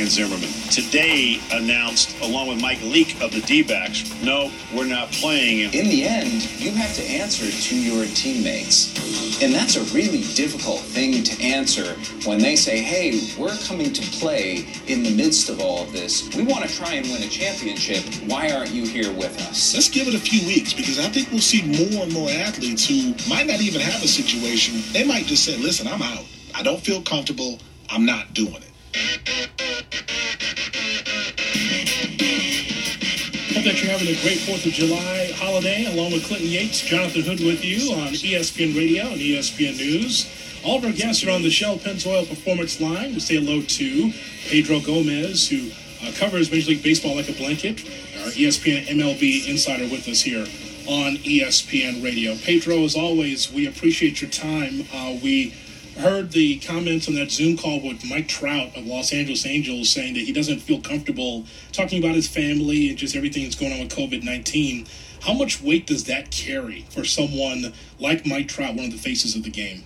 Ryan 0.00 0.10
Zimmerman. 0.10 0.48
Today 0.70 1.38
announced, 1.52 2.18
along 2.22 2.48
with 2.48 2.58
Mike 2.58 2.80
Leake 2.80 3.20
of 3.20 3.32
the 3.32 3.42
D 3.42 3.62
backs, 3.62 4.10
no, 4.22 4.50
we're 4.74 4.86
not 4.86 5.12
playing. 5.12 5.74
In 5.74 5.90
the 5.90 6.04
end, 6.04 6.42
you 6.58 6.70
have 6.70 6.94
to 6.94 7.02
answer 7.02 7.50
to 7.50 7.78
your 7.78 8.06
teammates. 8.14 9.42
And 9.42 9.52
that's 9.52 9.76
a 9.76 9.84
really 9.94 10.22
difficult 10.32 10.80
thing 10.80 11.22
to 11.22 11.42
answer 11.42 11.96
when 12.24 12.38
they 12.38 12.56
say, 12.56 12.80
hey, 12.80 13.20
we're 13.38 13.54
coming 13.66 13.92
to 13.92 14.00
play 14.18 14.64
in 14.86 15.02
the 15.02 15.14
midst 15.14 15.50
of 15.50 15.60
all 15.60 15.82
of 15.82 15.92
this. 15.92 16.34
We 16.34 16.44
want 16.44 16.64
to 16.64 16.74
try 16.74 16.94
and 16.94 17.06
win 17.10 17.22
a 17.22 17.28
championship. 17.28 18.02
Why 18.24 18.52
aren't 18.52 18.70
you 18.70 18.86
here 18.86 19.12
with 19.12 19.38
us? 19.50 19.74
Let's 19.74 19.90
give 19.90 20.08
it 20.08 20.14
a 20.14 20.18
few 20.18 20.46
weeks 20.46 20.72
because 20.72 20.98
I 20.98 21.10
think 21.10 21.30
we'll 21.30 21.40
see 21.40 21.60
more 21.60 22.04
and 22.04 22.12
more 22.14 22.30
athletes 22.30 22.88
who 22.88 23.12
might 23.28 23.48
not 23.48 23.60
even 23.60 23.82
have 23.82 24.02
a 24.02 24.08
situation. 24.08 24.80
They 24.94 25.04
might 25.04 25.26
just 25.26 25.44
say, 25.44 25.58
listen, 25.58 25.86
I'm 25.86 26.00
out. 26.00 26.24
I 26.54 26.62
don't 26.62 26.80
feel 26.80 27.02
comfortable. 27.02 27.58
I'm 27.90 28.06
not 28.06 28.32
doing 28.32 28.54
it. 28.54 28.69
Hope 33.52 33.64
that 33.64 33.82
you're 33.82 33.90
having 33.92 34.08
a 34.08 34.20
great 34.22 34.38
4th 34.38 34.66
of 34.66 34.72
July 34.72 35.30
holiday 35.36 35.84
along 35.92 36.12
with 36.12 36.24
Clinton 36.24 36.48
Yates, 36.48 36.80
Jonathan 36.80 37.22
Hood 37.22 37.40
with 37.40 37.64
you 37.64 37.92
on 37.94 38.08
ESPN 38.14 38.76
Radio 38.76 39.06
and 39.06 39.20
ESPN 39.20 39.76
News. 39.76 40.26
All 40.64 40.78
of 40.78 40.84
our 40.84 40.92
guests 40.92 41.24
are 41.24 41.30
on 41.30 41.42
the 41.42 41.50
Shell 41.50 41.78
Pennzoil 41.78 42.28
Performance 42.28 42.80
Line. 42.80 43.14
We 43.14 43.20
say 43.20 43.36
hello 43.36 43.62
to 43.62 44.12
Pedro 44.48 44.80
Gomez, 44.80 45.48
who 45.48 45.70
uh, 46.06 46.12
covers 46.16 46.50
Major 46.50 46.70
League 46.70 46.82
Baseball 46.82 47.14
like 47.14 47.28
a 47.28 47.34
blanket, 47.34 47.84
our 48.24 48.30
ESPN 48.32 48.86
MLB 48.86 49.48
insider 49.48 49.84
with 49.84 50.08
us 50.08 50.20
here 50.20 50.46
on 50.88 51.16
ESPN 51.18 52.02
Radio. 52.02 52.34
Pedro, 52.36 52.82
as 52.84 52.96
always, 52.96 53.52
we 53.52 53.66
appreciate 53.68 54.20
your 54.20 54.30
time. 54.30 54.84
Uh, 54.92 55.16
we 55.22 55.54
heard 55.98 56.32
the 56.32 56.58
comments 56.60 57.08
on 57.08 57.14
that 57.14 57.30
Zoom 57.30 57.56
call 57.56 57.80
with 57.80 58.04
Mike 58.08 58.28
Trout 58.28 58.76
of 58.76 58.86
Los 58.86 59.12
Angeles 59.12 59.46
Angels 59.46 59.88
saying 59.88 60.14
that 60.14 60.20
he 60.20 60.32
doesn't 60.32 60.60
feel 60.60 60.80
comfortable 60.80 61.44
talking 61.72 62.02
about 62.02 62.14
his 62.14 62.28
family 62.28 62.88
and 62.88 62.98
just 62.98 63.16
everything 63.16 63.44
that's 63.44 63.54
going 63.54 63.72
on 63.72 63.80
with 63.80 63.90
COVID 63.90 64.22
19. 64.22 64.86
How 65.22 65.34
much 65.34 65.60
weight 65.60 65.86
does 65.86 66.04
that 66.04 66.30
carry 66.30 66.86
for 66.90 67.04
someone 67.04 67.74
like 67.98 68.24
Mike 68.24 68.48
Trout, 68.48 68.74
one 68.74 68.86
of 68.86 68.92
the 68.92 68.98
faces 68.98 69.36
of 69.36 69.42
the 69.42 69.50
game? 69.50 69.84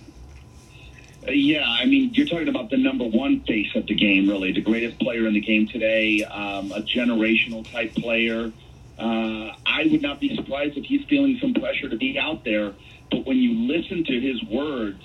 Uh, 1.27 1.31
yeah, 1.31 1.65
I 1.67 1.85
mean, 1.85 2.13
you're 2.13 2.27
talking 2.27 2.47
about 2.47 2.69
the 2.69 2.77
number 2.77 3.03
one 3.03 3.41
face 3.41 3.75
of 3.75 3.87
the 3.87 3.95
game, 3.95 4.29
really, 4.29 4.53
the 4.53 4.61
greatest 4.61 4.99
player 4.99 5.27
in 5.27 5.33
the 5.33 5.41
game 5.41 5.67
today, 5.67 6.23
um, 6.23 6.71
a 6.71 6.81
generational 6.81 7.69
type 7.69 7.93
player. 7.95 8.51
Uh, 8.97 9.51
I 9.65 9.87
would 9.91 10.01
not 10.01 10.21
be 10.21 10.35
surprised 10.35 10.77
if 10.77 10.85
he's 10.85 11.03
feeling 11.05 11.37
some 11.41 11.53
pressure 11.53 11.89
to 11.89 11.97
be 11.97 12.17
out 12.17 12.45
there. 12.45 12.73
But 13.11 13.25
when 13.25 13.37
you 13.37 13.53
listen 13.67 14.03
to 14.05 14.19
his 14.19 14.41
words 14.43 15.01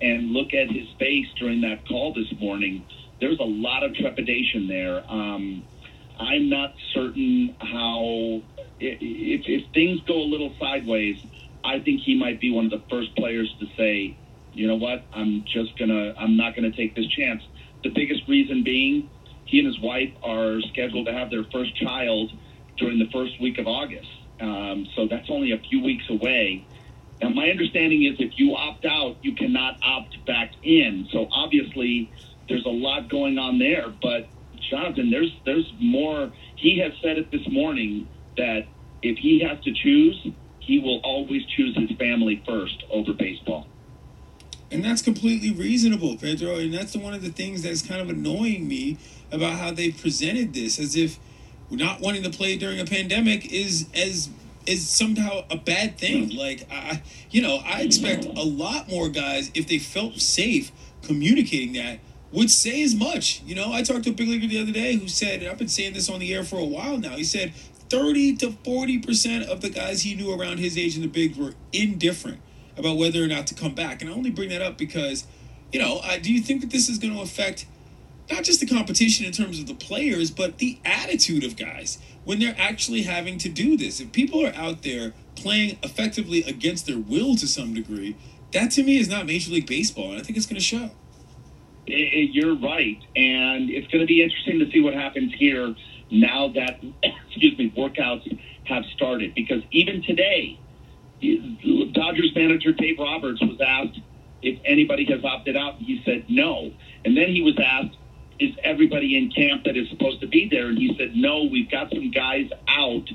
and 0.00 0.32
look 0.32 0.52
at 0.52 0.70
his 0.70 0.88
face 0.98 1.26
during 1.38 1.62
that 1.62 1.86
call 1.88 2.12
this 2.12 2.32
morning, 2.38 2.84
there's 3.20 3.38
a 3.38 3.44
lot 3.44 3.82
of 3.82 3.94
trepidation 3.94 4.68
there. 4.68 5.02
Um, 5.10 5.64
I'm 6.18 6.48
not 6.48 6.74
certain 6.94 7.56
how, 7.60 8.42
if, 8.78 9.42
if 9.46 9.72
things 9.72 10.00
go 10.06 10.14
a 10.14 10.28
little 10.28 10.54
sideways, 10.60 11.16
I 11.64 11.80
think 11.80 12.02
he 12.02 12.14
might 12.14 12.40
be 12.40 12.50
one 12.50 12.66
of 12.66 12.70
the 12.70 12.82
first 12.88 13.14
players 13.16 13.52
to 13.60 13.66
say, 13.76 14.16
you 14.52 14.66
know 14.66 14.76
what, 14.76 15.04
I'm 15.12 15.44
just 15.46 15.78
gonna, 15.78 16.14
I'm 16.18 16.36
not 16.36 16.54
gonna 16.54 16.72
take 16.72 16.94
this 16.94 17.06
chance. 17.08 17.42
The 17.82 17.90
biggest 17.90 18.22
reason 18.28 18.62
being, 18.62 19.10
he 19.44 19.58
and 19.58 19.66
his 19.66 19.78
wife 19.80 20.12
are 20.22 20.60
scheduled 20.72 21.06
to 21.06 21.12
have 21.12 21.30
their 21.30 21.44
first 21.52 21.76
child 21.76 22.32
during 22.78 22.98
the 22.98 23.08
first 23.12 23.40
week 23.40 23.58
of 23.58 23.66
August. 23.66 24.08
Um, 24.40 24.86
so 24.94 25.06
that's 25.08 25.28
only 25.30 25.52
a 25.52 25.58
few 25.58 25.82
weeks 25.82 26.04
away. 26.10 26.66
Now, 27.20 27.30
my 27.30 27.48
understanding 27.48 28.04
is 28.04 28.16
if 28.18 28.38
you 28.38 28.54
opt 28.54 28.84
out, 28.84 29.16
you 29.22 29.34
cannot 29.34 29.78
opt 29.82 30.24
back 30.26 30.52
in. 30.62 31.08
So 31.10 31.28
obviously, 31.32 32.10
there's 32.48 32.66
a 32.66 32.70
lot 32.70 33.08
going 33.08 33.38
on 33.38 33.58
there. 33.58 33.92
But 34.02 34.28
Jonathan, 34.70 35.10
there's 35.10 35.32
there's 35.44 35.72
more. 35.80 36.30
He 36.56 36.78
has 36.80 36.92
said 37.02 37.18
it 37.18 37.30
this 37.30 37.46
morning 37.48 38.08
that 38.36 38.66
if 39.02 39.18
he 39.18 39.40
has 39.40 39.62
to 39.64 39.72
choose, 39.72 40.26
he 40.60 40.78
will 40.78 41.00
always 41.00 41.44
choose 41.46 41.76
his 41.76 41.96
family 41.96 42.42
first 42.46 42.82
over 42.90 43.12
baseball. 43.12 43.66
And 44.70 44.84
that's 44.84 45.00
completely 45.00 45.52
reasonable, 45.52 46.16
Pedro. 46.16 46.56
And 46.56 46.74
that's 46.74 46.96
one 46.96 47.14
of 47.14 47.22
the 47.22 47.30
things 47.30 47.62
that's 47.62 47.82
kind 47.82 48.00
of 48.00 48.10
annoying 48.10 48.66
me 48.66 48.98
about 49.30 49.54
how 49.54 49.70
they 49.70 49.92
presented 49.92 50.54
this, 50.54 50.78
as 50.78 50.96
if 50.96 51.18
not 51.70 52.00
wanting 52.00 52.24
to 52.24 52.30
play 52.30 52.56
during 52.56 52.80
a 52.80 52.84
pandemic 52.84 53.52
is 53.52 53.86
as 53.94 54.28
is 54.66 54.88
somehow 54.88 55.44
a 55.50 55.56
bad 55.56 55.98
thing. 55.98 56.30
Like 56.30 56.66
I, 56.70 57.02
you 57.30 57.42
know, 57.42 57.56
I 57.64 57.82
expect 57.82 58.24
a 58.24 58.42
lot 58.42 58.88
more 58.88 59.08
guys 59.08 59.50
if 59.54 59.66
they 59.68 59.78
felt 59.78 60.20
safe 60.20 60.72
communicating 61.02 61.74
that 61.74 62.00
would 62.32 62.50
say 62.50 62.82
as 62.82 62.94
much. 62.94 63.42
You 63.44 63.54
know, 63.54 63.72
I 63.72 63.82
talked 63.82 64.04
to 64.04 64.10
a 64.10 64.12
big 64.12 64.28
leaguer 64.28 64.46
the 64.46 64.60
other 64.60 64.72
day 64.72 64.96
who 64.96 65.08
said, 65.08 65.44
I've 65.44 65.58
been 65.58 65.68
saying 65.68 65.94
this 65.94 66.10
on 66.10 66.20
the 66.20 66.34
air 66.34 66.44
for 66.44 66.58
a 66.58 66.64
while 66.64 66.98
now. 66.98 67.16
He 67.16 67.24
said 67.24 67.54
30 67.88 68.36
to 68.36 68.52
40 68.52 68.98
percent 68.98 69.48
of 69.48 69.60
the 69.60 69.70
guys 69.70 70.02
he 70.02 70.14
knew 70.14 70.38
around 70.38 70.58
his 70.58 70.76
age 70.76 70.96
in 70.96 71.02
the 71.02 71.08
bigs 71.08 71.38
were 71.38 71.54
indifferent 71.72 72.40
about 72.76 72.96
whether 72.96 73.22
or 73.22 73.26
not 73.26 73.46
to 73.46 73.54
come 73.54 73.74
back. 73.74 74.02
And 74.02 74.10
I 74.10 74.14
only 74.14 74.30
bring 74.30 74.50
that 74.50 74.60
up 74.60 74.76
because, 74.76 75.26
you 75.72 75.80
know, 75.80 76.00
I, 76.00 76.18
do 76.18 76.32
you 76.32 76.40
think 76.40 76.60
that 76.60 76.70
this 76.70 76.88
is 76.88 76.98
going 76.98 77.14
to 77.14 77.20
affect? 77.20 77.66
not 78.30 78.42
just 78.44 78.60
the 78.60 78.66
competition 78.66 79.24
in 79.24 79.32
terms 79.32 79.58
of 79.58 79.66
the 79.66 79.74
players, 79.74 80.30
but 80.30 80.58
the 80.58 80.78
attitude 80.84 81.44
of 81.44 81.56
guys 81.56 81.98
when 82.26 82.40
they're 82.40 82.56
actually 82.58 83.02
having 83.02 83.38
to 83.38 83.48
do 83.48 83.76
this. 83.76 84.00
If 84.00 84.10
people 84.10 84.44
are 84.44 84.52
out 84.54 84.82
there 84.82 85.14
playing 85.36 85.78
effectively 85.84 86.42
against 86.42 86.84
their 86.86 86.98
will 86.98 87.36
to 87.36 87.46
some 87.46 87.72
degree, 87.72 88.16
that 88.52 88.72
to 88.72 88.82
me 88.82 88.98
is 88.98 89.08
not 89.08 89.26
Major 89.26 89.52
League 89.52 89.66
Baseball, 89.66 90.10
and 90.10 90.20
I 90.20 90.24
think 90.24 90.36
it's 90.36 90.44
going 90.46 90.58
to 90.58 90.64
show. 90.64 90.90
You're 91.86 92.56
right, 92.56 92.98
and 93.14 93.70
it's 93.70 93.86
going 93.92 94.00
to 94.00 94.06
be 94.06 94.22
interesting 94.22 94.58
to 94.58 94.68
see 94.72 94.80
what 94.80 94.92
happens 94.92 95.32
here 95.38 95.76
now 96.10 96.48
that, 96.48 96.82
excuse 97.28 97.56
me, 97.56 97.72
workouts 97.76 98.38
have 98.64 98.84
started. 98.96 99.32
Because 99.36 99.62
even 99.70 100.02
today, 100.02 100.58
Dodgers 101.92 102.32
manager 102.34 102.72
Dave 102.72 102.98
Roberts 102.98 103.40
was 103.40 103.60
asked 103.64 104.00
if 104.42 104.58
anybody 104.64 105.04
has 105.04 105.24
opted 105.24 105.56
out, 105.56 105.76
he 105.76 106.02
said 106.04 106.24
no. 106.28 106.72
And 107.04 107.16
then 107.16 107.28
he 107.28 107.42
was 107.42 107.54
asked 107.64 107.96
is 108.38 108.54
everybody 108.62 109.16
in 109.16 109.30
camp 109.30 109.64
that 109.64 109.76
is 109.76 109.88
supposed 109.90 110.20
to 110.20 110.26
be 110.26 110.48
there? 110.50 110.68
And 110.68 110.78
he 110.78 110.94
said, 110.98 111.14
no, 111.14 111.44
we've 111.44 111.70
got 111.70 111.90
some 111.90 112.10
guys 112.10 112.48
out, 112.68 113.08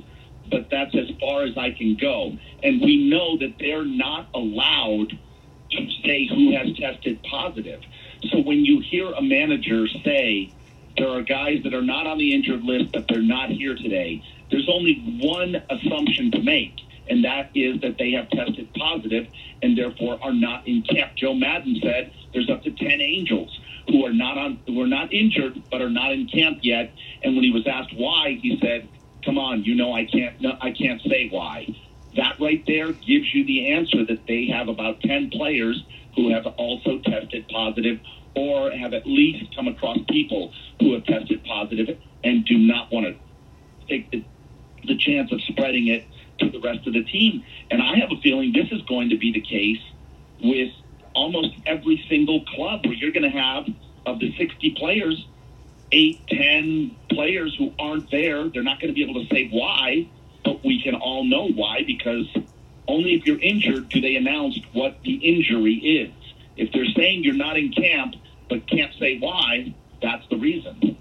but 0.49 0.69
that's 0.69 0.95
as 0.95 1.09
far 1.19 1.43
as 1.43 1.57
I 1.57 1.71
can 1.71 1.97
go. 1.99 2.37
And 2.63 2.81
we 2.81 3.09
know 3.09 3.37
that 3.37 3.55
they're 3.59 3.85
not 3.85 4.29
allowed 4.33 5.11
to 5.71 5.87
say 6.03 6.27
who 6.27 6.55
has 6.55 6.75
tested 6.77 7.23
positive. 7.23 7.81
So 8.31 8.39
when 8.39 8.65
you 8.65 8.79
hear 8.79 9.11
a 9.11 9.21
manager 9.21 9.87
say, 10.03 10.53
there 10.97 11.09
are 11.09 11.21
guys 11.21 11.63
that 11.63 11.73
are 11.73 11.81
not 11.81 12.07
on 12.07 12.17
the 12.17 12.33
injured 12.33 12.63
list, 12.63 12.91
but 12.91 13.05
they're 13.07 13.21
not 13.21 13.49
here 13.49 13.75
today, 13.75 14.23
there's 14.49 14.69
only 14.69 15.19
one 15.21 15.55
assumption 15.69 16.31
to 16.31 16.41
make, 16.41 16.75
and 17.11 17.25
that 17.25 17.51
is 17.53 17.81
that 17.81 17.97
they 17.99 18.11
have 18.11 18.29
tested 18.29 18.73
positive 18.73 19.27
and 19.61 19.77
therefore 19.77 20.17
are 20.23 20.33
not 20.33 20.65
in 20.65 20.81
camp. 20.83 21.11
Joe 21.17 21.33
Maddon 21.33 21.77
said 21.83 22.13
there's 22.33 22.49
up 22.49 22.63
to 22.63 22.71
10 22.71 23.01
angels 23.01 23.51
who 23.89 24.05
are 24.05 24.13
not 24.13 24.37
on 24.37 24.61
who 24.65 24.79
are 24.81 24.87
not 24.87 25.13
injured 25.13 25.61
but 25.69 25.81
are 25.81 25.89
not 25.89 26.13
in 26.13 26.29
camp 26.29 26.59
yet. 26.61 26.93
And 27.21 27.35
when 27.35 27.43
he 27.43 27.51
was 27.51 27.67
asked 27.67 27.93
why, 27.93 28.39
he 28.41 28.57
said, 28.61 28.87
"Come 29.25 29.37
on, 29.37 29.65
you 29.65 29.75
know 29.75 29.91
I 29.91 30.05
can't 30.05 30.39
no, 30.39 30.53
I 30.61 30.71
can't 30.71 31.01
say 31.01 31.27
why." 31.29 31.67
That 32.15 32.39
right 32.39 32.63
there 32.65 32.93
gives 32.93 33.33
you 33.33 33.45
the 33.45 33.71
answer 33.73 34.05
that 34.05 34.25
they 34.25 34.47
have 34.47 34.69
about 34.69 35.01
10 35.01 35.31
players 35.31 35.83
who 36.15 36.29
have 36.29 36.45
also 36.45 36.99
tested 36.99 37.47
positive 37.49 37.99
or 38.35 38.71
have 38.71 38.93
at 38.93 39.05
least 39.05 39.53
come 39.53 39.67
across 39.67 39.97
people 40.09 40.53
who 40.79 40.93
have 40.93 41.05
tested 41.05 41.43
positive 41.43 41.97
and 42.23 42.45
do 42.45 42.57
not 42.57 42.91
want 42.91 43.05
to 43.05 43.15
take 43.87 44.11
the, 44.11 44.23
the 44.87 44.95
chance 44.97 45.31
of 45.31 45.41
spreading 45.41 45.87
it 45.87 46.05
to 46.41 46.49
the 46.49 46.59
rest 46.59 46.85
of 46.87 46.93
the 46.93 47.03
team. 47.03 47.43
And 47.69 47.81
I 47.81 47.95
have 47.99 48.11
a 48.11 48.19
feeling 48.21 48.53
this 48.53 48.71
is 48.71 48.81
going 48.83 49.09
to 49.09 49.17
be 49.17 49.31
the 49.31 49.41
case 49.41 49.81
with 50.43 50.71
almost 51.13 51.53
every 51.65 52.03
single 52.09 52.43
club 52.45 52.85
where 52.85 52.93
you're 52.93 53.11
going 53.11 53.29
to 53.29 53.37
have 53.37 53.65
of 54.05 54.19
the 54.19 54.35
60 54.37 54.75
players, 54.77 55.25
eight, 55.91 56.25
10 56.27 56.95
players 57.09 57.55
who 57.57 57.73
aren't 57.77 58.09
there. 58.11 58.47
They're 58.49 58.63
not 58.63 58.79
going 58.79 58.93
to 58.93 58.95
be 58.95 59.03
able 59.03 59.23
to 59.23 59.27
say 59.33 59.49
why, 59.49 60.09
but 60.43 60.63
we 60.63 60.81
can 60.81 60.95
all 60.95 61.23
know 61.23 61.47
why 61.49 61.83
because 61.85 62.27
only 62.87 63.13
if 63.13 63.25
you're 63.25 63.39
injured 63.39 63.89
do 63.89 64.01
they 64.01 64.15
announce 64.15 64.59
what 64.73 65.01
the 65.03 65.15
injury 65.15 65.75
is. 65.75 66.13
If 66.57 66.71
they're 66.73 66.85
saying 66.95 67.23
you're 67.23 67.35
not 67.35 67.57
in 67.57 67.71
camp 67.71 68.15
but 68.49 68.67
can't 68.67 68.93
say 68.99 69.17
why, 69.19 69.73
that's 70.01 70.27
the 70.29 70.37
reason. 70.37 70.97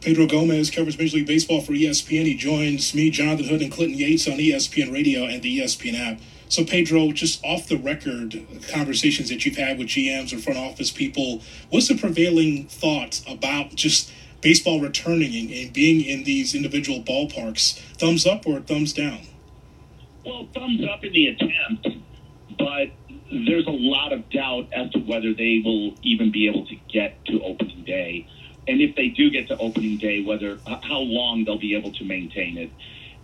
Pedro 0.00 0.26
Gomez 0.26 0.70
covers 0.70 0.98
Major 0.98 1.18
League 1.18 1.26
Baseball 1.26 1.60
for 1.60 1.72
ESPN. 1.72 2.24
He 2.24 2.34
joins 2.34 2.94
me, 2.94 3.10
Jonathan 3.10 3.46
Hood, 3.46 3.60
and 3.60 3.70
Clinton 3.70 3.98
Yates 3.98 4.26
on 4.26 4.38
ESPN 4.38 4.92
Radio 4.92 5.24
and 5.24 5.42
the 5.42 5.58
ESPN 5.58 5.98
app. 5.98 6.20
So, 6.48 6.64
Pedro, 6.64 7.12
just 7.12 7.44
off 7.44 7.68
the 7.68 7.76
record 7.76 8.44
conversations 8.72 9.28
that 9.28 9.44
you've 9.44 9.58
had 9.58 9.78
with 9.78 9.88
GMs 9.88 10.32
or 10.32 10.38
front 10.38 10.58
office 10.58 10.90
people, 10.90 11.42
what's 11.68 11.88
the 11.88 11.96
prevailing 11.96 12.66
thought 12.66 13.20
about 13.28 13.74
just 13.74 14.10
baseball 14.40 14.80
returning 14.80 15.34
and, 15.34 15.50
and 15.50 15.72
being 15.72 16.00
in 16.00 16.24
these 16.24 16.54
individual 16.54 17.02
ballparks? 17.02 17.78
Thumbs 17.98 18.26
up 18.26 18.46
or 18.46 18.58
thumbs 18.60 18.94
down? 18.94 19.20
Well, 20.24 20.48
thumbs 20.54 20.80
up 20.90 21.04
in 21.04 21.12
the 21.12 21.26
attempt, 21.28 21.88
but 22.58 22.88
there's 23.30 23.66
a 23.66 23.70
lot 23.70 24.12
of 24.12 24.28
doubt 24.30 24.72
as 24.72 24.90
to 24.92 24.98
whether 24.98 25.34
they 25.34 25.60
will 25.62 25.94
even 26.02 26.32
be 26.32 26.48
able 26.48 26.66
to 26.66 26.76
get 26.90 27.22
to 27.26 27.42
opening 27.42 27.84
day. 27.84 28.26
And 28.68 28.80
if 28.80 28.94
they 28.96 29.08
do 29.08 29.30
get 29.30 29.48
to 29.48 29.58
opening 29.58 29.96
day, 29.96 30.22
whether 30.22 30.58
how 30.66 31.00
long 31.00 31.44
they'll 31.44 31.58
be 31.58 31.74
able 31.74 31.92
to 31.92 32.04
maintain 32.04 32.58
it. 32.58 32.70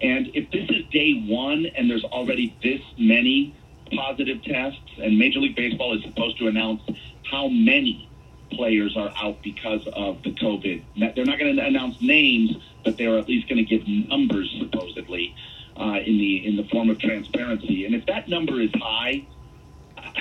And 0.00 0.30
if 0.34 0.50
this 0.50 0.68
is 0.68 0.84
day 0.90 1.24
one 1.26 1.66
and 1.66 1.88
there's 1.90 2.04
already 2.04 2.54
this 2.62 2.82
many 2.98 3.54
positive 3.94 4.42
tests, 4.42 4.80
and 4.98 5.18
Major 5.18 5.38
League 5.40 5.56
Baseball 5.56 5.96
is 5.96 6.02
supposed 6.02 6.38
to 6.38 6.48
announce 6.48 6.82
how 7.30 7.48
many 7.48 8.08
players 8.50 8.96
are 8.96 9.12
out 9.20 9.42
because 9.42 9.86
of 9.92 10.22
the 10.22 10.32
COVID. 10.32 10.82
They're 11.14 11.24
not 11.24 11.38
going 11.38 11.56
to 11.56 11.64
announce 11.64 12.00
names, 12.00 12.56
but 12.84 12.96
they're 12.96 13.18
at 13.18 13.28
least 13.28 13.48
going 13.48 13.64
to 13.64 13.64
give 13.64 13.86
numbers 13.86 14.54
supposedly 14.58 15.34
uh, 15.78 15.98
in 16.04 16.18
the 16.18 16.46
in 16.46 16.56
the 16.56 16.64
form 16.64 16.90
of 16.90 16.98
transparency. 16.98 17.84
And 17.84 17.94
if 17.94 18.06
that 18.06 18.28
number 18.28 18.60
is 18.60 18.70
high, 18.74 19.26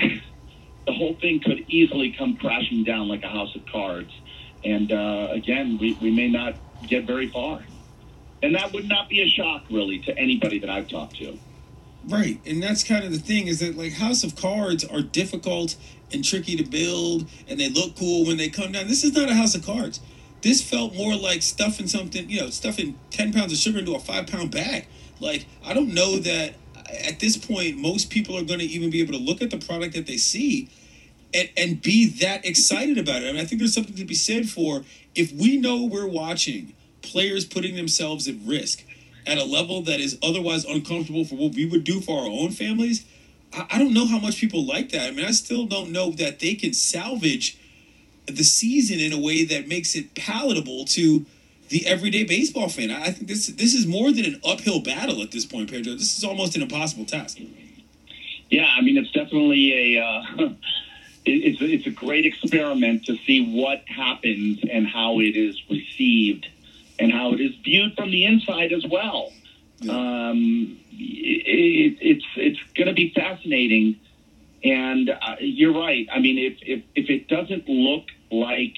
the 0.86 0.92
whole 0.92 1.14
thing 1.14 1.40
could 1.40 1.64
easily 1.68 2.12
come 2.12 2.36
crashing 2.36 2.84
down 2.84 3.08
like 3.08 3.22
a 3.22 3.28
house 3.28 3.54
of 3.54 3.64
cards. 3.66 4.10
And 4.64 4.92
uh, 4.92 5.28
again, 5.30 5.78
we, 5.80 5.96
we 6.00 6.10
may 6.10 6.28
not 6.28 6.56
get 6.86 7.04
very 7.04 7.28
far. 7.28 7.62
And 8.42 8.54
that 8.54 8.72
would 8.72 8.88
not 8.88 9.08
be 9.08 9.22
a 9.22 9.28
shock, 9.28 9.64
really, 9.70 9.98
to 10.00 10.16
anybody 10.16 10.58
that 10.58 10.70
I've 10.70 10.88
talked 10.88 11.16
to. 11.16 11.38
Right, 12.08 12.40
and 12.46 12.62
that's 12.62 12.84
kind 12.84 13.04
of 13.04 13.10
the 13.10 13.18
thing 13.18 13.48
is 13.48 13.60
that 13.60 13.76
like 13.76 13.94
House 13.94 14.22
of 14.22 14.36
Cards 14.36 14.84
are 14.84 15.00
difficult 15.00 15.74
and 16.12 16.24
tricky 16.24 16.54
to 16.56 16.62
build, 16.62 17.28
and 17.48 17.58
they 17.58 17.68
look 17.68 17.96
cool 17.96 18.26
when 18.26 18.36
they 18.36 18.48
come 18.48 18.72
down. 18.72 18.86
This 18.86 19.02
is 19.02 19.12
not 19.12 19.28
a 19.28 19.34
House 19.34 19.56
of 19.56 19.66
Cards. 19.66 20.00
This 20.42 20.62
felt 20.62 20.94
more 20.94 21.16
like 21.16 21.42
stuffing 21.42 21.88
something, 21.88 22.30
you 22.30 22.40
know, 22.40 22.50
stuffing 22.50 22.96
ten 23.10 23.32
pounds 23.32 23.52
of 23.52 23.58
sugar 23.58 23.80
into 23.80 23.94
a 23.94 23.98
five 23.98 24.28
pound 24.28 24.52
bag. 24.52 24.86
Like 25.18 25.46
I 25.64 25.74
don't 25.74 25.94
know 25.94 26.18
that 26.18 26.54
at 27.04 27.18
this 27.18 27.36
point 27.36 27.78
most 27.78 28.10
people 28.10 28.36
are 28.36 28.44
going 28.44 28.60
to 28.60 28.66
even 28.66 28.90
be 28.90 29.00
able 29.00 29.14
to 29.14 29.18
look 29.18 29.42
at 29.42 29.50
the 29.50 29.58
product 29.58 29.94
that 29.94 30.06
they 30.06 30.16
see 30.16 30.68
and, 31.34 31.48
and 31.56 31.82
be 31.82 32.08
that 32.20 32.44
excited 32.44 32.98
about 32.98 33.22
it. 33.22 33.28
I 33.28 33.32
mean, 33.32 33.40
I 33.40 33.44
think 33.44 33.60
there's 33.60 33.74
something 33.74 33.96
to 33.96 34.04
be 34.04 34.14
said 34.14 34.48
for 34.48 34.84
if 35.14 35.32
we 35.32 35.56
know 35.56 35.84
we're 35.84 36.06
watching 36.06 36.74
players 37.02 37.44
putting 37.44 37.76
themselves 37.76 38.28
at 38.28 38.34
risk 38.44 38.84
at 39.26 39.38
a 39.38 39.44
level 39.44 39.82
that 39.82 40.00
is 40.00 40.18
otherwise 40.22 40.64
uncomfortable 40.64 41.24
for 41.24 41.34
what 41.36 41.54
we 41.54 41.66
would 41.66 41.84
do 41.84 42.00
for 42.00 42.20
our 42.20 42.28
own 42.28 42.50
families. 42.50 43.04
I, 43.52 43.66
I 43.72 43.78
don't 43.78 43.92
know 43.92 44.06
how 44.06 44.18
much 44.18 44.40
people 44.40 44.64
like 44.64 44.90
that. 44.90 45.08
I 45.08 45.10
mean, 45.10 45.26
I 45.26 45.32
still 45.32 45.66
don't 45.66 45.90
know 45.90 46.10
that 46.12 46.40
they 46.40 46.54
can 46.54 46.72
salvage 46.72 47.58
the 48.26 48.44
season 48.44 48.98
in 48.98 49.12
a 49.12 49.18
way 49.18 49.44
that 49.44 49.68
makes 49.68 49.94
it 49.94 50.14
palatable 50.14 50.84
to 50.86 51.26
the 51.68 51.86
everyday 51.86 52.24
baseball 52.24 52.68
fan. 52.68 52.90
I 52.90 53.10
think 53.10 53.28
this 53.28 53.46
this 53.48 53.74
is 53.74 53.86
more 53.86 54.12
than 54.12 54.24
an 54.24 54.40
uphill 54.44 54.80
battle 54.80 55.22
at 55.22 55.32
this 55.32 55.44
point, 55.44 55.70
Pedro. 55.70 55.94
This 55.94 56.16
is 56.16 56.24
almost 56.24 56.54
an 56.56 56.62
impossible 56.62 57.04
task. 57.04 57.38
Yeah, 58.50 58.68
I 58.76 58.80
mean, 58.82 58.96
it's 58.96 59.10
definitely 59.10 59.96
a. 59.96 60.02
Uh, 60.04 60.48
it's 61.26 61.58
it's 61.60 61.86
a 61.86 61.90
great 61.90 62.24
experiment 62.24 63.04
to 63.06 63.16
see 63.26 63.44
what 63.44 63.82
happens 63.86 64.60
and 64.70 64.86
how 64.86 65.20
it 65.20 65.36
is 65.36 65.60
received 65.68 66.46
and 66.98 67.12
how 67.12 67.32
it 67.32 67.40
is 67.40 67.54
viewed 67.56 67.94
from 67.96 68.10
the 68.10 68.24
inside 68.24 68.72
as 68.72 68.86
well. 68.86 69.32
Yeah. 69.80 69.92
Um, 69.92 70.78
it, 70.92 71.98
it's 72.00 72.24
it's 72.36 72.58
going 72.74 72.86
to 72.86 72.94
be 72.94 73.12
fascinating, 73.14 74.00
and 74.64 75.10
uh, 75.10 75.36
you're 75.40 75.74
right. 75.74 76.06
I 76.10 76.20
mean, 76.20 76.38
if, 76.38 76.58
if 76.62 76.84
if 76.94 77.10
it 77.10 77.28
doesn't 77.28 77.68
look 77.68 78.04
like 78.30 78.76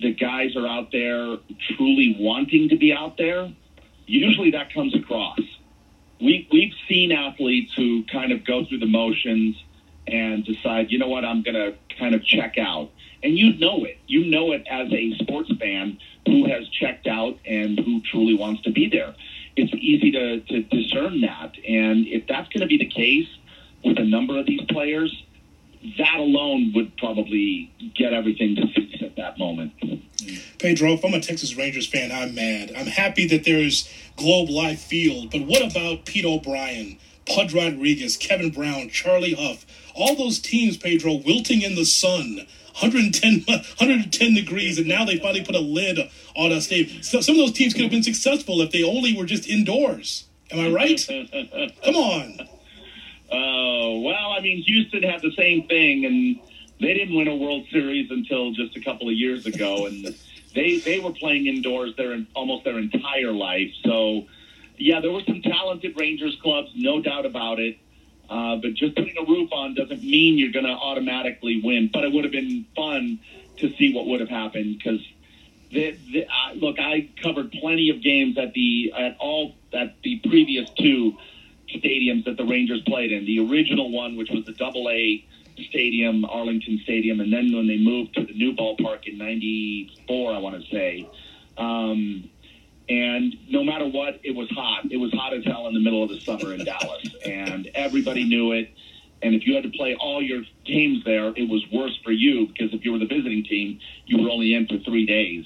the 0.00 0.14
guys 0.14 0.56
are 0.56 0.66
out 0.66 0.92
there 0.92 1.38
truly 1.76 2.16
wanting 2.18 2.68
to 2.68 2.76
be 2.76 2.92
out 2.92 3.16
there, 3.16 3.52
usually 4.06 4.52
that 4.52 4.72
comes 4.72 4.94
across. 4.94 5.40
We 6.20 6.48
we've 6.50 6.74
seen 6.88 7.12
athletes 7.12 7.74
who 7.74 8.04
kind 8.04 8.32
of 8.32 8.44
go 8.44 8.64
through 8.64 8.78
the 8.78 8.86
motions 8.86 9.56
and 10.08 10.44
decide, 10.44 10.90
you 10.90 10.98
know 10.98 11.08
what, 11.08 11.24
I'm 11.24 11.42
going 11.42 11.54
to 11.54 11.74
kind 11.98 12.14
of 12.14 12.24
check 12.24 12.58
out, 12.58 12.90
and 13.22 13.36
you 13.36 13.58
know 13.58 13.84
it. 13.84 13.98
You 14.06 14.26
know 14.26 14.52
it 14.52 14.66
as 14.70 14.92
a 14.92 15.14
sports 15.18 15.50
fan 15.58 15.98
who 16.26 16.48
has 16.48 16.68
checked 16.68 17.06
out 17.06 17.38
and 17.44 17.78
who 17.78 18.00
truly 18.02 18.34
wants 18.34 18.62
to 18.62 18.70
be 18.70 18.88
there. 18.88 19.14
It's 19.56 19.72
easy 19.74 20.12
to, 20.12 20.40
to 20.40 20.62
discern 20.62 21.22
that. 21.22 21.56
And 21.66 22.06
if 22.06 22.26
that's 22.26 22.48
going 22.48 22.60
to 22.60 22.66
be 22.66 22.78
the 22.78 22.86
case 22.86 23.28
with 23.84 23.98
a 23.98 24.04
number 24.04 24.38
of 24.38 24.46
these 24.46 24.60
players, 24.68 25.24
that 25.98 26.16
alone 26.16 26.72
would 26.74 26.96
probably 26.96 27.72
get 27.94 28.12
everything 28.12 28.56
to 28.56 28.66
cease 28.74 29.02
at 29.02 29.16
that 29.16 29.38
moment. 29.38 29.72
Pedro, 30.58 30.92
if 30.92 31.04
I'm 31.04 31.14
a 31.14 31.20
Texas 31.20 31.56
Rangers 31.56 31.86
fan, 31.86 32.10
I'm 32.12 32.34
mad. 32.34 32.72
I'm 32.76 32.86
happy 32.86 33.26
that 33.28 33.44
there's 33.44 33.88
Globe 34.16 34.50
Life 34.50 34.80
Field, 34.80 35.30
but 35.30 35.42
what 35.42 35.62
about 35.62 36.04
Pete 36.04 36.24
O'Brien, 36.24 36.98
Pudge 37.28 37.54
Rodriguez, 37.54 38.16
Kevin 38.16 38.50
Brown, 38.50 38.88
Charlie 38.88 39.34
Hough, 39.34 39.64
all 39.94 40.16
those 40.16 40.38
teams, 40.38 40.76
Pedro, 40.76 41.14
wilting 41.14 41.62
in 41.62 41.74
the 41.74 41.84
sun 41.84 42.46
110, 42.80 43.44
110 43.46 44.34
degrees, 44.34 44.78
and 44.78 44.86
now 44.86 45.04
they 45.04 45.18
finally 45.18 45.44
put 45.44 45.54
a 45.54 45.60
lid 45.60 45.98
on 46.36 46.52
a 46.52 46.60
stadium. 46.60 47.02
So 47.02 47.20
some 47.20 47.34
of 47.34 47.40
those 47.40 47.52
teams 47.52 47.74
could 47.74 47.82
have 47.82 47.90
been 47.90 48.04
successful 48.04 48.60
if 48.60 48.70
they 48.70 48.84
only 48.84 49.16
were 49.16 49.24
just 49.24 49.48
indoors. 49.48 50.28
Am 50.50 50.60
I 50.60 50.70
right? 50.70 51.04
Come 51.84 51.96
on. 51.96 52.40
Uh, 53.30 54.00
well, 54.00 54.32
I 54.32 54.40
mean, 54.40 54.62
Houston 54.62 55.02
had 55.02 55.20
the 55.20 55.32
same 55.36 55.66
thing, 55.66 56.04
and 56.06 56.40
they 56.80 56.94
didn't 56.94 57.14
win 57.16 57.28
a 57.28 57.36
World 57.36 57.66
Series 57.70 58.10
until 58.10 58.52
just 58.52 58.76
a 58.76 58.80
couple 58.80 59.08
of 59.08 59.14
years 59.14 59.44
ago, 59.44 59.86
and 59.86 60.14
they 60.54 60.78
they 60.78 61.00
were 61.00 61.12
playing 61.12 61.46
indoors 61.46 61.94
their 61.96 62.24
almost 62.34 62.64
their 62.64 62.78
entire 62.78 63.32
life. 63.32 63.70
So, 63.84 64.26
yeah, 64.78 65.00
there 65.00 65.10
were 65.10 65.22
some 65.26 65.42
talented 65.42 65.98
Rangers 65.98 66.36
clubs, 66.42 66.70
no 66.74 67.00
doubt 67.00 67.26
about 67.26 67.58
it. 67.58 67.78
Uh, 68.30 68.56
but 68.56 68.74
just 68.74 68.94
putting 68.94 69.16
a 69.16 69.24
roof 69.24 69.50
on 69.52 69.74
doesn't 69.74 70.02
mean 70.02 70.36
you're 70.36 70.52
going 70.52 70.66
to 70.66 70.70
automatically 70.70 71.62
win. 71.62 71.88
But 71.90 72.04
it 72.04 72.12
would 72.12 72.24
have 72.24 72.32
been 72.32 72.66
fun 72.76 73.18
to 73.58 73.74
see 73.76 73.94
what 73.94 74.06
would 74.06 74.20
have 74.20 74.28
happened 74.28 74.78
because 74.78 75.00
the, 75.70 75.96
the, 76.12 76.26
look, 76.56 76.78
I 76.78 77.08
covered 77.22 77.52
plenty 77.52 77.90
of 77.90 78.02
games 78.02 78.38
at 78.38 78.52
the 78.52 78.92
at 78.96 79.16
all 79.18 79.54
at 79.72 80.00
the 80.02 80.18
previous 80.28 80.68
two 80.70 81.16
stadiums 81.68 82.24
that 82.24 82.36
the 82.36 82.44
Rangers 82.44 82.82
played 82.82 83.12
in. 83.12 83.24
The 83.24 83.40
original 83.40 83.90
one, 83.90 84.16
which 84.16 84.30
was 84.30 84.44
the 84.44 84.52
Double 84.52 84.88
A 84.88 85.24
Stadium, 85.68 86.24
Arlington 86.24 86.80
Stadium, 86.84 87.20
and 87.20 87.32
then 87.32 87.52
when 87.54 87.66
they 87.66 87.78
moved 87.78 88.14
to 88.14 88.24
the 88.24 88.32
new 88.32 88.54
ballpark 88.54 89.06
in 89.06 89.18
'94, 89.18 90.32
I 90.32 90.38
want 90.38 90.62
to 90.62 90.70
say. 90.70 91.08
Um, 91.56 92.30
and 92.88 93.34
no 93.50 93.62
matter 93.62 93.86
what, 93.86 94.20
it 94.24 94.34
was 94.34 94.48
hot. 94.50 94.90
It 94.90 94.96
was 94.96 95.12
hot 95.12 95.34
as 95.34 95.44
hell 95.44 95.66
in 95.66 95.74
the 95.74 95.80
middle 95.80 96.02
of 96.02 96.08
the 96.08 96.20
summer 96.20 96.54
in 96.54 96.64
Dallas, 96.64 97.06
and 97.24 97.70
everybody 97.74 98.24
knew 98.24 98.52
it. 98.52 98.72
And 99.20 99.34
if 99.34 99.46
you 99.46 99.54
had 99.54 99.64
to 99.64 99.70
play 99.70 99.96
all 100.00 100.22
your 100.22 100.42
games 100.64 101.04
there, 101.04 101.28
it 101.36 101.48
was 101.48 101.64
worse 101.72 101.98
for 102.04 102.12
you 102.12 102.46
because 102.46 102.72
if 102.72 102.84
you 102.84 102.92
were 102.92 102.98
the 102.98 103.06
visiting 103.06 103.44
team, 103.44 103.80
you 104.06 104.22
were 104.22 104.30
only 104.30 104.54
in 104.54 104.66
for 104.66 104.78
three 104.78 105.06
days. 105.06 105.44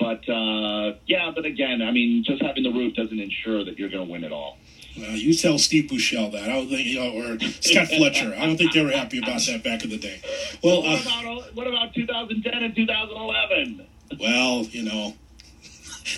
But 0.00 0.28
uh, 0.28 0.94
yeah, 1.06 1.30
but 1.34 1.44
again, 1.44 1.82
I 1.82 1.92
mean, 1.92 2.24
just 2.24 2.42
having 2.42 2.62
the 2.62 2.72
roof 2.72 2.94
doesn't 2.94 3.20
ensure 3.20 3.64
that 3.64 3.78
you're 3.78 3.90
going 3.90 4.06
to 4.06 4.10
win 4.10 4.24
it 4.24 4.32
all. 4.32 4.56
Well, 4.96 5.12
you 5.12 5.34
tell 5.34 5.58
Steve 5.58 5.90
Buechele 5.90 6.32
that. 6.32 6.44
I 6.44 6.48
don't 6.48 6.68
think, 6.68 6.86
you 6.86 6.98
know, 6.98 7.12
or 7.12 7.38
Scott 7.60 7.88
Fletcher. 7.88 8.34
I 8.36 8.46
don't 8.46 8.56
think 8.56 8.72
they 8.72 8.82
were 8.82 8.90
happy 8.90 9.18
about 9.18 9.40
that 9.42 9.62
back 9.62 9.84
in 9.84 9.90
the 9.90 9.98
day. 9.98 10.20
Well, 10.62 10.82
what, 10.82 11.06
uh, 11.06 11.20
about, 11.20 11.54
what 11.54 11.66
about 11.66 11.94
2010 11.94 12.62
and 12.62 12.74
2011? 12.74 13.86
Well, 14.20 14.64
you 14.64 14.82
know, 14.82 15.14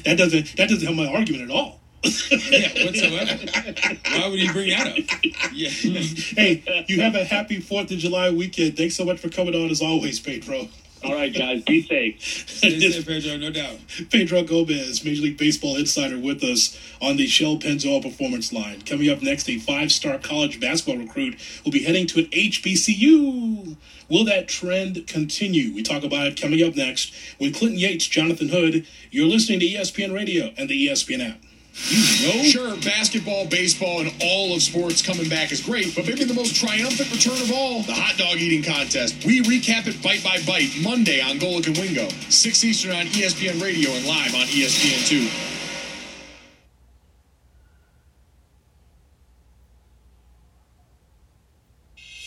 that 0.05 0.17
doesn't 0.19 0.57
that 0.57 0.69
doesn't 0.69 0.85
help 0.85 0.97
my 0.97 1.07
argument 1.07 1.51
at 1.51 1.51
all. 1.51 1.81
yeah, 2.05 2.85
whatsoever. 2.85 3.97
Why 4.11 4.29
would 4.29 4.39
he 4.39 4.53
bring 4.53 4.69
that 4.71 4.89
up? 4.89 5.55
Yeah. 5.55 5.69
hey, 5.69 6.85
you 6.89 7.01
have 7.01 7.15
a 7.15 7.25
happy 7.25 7.61
Fourth 7.61 7.91
of 7.91 7.99
July 7.99 8.31
weekend. 8.31 8.77
Thanks 8.77 8.95
so 8.95 9.05
much 9.05 9.21
for 9.21 9.31
coming 9.31 9.55
on 9.55 9.71
as 9.71 9.81
always, 9.81 10.21
Pedro. 10.21 10.69
All 11.05 11.13
right, 11.15 11.33
guys, 11.35 11.63
be 11.63 11.83
safe. 11.83 12.49
safe, 12.49 13.07
Pedro, 13.07 13.37
no 13.37 13.51
doubt. 13.51 13.77
Pedro 14.11 14.43
Gomez, 14.43 15.05
Major 15.05 15.23
League 15.23 15.37
Baseball 15.37 15.77
insider, 15.77 16.19
with 16.19 16.43
us 16.43 16.79
on 17.03 17.19
the 17.19 17.27
Shell 17.27 17.59
Pennzoil 17.59 18.03
Performance 18.03 18.55
Line. 18.55 18.81
Coming 18.81 19.11
up 19.11 19.21
next, 19.21 19.49
a 19.51 19.59
five-star 19.59 20.19
college 20.19 20.61
basketball 20.61 20.97
recruit 20.97 21.37
will 21.63 21.73
be 21.73 21.83
heading 21.83 22.07
to 22.07 22.21
an 22.21 22.27
HBCU. 22.27 23.77
Will 24.09 24.25
that 24.25 24.49
trend 24.49 25.07
continue? 25.07 25.75
We 25.75 25.83
talk 25.83 26.05
about 26.05 26.27
it 26.27 26.41
coming 26.41 26.63
up 26.63 26.75
next 26.75 27.13
with 27.39 27.55
Clinton 27.55 27.79
Yates, 27.79 28.07
Jonathan 28.07 28.49
Hood. 28.49 28.87
You're 29.11 29.29
listening 29.29 29.61
to 29.61 29.67
ESPN 29.67 30.15
Radio 30.15 30.55
and 30.57 30.71
the 30.71 30.89
ESPN 30.89 31.33
app. 31.33 31.44
You 31.89 32.27
know? 32.27 32.43
Sure, 32.45 32.77
basketball, 32.77 33.47
baseball, 33.47 34.01
and 34.01 34.13
all 34.23 34.55
of 34.55 34.63
sports 34.63 35.03
coming 35.03 35.29
back 35.29 35.53
is 35.53 35.61
great, 35.61 35.95
but 35.95 36.07
maybe 36.07 36.25
the 36.25 36.35
most 36.35 36.55
triumphant 36.55 37.11
return 37.11 37.41
of 37.43 37.51
all, 37.53 37.83
the 37.83 37.95
hot 37.95 38.17
dog 38.17 38.37
eating 38.37 38.63
contest. 38.63 39.25
We 39.25 39.43
recap 39.43 39.87
it 39.87 40.01
bite 40.03 40.23
by 40.23 40.41
bite 40.47 40.71
Monday 40.83 41.21
on 41.21 41.39
Golic 41.39 41.67
and 41.67 41.77
Wingo, 41.77 42.09
6 42.29 42.65
Eastern 42.65 42.93
on 42.93 43.07
ESPN 43.07 43.61
Radio 43.61 43.91
and 43.91 44.07
live 44.07 44.35
on 44.35 44.47
ESPN2. 44.47 45.64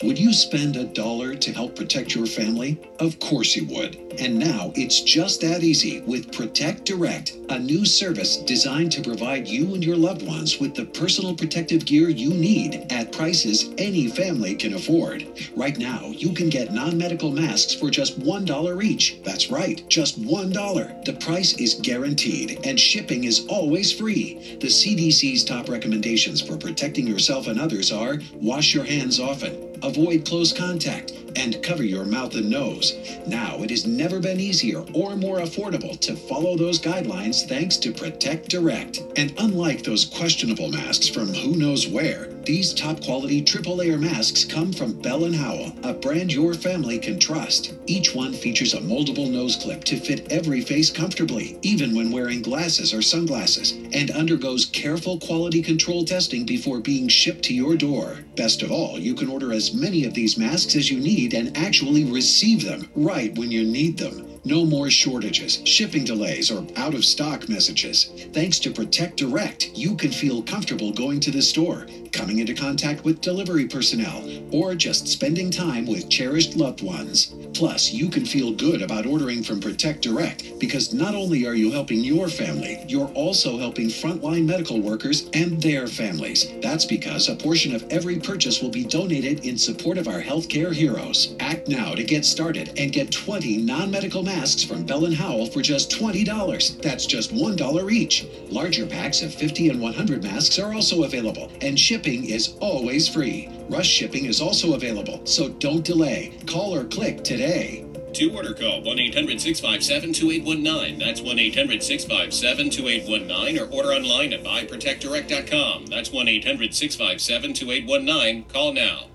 Would 0.04 0.16
you 0.16 0.32
spend 0.32 0.76
a 0.76 0.84
dollar 0.84 1.34
to 1.34 1.52
help 1.52 1.74
protect 1.74 2.14
your 2.14 2.26
family? 2.26 2.78
Of 3.00 3.18
course 3.18 3.56
you 3.56 3.66
would. 3.74 3.96
And 4.20 4.38
now 4.38 4.72
it's 4.76 5.00
just 5.00 5.40
that 5.40 5.64
easy 5.64 6.02
with 6.02 6.32
Protect 6.32 6.84
Direct, 6.84 7.36
a 7.48 7.58
new 7.58 7.84
service 7.84 8.36
designed 8.36 8.92
to 8.92 9.02
provide 9.02 9.48
you 9.48 9.74
and 9.74 9.84
your 9.84 9.96
loved 9.96 10.22
ones 10.22 10.60
with 10.60 10.74
the 10.76 10.84
personal 10.84 11.34
protective 11.34 11.84
gear 11.84 12.08
you 12.08 12.32
need 12.32 12.86
at 12.90 13.10
prices 13.10 13.70
any 13.76 14.06
family 14.06 14.54
can 14.54 14.74
afford. 14.74 15.26
Right 15.56 15.76
now, 15.76 16.06
you 16.06 16.32
can 16.32 16.48
get 16.48 16.72
non 16.72 16.96
medical 16.96 17.32
masks 17.32 17.74
for 17.74 17.90
just 17.90 18.20
$1 18.20 18.84
each. 18.84 19.20
That's 19.24 19.50
right, 19.50 19.84
just 19.88 20.22
$1. 20.22 21.04
The 21.04 21.12
price 21.14 21.54
is 21.54 21.74
guaranteed, 21.74 22.60
and 22.64 22.78
shipping 22.78 23.24
is 23.24 23.46
always 23.48 23.92
free. 23.92 24.58
The 24.60 24.68
CDC's 24.68 25.44
top 25.44 25.68
recommendations 25.68 26.40
for 26.40 26.56
protecting 26.56 27.06
yourself 27.06 27.48
and 27.48 27.60
others 27.60 27.90
are 27.90 28.18
wash 28.34 28.74
your 28.74 28.84
hands 28.84 29.18
often, 29.20 29.68
avoid 29.88 30.26
close 30.26 30.52
contact, 30.52 31.12
and 31.36 31.62
cover 31.62 31.82
your 31.82 32.04
mouth 32.04 32.34
and 32.34 32.50
nose. 32.50 32.96
Now, 33.26 33.62
it 33.62 33.70
has 33.70 33.86
never 33.86 34.20
been 34.20 34.40
easier 34.40 34.84
or 34.94 35.16
more 35.16 35.38
affordable 35.38 35.98
to 36.00 36.16
follow 36.16 36.56
those 36.56 36.80
guidelines 36.80 37.46
thanks 37.48 37.76
to 37.78 37.92
Protect 37.92 38.48
Direct. 38.48 39.02
And 39.16 39.32
unlike 39.38 39.82
those 39.82 40.04
questionable 40.04 40.68
masks 40.68 41.08
from 41.08 41.28
who 41.28 41.56
knows 41.56 41.88
where, 41.88 42.26
these 42.48 42.72
top 42.72 43.04
quality 43.04 43.42
triple 43.42 43.76
layer 43.76 43.98
masks 43.98 44.42
come 44.42 44.72
from 44.72 44.98
Bell 45.02 45.24
and 45.24 45.36
Howell, 45.36 45.70
a 45.82 45.92
brand 45.92 46.32
your 46.32 46.54
family 46.54 46.98
can 46.98 47.18
trust. 47.18 47.74
Each 47.86 48.14
one 48.14 48.32
features 48.32 48.72
a 48.72 48.80
moldable 48.80 49.30
nose 49.30 49.54
clip 49.54 49.84
to 49.84 50.00
fit 50.00 50.32
every 50.32 50.62
face 50.62 50.88
comfortably, 50.88 51.58
even 51.60 51.94
when 51.94 52.10
wearing 52.10 52.40
glasses 52.40 52.94
or 52.94 53.02
sunglasses, 53.02 53.72
and 53.92 54.10
undergoes 54.12 54.64
careful 54.64 55.18
quality 55.18 55.60
control 55.60 56.06
testing 56.06 56.46
before 56.46 56.80
being 56.80 57.06
shipped 57.06 57.42
to 57.44 57.54
your 57.54 57.76
door. 57.76 58.20
Best 58.34 58.62
of 58.62 58.72
all, 58.72 58.98
you 58.98 59.14
can 59.14 59.28
order 59.28 59.52
as 59.52 59.74
many 59.74 60.06
of 60.06 60.14
these 60.14 60.38
masks 60.38 60.74
as 60.74 60.90
you 60.90 60.98
need 60.98 61.34
and 61.34 61.54
actually 61.54 62.04
receive 62.04 62.64
them 62.64 62.88
right 62.94 63.36
when 63.36 63.50
you 63.50 63.62
need 63.62 63.98
them. 63.98 64.24
No 64.44 64.64
more 64.64 64.88
shortages, 64.88 65.60
shipping 65.64 66.04
delays, 66.04 66.50
or 66.50 66.66
out 66.76 66.94
of 66.94 67.04
stock 67.04 67.50
messages. 67.50 68.10
Thanks 68.32 68.58
to 68.60 68.70
Protect 68.70 69.18
Direct, 69.18 69.70
you 69.74 69.94
can 69.94 70.10
feel 70.10 70.42
comfortable 70.42 70.90
going 70.90 71.20
to 71.20 71.30
the 71.30 71.42
store, 71.42 71.86
coming 72.12 72.38
into 72.38 72.54
contact 72.54 73.04
with 73.04 73.20
delivery 73.20 73.66
personnel, 73.66 74.22
or 74.52 74.74
just 74.74 75.08
spending 75.08 75.50
time 75.50 75.86
with 75.86 76.08
cherished 76.08 76.56
loved 76.56 76.82
ones. 76.82 77.34
Plus, 77.54 77.92
you 77.92 78.08
can 78.08 78.24
feel 78.24 78.52
good 78.52 78.82
about 78.82 79.06
ordering 79.06 79.42
from 79.42 79.60
Protect 79.60 80.02
Direct 80.02 80.58
because 80.58 80.94
not 80.94 81.14
only 81.14 81.46
are 81.46 81.54
you 81.54 81.70
helping 81.70 82.04
your 82.04 82.28
family, 82.28 82.84
you're 82.86 83.08
also 83.14 83.58
helping 83.58 83.88
frontline 83.88 84.46
medical 84.46 84.80
workers 84.80 85.28
and 85.34 85.60
their 85.60 85.86
families. 85.86 86.46
That's 86.60 86.84
because 86.84 87.28
a 87.28 87.34
portion 87.34 87.74
of 87.74 87.84
every 87.90 88.18
purchase 88.18 88.62
will 88.62 88.70
be 88.70 88.84
donated 88.84 89.44
in 89.44 89.58
support 89.58 89.98
of 89.98 90.08
our 90.08 90.20
healthcare 90.22 90.72
heroes. 90.72 91.34
Act 91.40 91.68
now 91.68 91.94
to 91.94 92.04
get 92.04 92.24
started 92.24 92.72
and 92.78 92.92
get 92.92 93.10
20 93.10 93.58
non 93.58 93.90
medical 93.90 94.22
masks 94.22 94.62
from 94.62 94.84
Bell 94.84 95.04
and 95.06 95.14
Howell 95.14 95.46
for 95.46 95.62
just 95.62 95.90
$20. 95.90 96.80
That's 96.80 97.06
just 97.06 97.32
$1 97.32 97.90
each. 97.90 98.26
Larger 98.50 98.86
packs 98.86 99.22
of 99.22 99.34
50 99.34 99.70
and 99.70 99.80
100 99.80 100.22
masks 100.22 100.58
are 100.58 100.72
also 100.72 101.04
available, 101.04 101.50
and 101.60 101.78
shipping 101.98 102.26
is 102.26 102.54
always 102.60 103.08
free. 103.08 103.48
Rush 103.68 103.88
shipping 103.88 104.26
is 104.26 104.40
also 104.40 104.74
available, 104.74 105.20
so 105.26 105.48
don't 105.48 105.84
delay. 105.84 106.38
Call 106.46 106.72
or 106.72 106.84
click 106.84 107.24
today. 107.24 107.84
To 108.12 108.32
order, 108.36 108.54
call 108.54 108.82
1 108.82 108.98
800 109.00 109.40
657 109.40 110.12
2819. 110.12 110.98
That's 111.00 111.20
1 111.20 111.38
800 111.40 111.82
657 111.82 112.70
2819 112.70 113.58
or 113.58 113.76
order 113.76 113.88
online 113.88 114.32
at 114.32 114.44
buyprotectdirect.com. 114.44 115.86
That's 115.86 116.12
1 116.12 116.28
800 116.28 116.72
657 116.72 117.54
2819. 117.54 118.44
Call 118.44 118.72
now. 118.72 119.06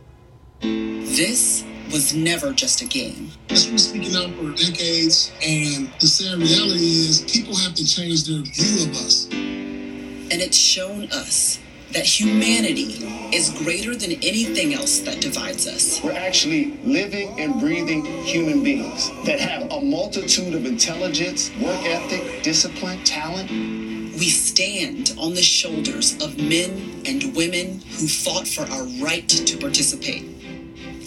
This 0.59 1.63
was 1.89 2.13
never 2.13 2.51
just 2.51 2.81
a 2.81 2.85
game. 2.85 3.31
That's 3.47 3.65
been 3.65 3.77
speaking 3.77 4.15
out 4.17 4.29
for 4.35 4.51
decades, 4.51 5.31
and 5.41 5.89
the 6.01 6.07
sad 6.07 6.37
reality 6.37 7.07
is 7.07 7.21
people 7.31 7.55
have 7.55 7.75
to 7.75 7.87
change 7.87 8.27
their 8.27 8.41
view 8.41 8.89
of 8.89 8.97
us. 8.97 9.29
And 9.31 10.41
it's 10.41 10.57
shown 10.57 11.05
us 11.11 11.59
that 11.93 12.05
humanity 12.05 13.05
is 13.31 13.51
greater 13.51 13.95
than 13.95 14.11
anything 14.13 14.73
else 14.73 14.99
that 15.01 15.21
divides 15.21 15.67
us. 15.67 16.03
We're 16.03 16.13
actually 16.13 16.77
living 16.83 17.39
and 17.39 17.59
breathing 17.59 18.03
human 18.23 18.63
beings 18.63 19.09
that 19.25 19.39
have 19.39 19.71
a 19.71 19.79
multitude 19.79 20.55
of 20.55 20.65
intelligence, 20.65 21.51
work 21.61 21.85
ethic, 21.85 22.43
discipline, 22.43 23.03
talent. 23.03 23.49
We 23.49 24.29
stand 24.29 25.13
on 25.19 25.33
the 25.33 25.41
shoulders 25.41 26.13
of 26.21 26.37
men 26.37 27.01
and 27.05 27.35
women 27.35 27.81
who 27.97 28.07
fought 28.07 28.47
for 28.47 28.61
our 28.71 28.83
right 29.03 29.27
to 29.29 29.57
participate, 29.57 30.25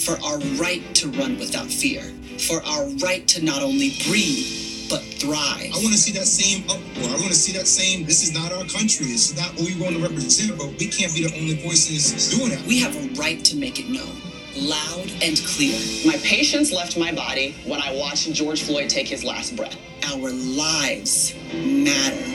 for 0.01 0.19
our 0.25 0.39
right 0.57 0.83
to 0.97 1.09
run 1.09 1.39
without 1.39 1.67
fear, 1.67 2.03
for 2.39 2.63
our 2.65 2.87
right 3.03 3.27
to 3.29 3.45
not 3.45 3.63
only 3.63 3.97
breathe, 4.07 4.66
but 4.89 5.03
thrive. 5.03 5.71
I 5.73 5.79
want 5.83 5.93
to 5.93 5.99
see 5.99 6.13
that 6.13 6.27
same 6.27 6.65
uproar. 6.65 7.09
I 7.11 7.17
want 7.21 7.29
to 7.29 7.35
see 7.35 7.53
that 7.53 7.67
same, 7.67 8.05
this 8.05 8.23
is 8.23 8.33
not 8.33 8.53
our 8.53 8.65
country. 8.65 9.07
This 9.07 9.31
is 9.31 9.37
not 9.37 9.53
what 9.55 9.67
we 9.67 9.81
want 9.81 9.97
to 9.97 10.03
represent, 10.03 10.57
but 10.59 10.69
we 10.79 10.89
can't 10.89 11.15
be 11.15 11.27
the 11.27 11.35
only 11.37 11.57
voices 11.63 12.31
doing 12.37 12.51
that. 12.51 12.63
We 12.67 12.81
have 12.81 12.95
a 12.97 13.09
right 13.21 13.45
to 13.45 13.57
make 13.57 13.79
it 13.79 13.89
known, 13.89 14.17
loud 14.57 15.11
and 15.23 15.37
clear. 15.47 15.79
My 16.07 16.17
patience 16.23 16.73
left 16.73 16.97
my 16.99 17.13
body 17.13 17.57
when 17.67 17.81
I 17.81 17.95
watched 17.97 18.33
George 18.33 18.63
Floyd 18.63 18.89
take 18.89 19.09
his 19.09 19.25
last 19.25 19.57
breath. 19.57 19.77
Our 20.05 20.31
lives 20.31 21.35
matter. 21.53 22.33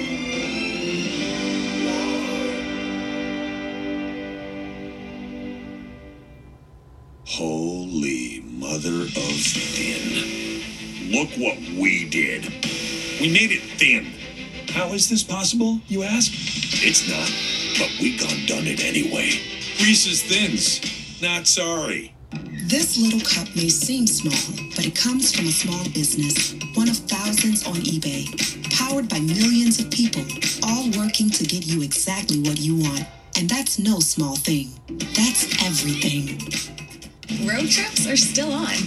Holy 7.26 8.42
mother 8.46 9.04
of 9.04 9.10
thin. 9.16 10.51
Look 11.12 11.32
what 11.32 11.58
we 11.78 12.08
did. 12.08 12.46
We 13.20 13.28
made 13.28 13.52
it 13.52 13.62
thin. 13.78 14.14
How 14.70 14.94
is 14.94 15.10
this 15.10 15.24
possible, 15.24 15.82
you 15.90 16.04
ask? 16.04 16.32
It's 16.88 17.04
not, 17.10 17.28
but 17.78 17.92
we 18.00 18.16
gone 18.16 18.46
done 18.48 18.66
it 18.66 18.82
anyway. 18.82 19.36
Reese's 19.84 20.24
Thins. 20.24 20.80
Not 21.22 21.48
sorry. 21.48 22.16
This 22.64 22.98
little 22.98 23.20
cup 23.20 23.54
may 23.58 23.68
seem 23.68 24.08
small, 24.08 24.56
but 24.74 24.86
it 24.88 24.96
comes 24.96 25.36
from 25.36 25.48
a 25.48 25.52
small 25.52 25.84
business, 25.90 26.56
one 26.76 26.88
of 26.88 26.96
thousands 26.96 27.68
on 27.68 27.76
eBay, 27.84 28.32
powered 28.72 29.10
by 29.10 29.20
millions 29.20 29.82
of 29.82 29.92
people, 29.92 30.24
all 30.64 30.90
working 30.98 31.30
to 31.30 31.44
get 31.44 31.68
you 31.68 31.84
exactly 31.84 32.40
what 32.40 32.58
you 32.58 32.78
want. 32.78 33.04
And 33.38 33.50
that's 33.50 33.78
no 33.78 34.00
small 34.00 34.38
thing. 34.38 34.72
That's 34.88 35.44
everything. 35.62 36.40
Road 37.46 37.68
trips 37.68 38.08
are 38.08 38.16
still 38.16 38.54
on. 38.54 38.80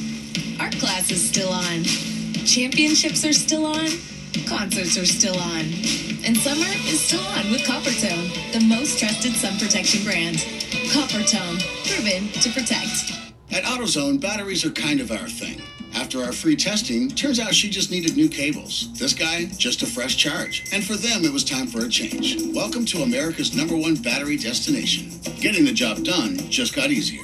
Art 0.59 0.73
class 0.78 1.11
is 1.11 1.28
still 1.28 1.52
on. 1.52 1.85
Championships 2.45 3.25
are 3.25 3.33
still 3.33 3.67
on. 3.67 3.88
Concerts 4.47 4.99
are 4.99 5.07
still 5.07 5.38
on. 5.38 5.61
And 6.26 6.37
summer 6.37 6.67
is 6.87 7.00
still 7.00 7.21
on 7.21 7.50
with 7.50 7.62
Coppertone, 7.62 8.53
the 8.53 8.61
most 8.61 8.99
trusted 8.99 9.33
sun 9.35 9.59
protection 9.59 10.05
brand. 10.05 10.37
Coppertone, 10.91 11.61
proven 11.87 12.29
to 12.43 12.50
protect. 12.50 13.12
At 13.53 13.64
AutoZone, 13.64 14.21
batteries 14.21 14.64
are 14.64 14.71
kind 14.71 15.00
of 15.00 15.11
our 15.11 15.29
thing. 15.29 15.62
After 15.95 16.23
our 16.23 16.33
free 16.33 16.57
testing, 16.57 17.09
turns 17.09 17.38
out 17.38 17.55
she 17.55 17.71
just 17.71 17.91
needed 17.91 18.17
new 18.17 18.29
cables. 18.29 18.93
This 18.99 19.14
guy, 19.14 19.45
just 19.57 19.83
a 19.83 19.87
fresh 19.87 20.17
charge. 20.17 20.64
And 20.73 20.85
for 20.85 20.97
them, 20.97 21.25
it 21.25 21.33
was 21.33 21.45
time 21.45 21.69
for 21.69 21.85
a 21.85 21.88
change. 21.88 22.37
Welcome 22.55 22.85
to 22.87 23.03
America's 23.03 23.55
number 23.57 23.76
one 23.76 23.95
battery 23.95 24.37
destination. 24.37 25.11
Getting 25.41 25.64
the 25.64 25.73
job 25.73 26.05
done 26.05 26.37
just 26.50 26.75
got 26.75 26.91
easier. 26.91 27.23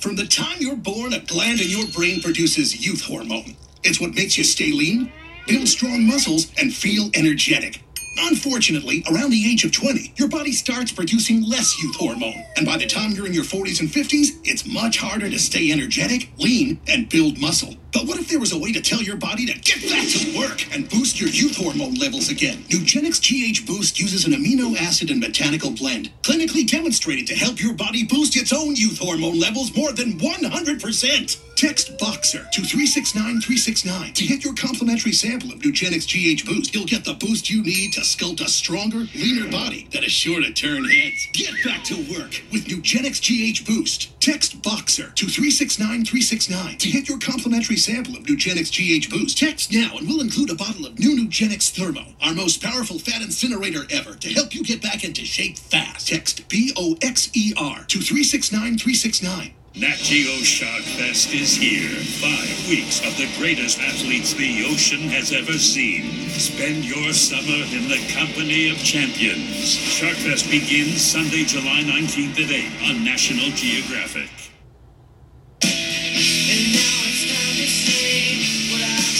From 0.00 0.14
the 0.14 0.26
time 0.26 0.58
you're 0.60 0.76
born, 0.76 1.12
a 1.12 1.18
gland 1.18 1.60
in 1.60 1.68
your 1.70 1.86
brain 1.88 2.22
produces 2.22 2.86
youth 2.86 3.02
hormone. 3.04 3.56
It's 3.82 4.00
what 4.00 4.14
makes 4.14 4.38
you 4.38 4.44
stay 4.44 4.70
lean, 4.70 5.12
build 5.48 5.66
strong 5.66 6.06
muscles, 6.06 6.52
and 6.56 6.72
feel 6.72 7.10
energetic. 7.14 7.82
Unfortunately, 8.20 9.04
around 9.10 9.30
the 9.30 9.50
age 9.50 9.64
of 9.64 9.72
20, 9.72 10.12
your 10.16 10.28
body 10.28 10.52
starts 10.52 10.92
producing 10.92 11.42
less 11.42 11.80
youth 11.82 11.94
hormone. 11.96 12.44
And 12.56 12.66
by 12.66 12.76
the 12.76 12.86
time 12.86 13.12
you're 13.12 13.26
in 13.26 13.32
your 13.32 13.44
40s 13.44 13.80
and 13.80 13.88
50s, 13.88 14.40
it's 14.44 14.66
much 14.66 14.98
harder 14.98 15.30
to 15.30 15.38
stay 15.38 15.70
energetic, 15.70 16.30
lean, 16.38 16.80
and 16.88 17.08
build 17.08 17.38
muscle. 17.40 17.74
But 17.92 18.06
what 18.06 18.18
if 18.18 18.28
there 18.28 18.40
was 18.40 18.52
a 18.52 18.58
way 18.58 18.72
to 18.72 18.82
tell 18.82 19.00
your 19.00 19.16
body 19.16 19.46
to 19.46 19.58
get 19.60 19.88
back 19.88 20.06
to 20.08 20.38
work 20.38 20.74
and 20.74 20.90
boost 20.90 21.20
your 21.20 21.30
youth 21.30 21.56
hormone 21.56 21.94
levels 21.94 22.28
again? 22.28 22.64
Nugenix 22.68 23.18
GH 23.20 23.66
Boost 23.66 23.98
uses 23.98 24.26
an 24.26 24.32
amino 24.32 24.76
acid 24.76 25.10
and 25.10 25.20
botanical 25.20 25.70
blend, 25.70 26.10
clinically 26.22 26.68
demonstrated 26.68 27.26
to 27.28 27.34
help 27.34 27.60
your 27.60 27.74
body 27.74 28.04
boost 28.04 28.36
its 28.36 28.52
own 28.52 28.76
youth 28.76 28.98
hormone 28.98 29.38
levels 29.38 29.74
more 29.74 29.92
than 29.92 30.18
100%. 30.18 31.47
Text 31.58 31.98
BOXER 31.98 32.48
to 32.52 32.62
369369 32.62 34.14
to 34.14 34.26
get 34.28 34.44
your 34.44 34.54
complimentary 34.54 35.10
sample 35.10 35.50
of 35.50 35.58
Nugenix 35.58 36.06
GH 36.06 36.46
Boost. 36.46 36.72
You'll 36.72 36.86
get 36.86 37.04
the 37.04 37.14
boost 37.14 37.50
you 37.50 37.64
need 37.64 37.92
to 37.94 38.02
sculpt 38.02 38.40
a 38.40 38.48
stronger, 38.48 39.08
leaner 39.12 39.50
body 39.50 39.88
that 39.90 40.04
is 40.04 40.12
sure 40.12 40.40
to 40.40 40.52
turn 40.52 40.88
heads. 40.88 41.26
Get 41.32 41.52
back 41.64 41.82
to 41.86 41.96
work 42.14 42.44
with 42.52 42.66
Nugenix 42.66 43.18
GH 43.18 43.66
Boost. 43.66 44.20
Text 44.20 44.62
BOXER 44.62 45.10
to 45.16 45.26
369369 45.26 46.78
to 46.78 46.90
get 46.92 47.08
your 47.08 47.18
complimentary 47.18 47.76
sample 47.76 48.14
of 48.14 48.22
Nugenix 48.22 48.70
GH 48.70 49.10
Boost. 49.10 49.36
Text 49.36 49.72
now 49.72 49.98
and 49.98 50.06
we'll 50.06 50.20
include 50.20 50.50
a 50.50 50.54
bottle 50.54 50.86
of 50.86 50.96
new 51.00 51.16
Nugenix 51.18 51.70
Thermo, 51.70 52.14
our 52.22 52.34
most 52.34 52.62
powerful 52.62 53.00
fat 53.00 53.20
incinerator 53.20 53.82
ever, 53.90 54.14
to 54.14 54.32
help 54.32 54.54
you 54.54 54.62
get 54.62 54.80
back 54.80 55.02
into 55.02 55.24
shape 55.24 55.58
fast. 55.58 56.06
Text 56.06 56.48
B 56.48 56.72
O 56.76 56.96
X 57.02 57.30
E 57.34 57.52
R 57.58 57.82
to 57.88 57.98
369369. 57.98 59.57
Nat 59.76 59.96
Geo 59.96 60.42
Shark 60.42 60.82
Fest 60.82 61.32
is 61.34 61.54
here. 61.54 61.90
Five 62.18 62.68
weeks 62.68 63.04
of 63.06 63.16
the 63.18 63.28
greatest 63.38 63.78
athletes 63.78 64.32
the 64.32 64.64
ocean 64.64 65.08
has 65.10 65.30
ever 65.30 65.52
seen. 65.52 66.30
Spend 66.30 66.84
your 66.84 67.12
summer 67.12 67.62
in 67.76 67.86
the 67.86 68.00
company 68.12 68.70
of 68.70 68.78
champions. 68.78 69.68
Shark 69.68 70.16
Fest 70.16 70.50
begins 70.50 71.02
Sunday, 71.02 71.44
July 71.44 71.84
19th 71.84 72.40
at 72.40 72.50
8 72.50 72.90
on 72.90 73.04
National 73.04 73.50
Geographic. 73.50 74.30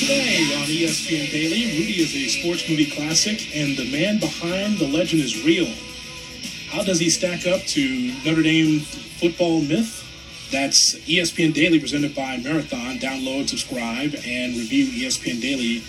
Today 0.01 0.41
on 0.57 0.65
ESPN 0.65 1.31
Daily, 1.31 1.77
Rudy 1.77 2.01
is 2.01 2.17
a 2.17 2.29
sports 2.41 2.69
movie 2.69 2.91
classic, 2.91 3.55
and 3.55 3.77
the 3.77 3.93
man 3.93 4.19
behind 4.19 4.79
the 4.79 4.89
legend 4.89 5.23
is 5.23 5.45
real. 5.45 5.69
How 6.71 6.83
does 6.83 6.99
he 6.99 7.11
stack 7.11 7.47
up 7.47 7.61
to 7.61 8.13
Notre 8.25 8.43
Dame 8.43 8.81
football 8.81 9.61
myth? 9.61 10.08
That's 10.51 10.95
ESPN 11.01 11.53
Daily 11.53 11.79
presented 11.79 12.15
by 12.15 12.39
Marathon. 12.39 12.97
Download, 12.99 13.47
subscribe, 13.47 14.15
and 14.25 14.57
review 14.57 14.87
ESPN 14.87 15.43
Daily. 15.43 15.83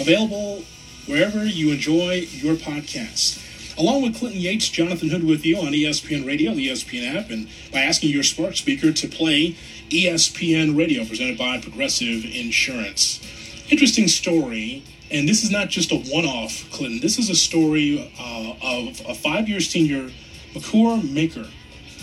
Available 0.00 0.64
wherever 1.04 1.44
you 1.44 1.70
enjoy 1.70 2.26
your 2.30 2.54
podcast. 2.54 3.42
Along 3.78 4.02
with 4.02 4.16
Clinton 4.16 4.40
Yates, 4.40 4.70
Jonathan 4.70 5.10
Hood 5.10 5.22
with 5.22 5.44
you 5.44 5.58
on 5.58 5.74
ESPN 5.74 6.26
Radio, 6.26 6.54
the 6.54 6.68
ESPN 6.68 7.14
app, 7.14 7.28
and 7.28 7.46
by 7.70 7.80
asking 7.80 8.08
your 8.08 8.22
smart 8.22 8.56
speaker 8.56 8.90
to 8.90 9.06
play 9.06 9.54
ESPN 9.90 10.74
Radio 10.74 11.04
presented 11.04 11.36
by 11.36 11.60
Progressive 11.60 12.24
Insurance. 12.24 13.20
Interesting 13.68 14.08
story, 14.08 14.82
and 15.10 15.28
this 15.28 15.44
is 15.44 15.50
not 15.50 15.68
just 15.68 15.92
a 15.92 15.96
one 15.96 16.24
off, 16.24 16.70
Clinton. 16.70 17.00
This 17.00 17.18
is 17.18 17.28
a 17.28 17.34
story 17.34 18.10
uh, 18.18 18.54
of 18.62 18.98
a 19.06 19.14
five 19.14 19.46
year 19.46 19.60
senior, 19.60 20.10
Makur 20.54 21.02
Maker 21.12 21.46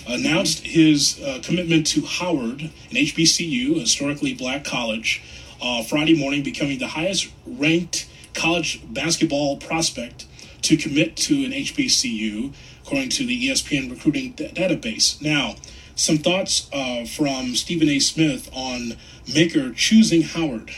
announced 0.07 0.65
his 0.65 1.22
uh, 1.22 1.39
commitment 1.43 1.88
to 1.88 2.01
Howard, 2.01 2.62
an 2.62 2.95
HBCU, 2.95 3.79
historically 3.79 4.33
black 4.33 4.63
college, 4.63 5.22
uh, 5.62 5.83
Friday 5.83 6.17
morning, 6.17 6.43
becoming 6.43 6.79
the 6.79 6.88
highest 6.88 7.31
ranked 7.45 8.07
college 8.33 8.81
basketball 8.91 9.57
prospect 9.57 10.25
to 10.63 10.77
commit 10.77 11.15
to 11.17 11.45
an 11.45 11.51
HBCU, 11.51 12.53
according 12.83 13.10
to 13.10 13.25
the 13.25 13.48
ESPN 13.50 13.89
recruiting 13.89 14.31
d- 14.31 14.50
database. 14.50 15.22
Now, 15.22 15.55
some 15.95 16.17
thoughts 16.17 16.69
uh, 16.74 17.05
from 17.05 17.55
Stephen 17.55 17.89
A. 17.89 18.00
Smith 18.00 18.50
on 18.53 18.98
Maker 19.33 19.72
choosing 19.72 20.24
Howard. 20.24 20.72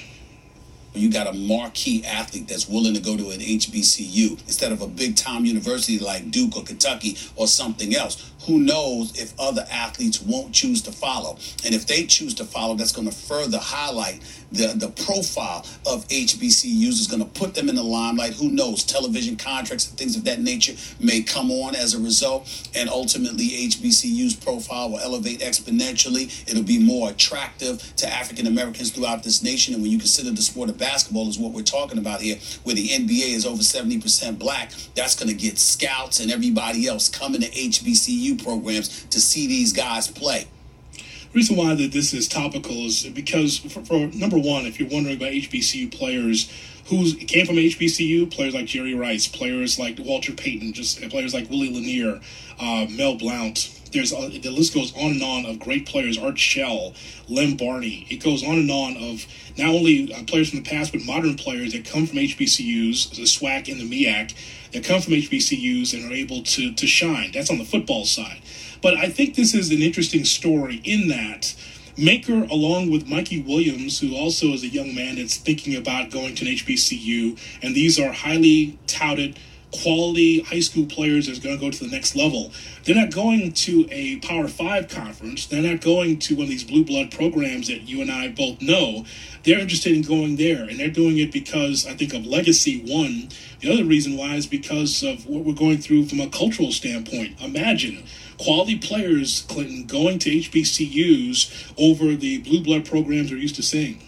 You 0.96 1.12
got 1.12 1.28
a 1.28 1.34
marquee 1.34 2.04
athlete 2.06 2.48
that's 2.48 2.68
willing 2.68 2.94
to 2.94 3.00
go 3.00 3.18
to 3.18 3.30
an 3.32 3.40
HBCU 3.40 4.32
instead 4.32 4.72
of 4.72 4.82
a 4.82 4.88
big 4.88 5.16
time 5.16 5.46
university 5.46 6.00
like 6.00 6.32
Duke 6.32 6.56
or 6.56 6.64
Kentucky 6.64 7.18
or 7.36 7.48
something 7.48 7.96
else. 7.96 8.32
Who 8.46 8.60
knows 8.60 9.20
if 9.20 9.34
other 9.40 9.66
athletes 9.72 10.22
won't 10.22 10.54
choose 10.54 10.82
to 10.84 10.92
follow? 10.92 11.38
And 11.66 11.74
if 11.74 11.88
they 11.88 12.06
choose 12.06 12.36
to 12.36 12.46
follow, 12.46 12.76
that's 12.76 12.92
going 12.92 13.10
to 13.10 13.16
further 13.16 13.58
highlight 13.58 14.22
the, 14.52 14.68
the 14.76 14.90
profile 15.04 15.66
of 15.86 16.08
HBCUs, 16.08 16.88
is 16.88 17.08
going 17.08 17.24
to 17.24 17.40
put 17.40 17.56
them 17.56 17.70
in 17.70 17.76
the 17.76 17.84
limelight. 17.84 18.34
Who 18.34 18.52
knows? 18.52 18.84
Television 18.84 19.36
contracts 19.36 19.90
and 19.90 19.98
things 19.98 20.16
of 20.16 20.24
that 20.26 20.40
nature 20.40 20.74
may 21.00 21.24
come 21.24 21.50
on 21.50 21.76
as 21.76 21.96
a 21.96 22.00
result. 22.00 22.48
And 22.76 22.88
ultimately, 22.88 23.48
HBCU's 23.48 24.36
profile 24.36 24.92
will 24.92 25.00
elevate 25.00 25.40
exponentially. 25.40 26.48
It'll 26.48 26.64
be 26.64 26.80
more 26.80 27.10
attractive 27.10 27.96
to 27.98 28.08
African 28.08 28.46
Americans 28.46 28.92
throughout 28.92 29.24
this 29.24 29.42
nation. 29.42 29.74
And 29.74 29.82
when 29.82 29.92
you 29.92 29.98
consider 29.98 30.30
the 30.32 30.44
sport 30.44 30.70
of 30.70 30.78
basketball 30.86 31.28
is 31.28 31.40
what 31.40 31.52
we're 31.52 31.64
talking 31.64 31.98
about 31.98 32.22
here, 32.22 32.38
where 32.64 32.76
the 32.76 32.90
NBA 32.90 33.34
is 33.34 33.44
over 33.44 33.64
70% 33.64 34.38
black, 34.38 34.72
that's 34.94 35.16
going 35.16 35.30
to 35.30 35.34
get 35.34 35.58
scouts 35.58 36.20
and 36.20 36.32
everybody 36.32 36.88
else 36.88 37.10
coming 37.10 37.42
to 37.42 37.50
HBCU 37.50 38.44
programs 38.44 39.04
to 39.06 39.20
see 39.20 39.48
these 39.48 39.74
guys 39.74 40.08
play. 40.08 40.46
The 40.94 41.02
reason 41.34 41.58
why 41.58 41.74
that 41.74 41.92
this 41.92 42.14
is 42.14 42.28
topical 42.28 42.86
is 42.86 43.04
because, 43.08 43.58
for, 43.58 43.84
for 43.84 44.08
number 44.16 44.38
one, 44.38 44.68
if 44.68 44.80
you're 44.80 44.90
wondering 44.90 45.18
about 45.18 45.32
HBCU 45.32 45.92
players 45.92 46.52
who 46.88 47.16
came 47.16 47.48
from 47.48 47.56
HBCU, 47.56 48.32
players 48.32 48.54
like 48.54 48.68
Jerry 48.68 48.94
Rice, 48.94 49.28
players 49.28 49.80
like 49.80 49.98
Walter 49.98 50.34
Payton, 50.34 50.74
just 50.74 51.02
players 51.10 51.34
like 51.34 51.50
Willie 51.50 51.74
Lanier, 51.74 52.22
uh, 52.60 52.86
Mel 52.92 53.16
Blount. 53.18 53.72
There's 53.96 54.14
uh, 54.14 54.30
the 54.30 54.52
list 54.52 54.74
goes 54.74 54.94
on 54.96 55.12
and 55.12 55.24
on 55.24 55.46
of 55.46 55.60
great 55.60 55.88
players. 55.88 56.18
Art 56.18 56.38
Shell, 56.38 56.94
Lem 57.28 57.56
Barney. 57.56 58.06
It 58.10 58.24
goes 58.24 58.44
on 58.44 58.56
and 58.58 58.70
on 58.70 58.98
of 58.98 59.26
not 59.58 59.70
only 59.70 60.14
uh, 60.14 60.24
players 60.26 60.50
from 60.50 60.62
the 60.62 60.70
past, 60.70 60.92
but 60.92 61.02
modern 61.04 61.36
players 61.36 61.74
that 61.74 61.86
come 61.86 62.06
from 62.06 62.18
HBCUs, 62.18 63.16
the 63.16 63.24
SWAC 63.24 63.72
and 63.72 63.80
the 63.80 63.90
MEAC, 63.90 64.36
that 64.74 64.84
come 64.84 65.02
from 65.02 65.14
HBCUs 65.14 65.94
and 65.94 66.12
are 66.12 66.14
able 66.14 66.44
to 66.44 66.74
to 66.74 66.86
shine. 66.86 67.32
That's 67.32 67.50
on 67.50 67.58
the 67.58 67.66
football 67.66 68.06
side. 68.06 68.42
But 68.82 68.96
I 68.96 69.10
think 69.10 69.36
this 69.36 69.56
is 69.56 69.72
an 69.72 69.82
interesting 69.82 70.26
story 70.26 70.82
in 70.84 71.08
that 71.08 71.56
Maker, 71.98 72.44
along 72.44 72.92
with 72.92 73.08
Mikey 73.08 73.42
Williams, 73.42 74.00
who 74.00 74.16
also 74.16 74.48
is 74.48 74.64
a 74.64 74.68
young 74.68 74.94
man 74.94 75.16
that's 75.16 75.38
thinking 75.38 75.76
about 75.76 76.12
going 76.12 76.36
to 76.36 76.46
an 76.46 76.52
HBCU, 76.52 77.40
and 77.64 77.74
these 77.74 77.98
are 77.98 78.12
highly 78.12 78.78
touted, 78.86 79.40
quality 79.82 80.42
high 80.42 80.60
school 80.60 80.86
players 80.86 81.28
is 81.28 81.40
going 81.40 81.58
to 81.58 81.64
go 81.64 81.72
to 81.72 81.84
the 81.84 81.90
next 81.90 82.16
level. 82.16 82.52
They're 82.84 82.96
not 82.96 83.12
going 83.14 83.52
to 83.54 83.88
a 83.92 84.18
Power 84.18 84.48
Five 84.48 84.90
conference. 84.90 85.46
They're 85.48 85.62
not 85.62 85.82
going 85.82 86.20
to 86.20 86.36
one 86.36 86.44
of 86.44 86.50
these 86.50 86.64
blue 86.64 86.86
blood 86.86 87.12
programs 87.12 87.68
that 87.68 87.82
you 87.88 88.02
and 88.02 88.12
I 88.12 88.30
both 88.30 88.62
know. 88.62 89.06
They're 89.44 89.60
interested 89.60 89.94
in 89.94 90.02
going 90.02 90.38
there, 90.38 90.64
and 90.64 90.80
they're 90.80 90.90
doing 90.90 91.18
it 91.18 91.32
because 91.32 91.86
I 91.86 91.94
think 91.94 92.14
of 92.14 92.26
legacy. 92.26 92.82
One, 92.82 93.30
the 93.60 93.72
other 93.72 93.84
reason 93.86 94.18
why 94.18 94.36
is 94.36 94.48
because 94.48 95.04
of 95.04 95.26
what 95.28 95.44
we're 95.46 95.54
going 95.54 95.78
through 95.80 96.06
from 96.08 96.20
a 96.20 96.30
cultural 96.30 96.72
standpoint. 96.72 97.40
Imagine 97.42 98.04
quality 98.38 98.78
players, 98.78 99.44
Clinton, 99.48 99.86
going 99.86 100.20
to 100.20 100.30
HBCUs 100.30 101.74
over 101.78 102.16
the 102.16 102.40
blue 102.40 102.62
blood 102.64 102.86
programs 102.86 103.32
we're 103.32 103.38
used 103.38 103.56
to 103.56 103.64
seeing. 103.64 104.02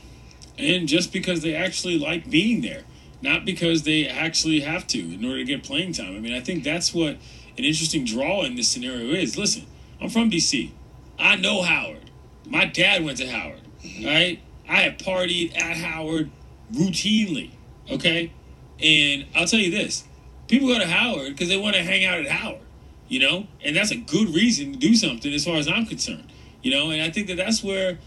and 0.58 0.88
just 0.88 1.14
because 1.14 1.42
they 1.42 1.54
actually 1.56 2.00
like 2.00 2.30
being 2.30 2.62
there, 2.62 2.84
not 3.22 3.46
because 3.46 3.84
they 3.84 4.08
actually 4.08 4.62
have 4.62 4.88
to 4.88 5.00
in 5.00 5.24
order 5.26 5.38
to 5.38 5.44
get 5.44 5.64
playing 5.64 5.94
time. 5.94 6.16
I 6.16 6.20
mean, 6.20 6.34
I 6.34 6.40
think 6.40 6.64
that's 6.64 6.94
what 6.94 7.18
an 7.58 7.64
interesting 7.64 8.06
draw 8.06 8.44
in 8.44 8.56
this 8.56 8.68
scenario 8.68 9.14
is. 9.14 9.38
Listen, 9.38 9.66
I'm 10.02 10.10
from 10.10 10.30
DC. 10.30 10.72
I 11.18 11.36
know 11.36 11.64
Howard. 11.64 12.12
My 12.48 12.66
dad 12.66 13.04
went 13.04 13.18
to 13.18 13.28
Howard, 13.30 13.62
mm-hmm. 13.84 14.06
right? 14.06 14.40
I 14.70 14.82
have 14.82 14.98
partied 14.98 15.58
at 15.58 15.78
Howard 15.78 16.30
routinely, 16.72 17.52
okay? 17.90 18.32
And 18.80 19.26
I'll 19.36 19.48
tell 19.48 19.60
you 19.60 19.72
this 19.72 20.04
people 20.48 20.68
go 20.70 20.80
to 20.80 20.88
Howard 20.88 21.30
because 21.30 21.50
they 21.50 21.58
want 21.58 21.76
to 21.76 21.84
hang 21.84 22.06
out 22.06 22.20
at 22.20 22.28
Howard, 22.28 22.62
you 23.08 23.20
know? 23.20 23.48
And 23.64 23.76
that's 23.76 23.92
a 23.92 23.98
good 23.98 24.30
reason 24.34 24.74
to 24.74 24.80
do 24.80 24.96
something 24.96 25.34
as 25.34 25.44
far 25.44 25.56
as 25.56 25.68
I'm 25.68 25.86
concerned, 25.86 26.32
you 26.62 26.72
know? 26.72 26.90
And 26.90 27.02
I 27.02 27.10
think 27.10 27.28
that 27.28 27.38
that's 27.38 27.64
where 27.64 27.98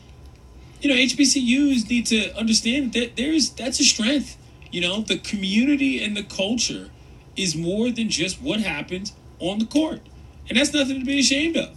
you 0.80 0.88
know, 0.88 0.96
HBCUs 0.96 1.88
need 1.88 2.06
to 2.06 2.34
understand 2.36 2.94
that 2.94 3.16
there's 3.16 3.50
that's 3.50 3.80
a 3.80 3.84
strength. 3.84 4.36
You 4.70 4.80
know, 4.80 5.00
the 5.00 5.18
community 5.18 6.02
and 6.02 6.16
the 6.16 6.22
culture 6.22 6.90
is 7.36 7.56
more 7.56 7.90
than 7.90 8.08
just 8.08 8.40
what 8.40 8.60
happens 8.60 9.12
on 9.38 9.58
the 9.58 9.64
court, 9.64 10.00
and 10.48 10.58
that's 10.58 10.72
nothing 10.72 11.00
to 11.00 11.04
be 11.04 11.20
ashamed 11.20 11.56
of. 11.56 11.76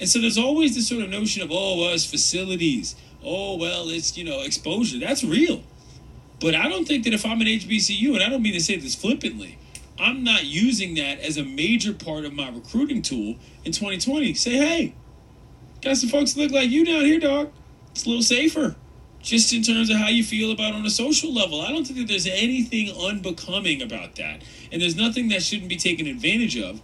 And 0.00 0.08
so 0.08 0.20
there's 0.20 0.38
always 0.38 0.74
this 0.74 0.88
sort 0.88 1.02
of 1.02 1.10
notion 1.10 1.42
of 1.42 1.50
oh, 1.52 1.80
well, 1.80 1.94
it's 1.94 2.04
facilities. 2.04 2.96
Oh, 3.24 3.56
well, 3.56 3.88
it's 3.88 4.16
you 4.16 4.24
know 4.24 4.40
exposure. 4.40 4.98
That's 4.98 5.22
real. 5.22 5.62
But 6.40 6.54
I 6.56 6.68
don't 6.68 6.86
think 6.86 7.04
that 7.04 7.14
if 7.14 7.24
I'm 7.24 7.40
an 7.40 7.46
HBCU, 7.46 8.14
and 8.14 8.22
I 8.22 8.28
don't 8.28 8.42
mean 8.42 8.54
to 8.54 8.60
say 8.60 8.76
this 8.76 8.96
flippantly, 8.96 9.58
I'm 9.98 10.24
not 10.24 10.44
using 10.44 10.94
that 10.96 11.20
as 11.20 11.36
a 11.36 11.44
major 11.44 11.92
part 11.92 12.24
of 12.24 12.32
my 12.32 12.48
recruiting 12.48 13.02
tool 13.02 13.36
in 13.64 13.70
2020. 13.70 14.34
Say, 14.34 14.56
hey, 14.56 14.94
got 15.82 15.96
some 15.96 16.08
folks 16.08 16.32
that 16.32 16.40
look 16.40 16.50
like 16.50 16.68
you 16.68 16.84
down 16.84 17.04
here, 17.04 17.20
dog 17.20 17.52
it's 17.92 18.04
a 18.04 18.08
little 18.08 18.22
safer 18.22 18.74
just 19.22 19.52
in 19.52 19.62
terms 19.62 19.88
of 19.88 19.96
how 19.96 20.08
you 20.08 20.24
feel 20.24 20.50
about 20.50 20.74
on 20.74 20.84
a 20.84 20.90
social 20.90 21.32
level. 21.32 21.60
I 21.60 21.70
don't 21.70 21.86
think 21.86 21.98
that 22.00 22.08
there's 22.08 22.26
anything 22.26 22.90
unbecoming 22.90 23.80
about 23.80 24.16
that. 24.16 24.42
And 24.70 24.82
there's 24.82 24.96
nothing 24.96 25.28
that 25.28 25.42
shouldn't 25.42 25.68
be 25.68 25.76
taken 25.76 26.06
advantage 26.06 26.58
of 26.58 26.80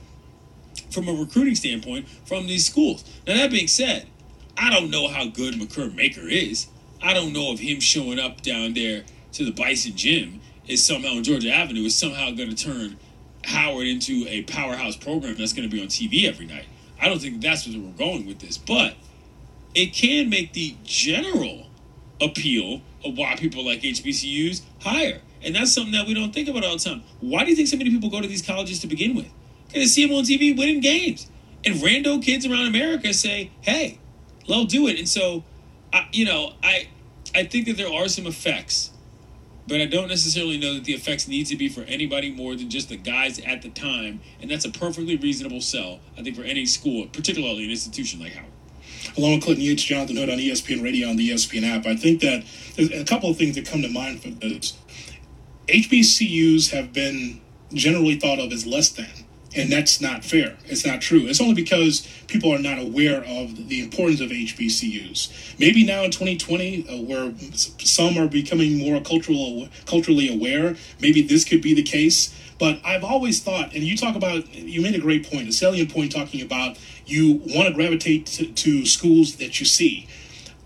from 0.90 1.09
a 1.09 1.12
recruiting 1.12 1.55
standpoint 1.55 2.09
from 2.27 2.46
these 2.46 2.64
schools. 2.64 3.05
Now 3.27 3.35
that 3.35 3.51
being 3.51 3.68
said 3.68 4.07
i 4.57 4.70
don't 4.70 4.90
know 4.90 5.09
how 5.09 5.27
good 5.27 5.55
Makur 5.55 5.94
Maker 5.94 6.27
is. 6.29 6.66
I 7.01 7.14
don't 7.14 7.33
know 7.33 7.53
if 7.53 7.61
him 7.61 7.79
showing 7.79 8.18
up 8.18 8.42
down 8.42 8.74
there 8.74 9.05
to 9.33 9.44
the 9.44 9.53
bison 9.53 9.94
gym 9.94 10.40
is 10.66 10.85
somehow 10.85 11.11
on 11.11 11.24
georgia 11.24 11.53
avenue 11.53 11.85
is 11.85 11.96
somehow 11.96 12.31
going 12.33 12.55
to 12.55 12.57
turn 12.57 12.98
howard 13.44 13.87
into 13.87 14.27
a 14.29 14.42
powerhouse 14.42 14.96
program 14.96 15.37
that's 15.38 15.53
going 15.53 15.68
to 15.68 15.74
be 15.74 15.81
on 15.81 15.88
tv 15.88 16.24
every 16.24 16.46
night. 16.46 16.66
I 17.01 17.09
don't 17.09 17.20
think 17.20 17.40
that's 17.40 17.68
where 17.68 17.79
we're 17.79 17.92
going 17.92 18.27
with 18.27 18.40
this 18.40 18.59
but 18.59 18.94
it 19.74 19.92
can 19.92 20.29
make 20.29 20.53
the 20.55 20.74
general 20.85 21.67
appeal 22.20 22.81
of 23.04 23.16
why 23.16 23.37
people 23.37 23.64
like 23.64 23.81
HBCUs 23.81 24.62
higher. 24.81 25.20
And 25.42 25.54
that's 25.54 25.72
something 25.72 25.92
that 25.92 26.07
we 26.07 26.14
don't 26.14 26.33
think 26.33 26.48
about 26.48 26.64
all 26.64 26.76
the 26.76 26.85
time. 26.85 27.02
Why 27.20 27.44
do 27.44 27.50
you 27.50 27.57
think 27.57 27.68
so 27.68 27.76
many 27.76 27.90
people 27.90 28.11
go 28.11 28.20
to 28.20 28.28
these 28.28 28.42
colleges 28.42 28.81
to 28.81 28.87
begin 28.87 29.14
with? 29.14 29.31
Because 29.66 29.83
they 29.83 29.87
see 29.87 30.07
them 30.07 30.16
on 30.16 30.24
TV 30.24 30.57
winning 30.57 30.81
games. 30.81 31.31
And 31.64 31.76
rando 31.76 32.22
kids 32.22 32.46
around 32.46 32.66
America 32.66 33.12
say, 33.12 33.50
hey, 33.61 33.98
they'll 34.46 34.64
do 34.64 34.88
it. 34.88 34.98
And 34.98 35.09
so, 35.09 35.44
I, 35.92 36.09
you 36.12 36.24
know, 36.24 36.52
I, 36.62 36.88
I 37.35 37.44
think 37.44 37.66
that 37.66 37.76
there 37.76 37.92
are 37.92 38.09
some 38.09 38.26
effects, 38.26 38.90
but 39.66 39.81
I 39.81 39.87
don't 39.87 40.09
necessarily 40.09 40.59
know 40.59 40.74
that 40.74 40.85
the 40.85 40.94
effects 40.94 41.28
need 41.28 41.46
to 41.46 41.57
be 41.57 41.68
for 41.68 41.83
anybody 41.83 42.31
more 42.31 42.54
than 42.57 42.70
just 42.70 42.88
the 42.88 42.96
guys 42.96 43.38
at 43.40 43.62
the 43.62 43.70
time. 43.70 44.20
And 44.40 44.50
that's 44.50 44.64
a 44.64 44.70
perfectly 44.70 45.16
reasonable 45.16 45.61
sell, 45.61 46.00
I 46.16 46.22
think, 46.22 46.37
for 46.37 46.42
any 46.42 46.64
school, 46.64 47.07
particularly 47.12 47.64
an 47.64 47.70
institution 47.70 48.20
like 48.20 48.33
Howard. 48.33 48.52
Along 49.16 49.34
with 49.34 49.44
Clinton 49.44 49.64
Yates, 49.64 49.82
Jonathan 49.82 50.16
Hood 50.16 50.30
on 50.30 50.38
ESPN 50.38 50.82
Radio 50.82 51.08
and 51.08 51.18
the 51.18 51.30
ESPN 51.30 51.64
app. 51.64 51.87
I 51.87 51.96
think 51.96 52.20
that 52.20 52.44
there's 52.76 52.90
a 52.90 53.04
couple 53.04 53.30
of 53.30 53.37
things 53.37 53.56
that 53.56 53.66
come 53.66 53.82
to 53.82 53.88
mind 53.88 54.22
for 54.22 54.28
this. 54.28 54.76
HBCUs 55.68 56.70
have 56.70 56.92
been 56.92 57.40
generally 57.72 58.18
thought 58.18 58.38
of 58.38 58.52
as 58.52 58.66
less 58.66 58.88
than, 58.88 59.11
and 59.54 59.70
that's 59.70 60.00
not 60.00 60.24
fair. 60.24 60.56
It's 60.64 60.87
not 60.87 61.00
true. 61.00 61.26
It's 61.26 61.40
only 61.40 61.54
because 61.54 62.06
people 62.26 62.52
are 62.52 62.58
not 62.58 62.78
aware 62.78 63.22
of 63.24 63.68
the 63.68 63.82
importance 63.82 64.20
of 64.20 64.30
HBCUs. 64.30 65.58
Maybe 65.58 65.84
now 65.84 66.04
in 66.04 66.11
2020, 66.11 66.88
uh, 66.88 67.02
where 67.02 67.34
some 67.54 68.16
are 68.16 68.28
becoming 68.28 68.78
more 68.78 69.00
cultural 69.00 69.68
culturally 69.87 70.32
aware, 70.34 70.76
maybe 71.00 71.22
this 71.22 71.44
could 71.44 71.61
be 71.61 71.74
the 71.74 71.82
case. 71.82 72.34
But 72.58 72.80
I've 72.84 73.04
always 73.04 73.40
thought, 73.40 73.72
and 73.74 73.84
you 73.84 73.96
talk 73.96 74.16
about, 74.16 74.52
you 74.52 74.80
made 74.80 74.94
a 74.94 75.00
great 75.00 75.30
point, 75.30 75.48
a 75.48 75.52
salient 75.52 75.92
point 75.92 76.11
talking 76.11 76.42
about 76.42 76.76
you 77.08 77.34
want 77.46 77.68
to 77.68 77.74
gravitate 77.74 78.26
to, 78.26 78.52
to 78.52 78.86
schools 78.86 79.36
that 79.36 79.60
you 79.60 79.66
see. 79.66 80.08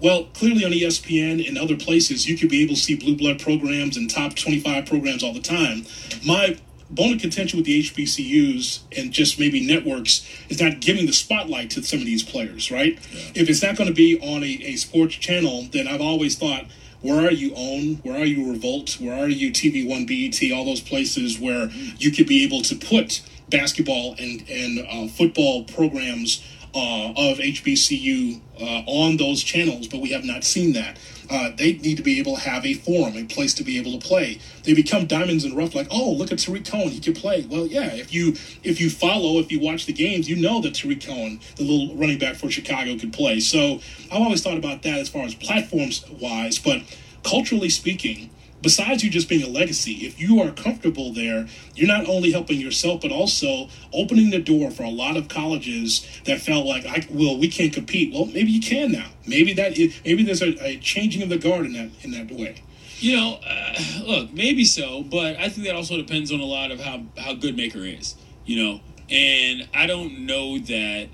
Well, 0.01 0.25
clearly 0.35 0.65
on 0.65 0.73
ESPN 0.73 1.47
and 1.47 1.57
other 1.57 1.77
places, 1.77 2.27
you 2.27 2.37
could 2.37 2.51
be 2.51 2.63
able 2.63 2.75
to 2.75 2.81
see 2.81 2.97
blue 2.97 3.17
blood 3.17 3.41
programs 3.41 3.97
and 3.97 4.11
top 4.11 4.35
25 4.35 4.85
programs 4.87 5.23
all 5.23 5.33
the 5.33 5.41
time. 5.41 5.87
My 6.27 6.59
bone 6.91 7.15
of 7.15 7.21
contention 7.21 7.59
with 7.59 7.67
the 7.67 7.81
HBCUs 7.81 8.81
and 8.97 9.13
just 9.13 9.39
maybe 9.39 9.65
networks 9.65 10.29
is 10.49 10.61
not 10.61 10.81
giving 10.81 11.07
the 11.07 11.13
spotlight 11.13 11.71
to 11.71 11.83
some 11.83 12.01
of 12.01 12.05
these 12.05 12.23
players, 12.23 12.71
right? 12.71 12.99
If 13.35 13.49
it's 13.49 13.63
not 13.63 13.77
going 13.77 13.89
to 13.89 13.95
be 13.95 14.19
on 14.21 14.43
a, 14.43 14.73
a 14.73 14.77
sports 14.77 15.15
channel, 15.15 15.69
then 15.73 15.87
I've 15.87 16.01
always 16.01 16.37
thought, 16.37 16.67
where 17.01 17.27
are 17.27 17.33
you 17.33 17.53
OWN? 17.57 18.01
Where 18.03 18.21
are 18.21 18.25
you 18.25 18.51
Revolt? 18.51 18.99
Where 19.01 19.15
are 19.15 19.29
you 19.29 19.51
TV 19.51 19.89
One 19.89 20.07
BET? 20.07 20.41
All 20.53 20.65
those 20.65 20.81
places 20.81 21.39
where 21.39 21.69
mm. 21.69 22.01
you 22.01 22.13
could 22.13 22.29
be 22.29 22.45
able 22.45 22.63
to 22.63 22.77
put 22.77 23.23
basketball 23.53 24.17
and 24.19 24.45
and 24.49 24.87
uh, 24.89 25.07
football 25.09 25.65
programs 25.65 26.43
uh, 26.75 27.11
of 27.11 27.39
HBCU 27.39 28.41
uh, 28.61 28.83
on 28.87 29.19
those 29.19 29.43
channels, 29.43 29.89
but 29.89 30.01
we 30.01 30.11
have 30.11 30.25
not 30.25 30.43
seen 30.43 30.73
that. 30.73 30.99
Uh, 31.31 31.51
they 31.57 31.75
need 31.75 31.97
to 31.97 32.03
be 32.03 32.19
able 32.19 32.35
to 32.35 32.41
have 32.41 32.65
a 32.67 32.75
forum, 32.75 33.17
a 33.17 33.25
place 33.25 33.55
to 33.55 33.63
be 33.63 33.79
able 33.79 33.99
to 33.99 34.07
play. 34.07 34.39
They 34.65 34.75
become 34.75 35.07
diamonds 35.07 35.45
in 35.45 35.55
rough, 35.55 35.75
like, 35.75 35.87
oh, 35.91 36.13
look 36.13 36.33
at 36.33 36.39
Tarik 36.39 36.65
Cohen, 36.65 36.89
he 36.89 37.01
can 37.01 37.15
play. 37.15 37.47
Well, 37.49 37.67
yeah, 37.67 37.93
if 37.93 38.13
you 38.13 38.31
if 38.63 38.81
you 38.81 38.91
follow, 38.91 39.39
if 39.39 39.53
you 39.53 39.61
watch 39.61 39.87
the 39.87 39.93
games, 39.93 40.29
you 40.29 40.37
know 40.37 40.61
that 40.63 40.75
Tarik 40.75 41.05
Cohen, 41.05 41.41
the 41.57 41.65
little 41.65 41.97
running 41.97 42.19
back 42.19 42.37
for 42.37 42.51
Chicago, 42.51 42.99
could 42.99 43.13
play. 43.13 43.41
So 43.41 43.81
I've 44.11 44.23
always 44.23 44.43
thought 44.43 44.59
about 44.59 44.83
that 44.83 44.99
as 44.99 45.09
far 45.09 45.25
as 45.25 45.35
platforms 45.35 46.05
wise, 46.21 46.59
but 46.59 46.83
culturally 47.23 47.69
speaking, 47.69 48.31
besides 48.63 49.03
you 49.03 49.11
just 49.11 49.29
being 49.29 49.43
a 49.43 49.49
legacy, 49.49 50.07
if 50.07 50.21
you 50.21 50.41
are 50.41 50.53
comfortable 50.53 51.13
there, 51.13 51.47
you're 51.75 51.89
not 51.89 52.09
only 52.09 52.31
helping 52.31 52.61
yourself, 52.61 53.01
but 53.03 53.11
also 53.11 53.69
opening 53.93 54.31
the 54.31 54.39
door 54.39 54.71
for 54.71 54.85
a 54.85 54.91
lot 54.91 55.17
of 55.17 55.29
colleges 55.29 56.07
that 56.25 56.41
felt 56.41 56.65
like, 56.65 56.87
I, 56.87 57.07
well, 57.11 57.37
we 57.37 57.49
can't 57.49 57.73
compete. 57.73 58.15
Well, 58.15 58.27
maybe 58.27 58.51
you 58.53 58.61
can 58.61 58.93
now. 58.93 59.11
Maybe 59.27 59.53
that 59.55 59.77
is, 59.77 60.01
maybe 60.05 60.23
there's 60.23 60.43
a, 60.43 60.57
a 60.65 60.79
changing 60.79 61.23
of 61.23 61.29
the 61.29 61.39
guard 61.39 61.67
in 61.67 61.73
that 61.75 61.91
in 62.03 62.13
that 62.13 62.31
way. 62.31 62.63
You 62.99 63.17
know, 63.17 63.41
uh, 63.45 63.79
look, 64.07 64.33
maybe 64.33 64.65
so, 64.65 65.03
but 65.03 65.37
I 65.37 65.49
think 65.49 65.67
that 65.67 65.75
also 65.75 65.97
depends 65.97 66.31
on 66.31 66.39
a 66.39 66.45
lot 66.45 66.71
of 66.71 66.81
how 66.81 67.03
how 67.19 67.35
good 67.35 67.57
Maker 67.57 67.81
is. 67.81 68.15
You 68.47 68.63
know, 68.63 68.81
and 69.11 69.69
I 69.75 69.87
don't 69.87 70.27
know 70.27 70.59
that 70.59 71.09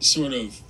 sort 0.00 0.32
of 0.32 0.60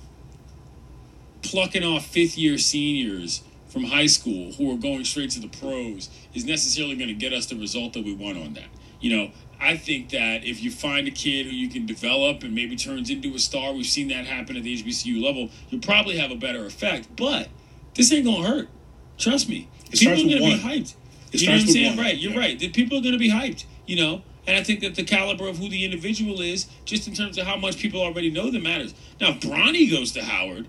plucking 1.41 1.83
off 1.83 2.05
fifth 2.05 2.37
year 2.37 2.57
seniors 2.57 3.43
from 3.75 3.83
high 3.83 4.05
school 4.05 4.53
who 4.53 4.73
are 4.73 4.77
going 4.77 5.03
straight 5.03 5.29
to 5.31 5.39
the 5.41 5.49
pros 5.49 6.09
is 6.33 6.45
necessarily 6.45 6.95
going 6.95 7.09
to 7.09 7.13
get 7.13 7.33
us 7.33 7.45
the 7.47 7.57
result 7.57 7.91
that 7.91 8.05
we 8.05 8.13
want 8.15 8.37
on 8.37 8.53
that. 8.53 8.69
You 9.01 9.17
know, 9.17 9.31
I 9.59 9.75
think 9.75 10.11
that 10.11 10.45
if 10.45 10.63
you 10.63 10.71
find 10.71 11.09
a 11.09 11.11
kid 11.11 11.45
who 11.45 11.51
you 11.51 11.67
can 11.67 11.85
develop 11.85 12.41
and 12.43 12.55
maybe 12.55 12.77
turns 12.77 13.09
into 13.09 13.35
a 13.35 13.39
star, 13.39 13.73
we've 13.73 13.85
seen 13.85 14.07
that 14.07 14.27
happen 14.27 14.55
at 14.55 14.63
the 14.63 14.81
HBCU 14.81 15.21
level, 15.21 15.49
you'll 15.69 15.81
probably 15.81 16.15
have 16.15 16.31
a 16.31 16.37
better 16.37 16.65
effect. 16.65 17.13
But 17.17 17.49
this 17.95 18.13
ain't 18.13 18.23
going 18.23 18.43
to 18.43 18.47
hurt. 18.47 18.69
Trust 19.17 19.49
me. 19.49 19.67
It 19.91 19.99
people 19.99 20.13
are 20.13 20.15
going 20.15 20.29
to 20.29 20.37
be 20.37 20.57
hyped. 20.57 20.95
It 21.33 21.41
you 21.41 21.47
know 21.49 21.55
what 21.55 21.61
I'm 21.63 21.67
saying? 21.67 21.97
one. 21.97 22.05
Right. 22.05 22.17
You're 22.17 22.31
Yeah. 22.31 22.39
right. 22.39 22.57
The 22.57 22.69
people 22.69 22.97
are 22.97 23.01
going 23.01 23.11
to 23.11 23.19
be 23.19 23.29
hyped, 23.29 23.65
you 23.85 23.97
know? 23.97 24.21
And 24.47 24.55
I 24.55 24.63
think 24.63 24.79
that 24.79 24.95
the 24.95 25.03
caliber 25.03 25.49
of 25.49 25.57
who 25.57 25.67
the 25.67 25.83
individual 25.83 26.39
is, 26.39 26.67
just 26.85 27.09
in 27.09 27.13
terms 27.13 27.37
of 27.37 27.45
how 27.45 27.57
much 27.57 27.77
people 27.77 27.99
already 27.99 28.29
know 28.29 28.49
that 28.51 28.63
matters. 28.63 28.93
Now, 29.19 29.31
if 29.31 29.41
Bronny 29.41 29.91
goes 29.91 30.13
to 30.13 30.23
Howard, 30.23 30.67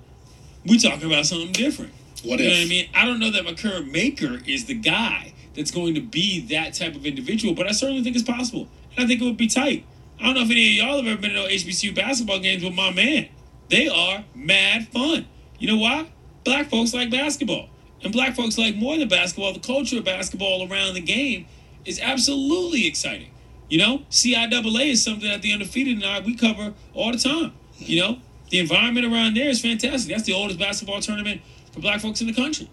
we're 0.64 0.80
talking 0.80 1.06
about 1.06 1.26
something 1.26 1.52
different. 1.52 1.92
What 2.26 2.40
you 2.40 2.48
know 2.48 2.54
what 2.54 2.62
I 2.62 2.68
mean? 2.68 2.88
I 2.94 3.04
don't 3.04 3.20
know 3.20 3.30
that 3.30 3.44
Makur 3.44 3.90
Maker 3.90 4.40
is 4.46 4.64
the 4.64 4.74
guy 4.74 5.32
that's 5.54 5.70
going 5.70 5.94
to 5.94 6.00
be 6.00 6.40
that 6.48 6.74
type 6.74 6.94
of 6.94 7.06
individual, 7.06 7.54
but 7.54 7.66
I 7.66 7.72
certainly 7.72 8.02
think 8.02 8.16
it's 8.16 8.28
possible. 8.28 8.68
And 8.96 9.04
I 9.04 9.06
think 9.06 9.20
it 9.20 9.24
would 9.24 9.36
be 9.36 9.46
tight. 9.46 9.84
I 10.20 10.24
don't 10.24 10.34
know 10.34 10.42
if 10.42 10.50
any 10.50 10.78
of 10.78 10.86
y'all 10.86 10.96
have 10.96 11.06
ever 11.06 11.20
been 11.20 11.30
to 11.30 11.36
no 11.36 11.46
HBCU 11.46 11.94
basketball 11.94 12.40
games 12.40 12.64
with 12.64 12.74
my 12.74 12.92
man. 12.92 13.28
They 13.68 13.88
are 13.88 14.24
mad 14.34 14.88
fun. 14.88 15.26
You 15.58 15.68
know 15.68 15.78
why? 15.78 16.10
Black 16.44 16.68
folks 16.68 16.94
like 16.94 17.10
basketball. 17.10 17.68
And 18.02 18.12
black 18.12 18.34
folks 18.34 18.58
like 18.58 18.76
more 18.76 18.96
than 18.96 19.08
basketball. 19.08 19.52
The 19.52 19.60
culture 19.60 19.98
of 19.98 20.04
basketball 20.04 20.70
around 20.70 20.94
the 20.94 21.00
game 21.00 21.46
is 21.84 22.00
absolutely 22.00 22.86
exciting. 22.86 23.30
You 23.68 23.78
know, 23.78 23.98
CIAA 24.10 24.92
is 24.92 25.02
something 25.02 25.28
that 25.28 25.42
the 25.42 25.52
undefeated 25.52 25.96
and 25.96 26.04
I 26.04 26.20
we 26.20 26.36
cover 26.36 26.74
all 26.94 27.12
the 27.12 27.18
time. 27.18 27.52
You 27.78 28.00
know, 28.00 28.18
the 28.50 28.58
environment 28.58 29.06
around 29.06 29.36
there 29.36 29.48
is 29.48 29.60
fantastic. 29.60 30.10
That's 30.10 30.24
the 30.24 30.34
oldest 30.34 30.58
basketball 30.58 31.00
tournament 31.00 31.40
for 31.76 31.82
black 31.82 32.00
folks 32.00 32.20
in 32.20 32.26
the 32.26 32.32
country. 32.32 32.68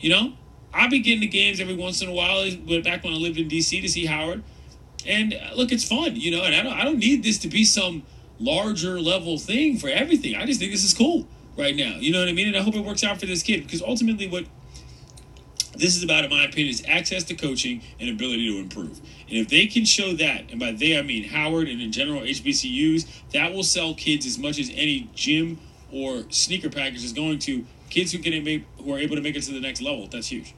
You 0.00 0.10
know, 0.10 0.32
I'll 0.72 0.88
be 0.88 1.00
getting 1.00 1.20
to 1.20 1.26
games 1.26 1.60
every 1.60 1.76
once 1.76 2.00
in 2.00 2.08
a 2.08 2.12
while. 2.12 2.48
But 2.66 2.84
back 2.84 3.04
when 3.04 3.12
I 3.12 3.16
lived 3.16 3.36
in 3.38 3.48
DC 3.48 3.82
to 3.82 3.88
see 3.88 4.06
Howard, 4.06 4.42
and 5.06 5.34
uh, 5.34 5.54
look, 5.54 5.72
it's 5.72 5.84
fun. 5.84 6.16
You 6.16 6.30
know, 6.30 6.44
and 6.44 6.54
I 6.54 6.62
don't 6.62 6.72
I 6.72 6.84
don't 6.84 6.98
need 6.98 7.22
this 7.22 7.38
to 7.38 7.48
be 7.48 7.64
some 7.64 8.04
larger 8.38 9.00
level 9.00 9.38
thing 9.38 9.76
for 9.76 9.88
everything. 9.88 10.36
I 10.36 10.46
just 10.46 10.60
think 10.60 10.72
this 10.72 10.84
is 10.84 10.94
cool 10.94 11.26
right 11.58 11.74
now. 11.74 11.96
You 11.98 12.12
know 12.12 12.20
what 12.20 12.28
I 12.28 12.32
mean? 12.32 12.48
And 12.48 12.56
I 12.56 12.62
hope 12.62 12.74
it 12.74 12.84
works 12.84 13.04
out 13.04 13.20
for 13.20 13.26
this 13.26 13.42
kid 13.42 13.64
because 13.64 13.82
ultimately 13.82 14.28
what 14.28 14.46
this 15.76 15.96
is 15.96 16.04
about, 16.04 16.24
in 16.24 16.30
my 16.30 16.44
opinion, 16.44 16.70
is 16.70 16.84
access 16.86 17.24
to 17.24 17.34
coaching 17.34 17.82
and 17.98 18.08
ability 18.08 18.48
to 18.48 18.58
improve. 18.58 19.00
And 19.28 19.38
if 19.38 19.48
they 19.48 19.66
can 19.66 19.84
show 19.84 20.12
that, 20.14 20.50
and 20.50 20.60
by 20.60 20.72
they 20.72 20.96
I 20.96 21.02
mean 21.02 21.24
Howard 21.24 21.68
and 21.68 21.80
in 21.80 21.90
general 21.90 22.20
HBCUs, 22.20 23.06
that 23.32 23.52
will 23.52 23.64
sell 23.64 23.94
kids 23.94 24.26
as 24.26 24.38
much 24.38 24.58
as 24.58 24.70
any 24.74 25.10
gym 25.14 25.58
or 25.92 26.24
sneaker 26.30 26.70
package 26.70 27.04
is 27.04 27.12
going 27.12 27.38
to. 27.40 27.64
Kids 27.94 28.10
who 28.10 28.18
can 28.18 28.42
make 28.42 28.64
who 28.82 28.92
are 28.92 28.98
able 28.98 29.14
to 29.14 29.22
make 29.22 29.36
it 29.36 29.42
to 29.42 29.52
the 29.52 29.60
next 29.60 29.80
level. 29.80 30.08
That's 30.08 30.26
huge. 30.26 30.52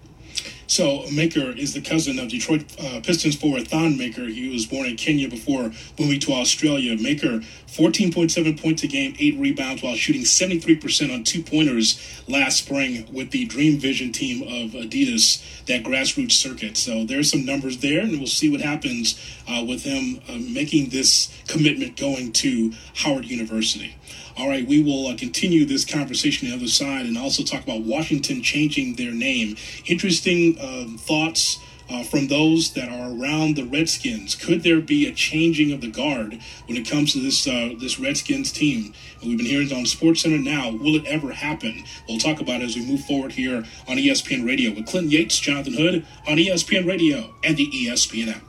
So 0.66 1.04
Maker 1.12 1.50
is 1.50 1.74
the 1.74 1.82
cousin 1.82 2.18
of 2.18 2.28
Detroit 2.28 2.64
uh, 2.80 3.00
Pistons 3.02 3.36
forward 3.36 3.68
Thon 3.68 3.98
Maker. 3.98 4.24
He 4.24 4.48
was 4.48 4.64
born 4.64 4.86
in 4.86 4.96
Kenya 4.96 5.28
before 5.28 5.70
moving 5.98 6.18
to 6.20 6.32
Australia. 6.32 6.96
Maker, 6.96 7.40
14.7 7.68 8.58
points 8.60 8.82
a 8.84 8.86
game, 8.86 9.14
eight 9.18 9.38
rebounds, 9.38 9.82
while 9.82 9.96
shooting 9.96 10.22
73% 10.22 11.12
on 11.12 11.24
two 11.24 11.42
pointers 11.42 12.00
last 12.26 12.60
spring 12.64 13.06
with 13.12 13.32
the 13.32 13.44
Dream 13.44 13.78
Vision 13.78 14.12
team 14.12 14.42
of 14.42 14.70
Adidas, 14.70 15.42
that 15.66 15.84
grassroots 15.84 16.32
circuit. 16.32 16.78
So 16.78 17.04
there's 17.04 17.30
some 17.30 17.44
numbers 17.44 17.78
there, 17.78 18.00
and 18.00 18.12
we'll 18.12 18.26
see 18.26 18.50
what 18.50 18.62
happens 18.62 19.20
uh, 19.46 19.62
with 19.62 19.82
him 19.82 20.22
uh, 20.26 20.38
making 20.38 20.88
this 20.88 21.30
commitment 21.48 21.96
going 21.96 22.32
to 22.32 22.72
Howard 22.94 23.26
University. 23.26 23.94
All 24.38 24.48
right, 24.48 24.66
we 24.66 24.82
will 24.82 25.06
uh, 25.06 25.16
continue 25.16 25.64
this 25.64 25.84
conversation 25.86 26.46
on 26.46 26.50
the 26.50 26.64
other 26.64 26.70
side 26.70 27.06
and 27.06 27.16
also 27.16 27.42
talk 27.42 27.62
about 27.62 27.82
Washington 27.82 28.42
changing 28.42 28.96
their 28.96 29.12
name. 29.12 29.56
Interesting 29.86 30.58
um, 30.60 30.98
thoughts 30.98 31.58
uh, 31.88 32.02
from 32.02 32.26
those 32.28 32.72
that 32.72 32.88
are 32.88 33.10
around 33.10 33.56
the 33.56 33.64
Redskins. 33.64 34.34
Could 34.34 34.62
there 34.62 34.80
be 34.80 35.06
a 35.06 35.12
changing 35.12 35.72
of 35.72 35.80
the 35.80 35.90
guard 35.90 36.38
when 36.66 36.76
it 36.76 36.88
comes 36.88 37.12
to 37.12 37.20
this 37.20 37.46
uh, 37.46 37.74
this 37.78 37.98
Redskins 37.98 38.52
team? 38.52 38.92
We've 39.22 39.38
been 39.38 39.46
hearing 39.46 39.68
it 39.68 39.72
on 39.72 39.86
Sports 39.86 40.22
Center 40.22 40.38
now. 40.38 40.70
Will 40.70 40.96
it 40.96 41.06
ever 41.06 41.32
happen? 41.32 41.84
We'll 42.08 42.18
talk 42.18 42.40
about 42.40 42.60
it 42.60 42.64
as 42.64 42.76
we 42.76 42.84
move 42.84 43.04
forward 43.04 43.32
here 43.32 43.64
on 43.88 43.96
ESPN 43.96 44.46
Radio 44.46 44.70
with 44.74 44.86
Clinton 44.86 45.12
Yates, 45.12 45.38
Jonathan 45.38 45.74
Hood 45.74 46.06
on 46.28 46.36
ESPN 46.36 46.86
Radio 46.86 47.34
and 47.42 47.56
the 47.56 47.68
ESPN 47.68 48.34
app. 48.34 48.42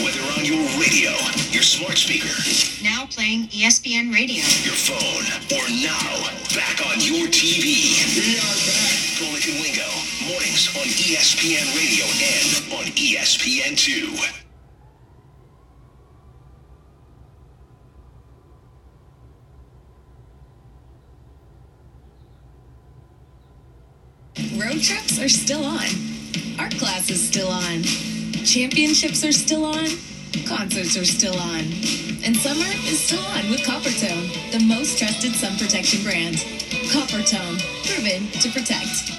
Whether 0.00 0.22
on 0.38 0.44
your 0.44 0.64
radio, 0.80 1.07
smart 1.78 1.96
speaker, 1.96 2.34
Now 2.82 3.06
playing 3.06 3.46
ESPN 3.54 4.12
Radio. 4.12 4.42
your 4.66 4.74
phone, 4.74 5.22
or 5.54 5.62
now 5.78 6.26
back 6.50 6.82
on 6.84 6.98
your 6.98 7.28
TV. 7.30 8.02
We 8.18 8.34
are 8.34 8.58
back. 8.66 8.98
Golic 9.14 9.46
and 9.46 9.62
Wingo, 9.62 9.86
mornings 10.26 10.74
on 10.74 10.90
ESPN 10.90 11.70
Radio 11.78 12.04
and 12.18 12.72
on 12.74 12.86
E 12.98 13.14
ESPN2. 13.14 14.18
Road 24.58 24.82
trips 24.82 25.20
are 25.20 25.28
still 25.28 25.64
on. 25.64 25.86
Art 26.58 26.76
class 26.76 27.08
is 27.08 27.28
still 27.28 27.48
on. 27.48 27.84
Championships 28.44 29.24
are 29.24 29.30
still 29.32 29.64
on. 29.64 29.86
Concerts 30.46 30.96
are 30.96 31.04
still 31.04 31.38
on. 31.38 31.60
And 32.24 32.36
summer 32.36 32.66
is 32.86 33.00
still 33.00 33.24
on 33.24 33.50
with 33.50 33.60
Coppertone, 33.60 34.52
the 34.52 34.60
most 34.64 34.98
trusted 34.98 35.32
sun 35.34 35.56
protection 35.56 36.02
brand. 36.02 36.36
Coppertone, 36.90 37.58
proven 37.86 38.28
to 38.40 38.50
protect. 38.50 39.12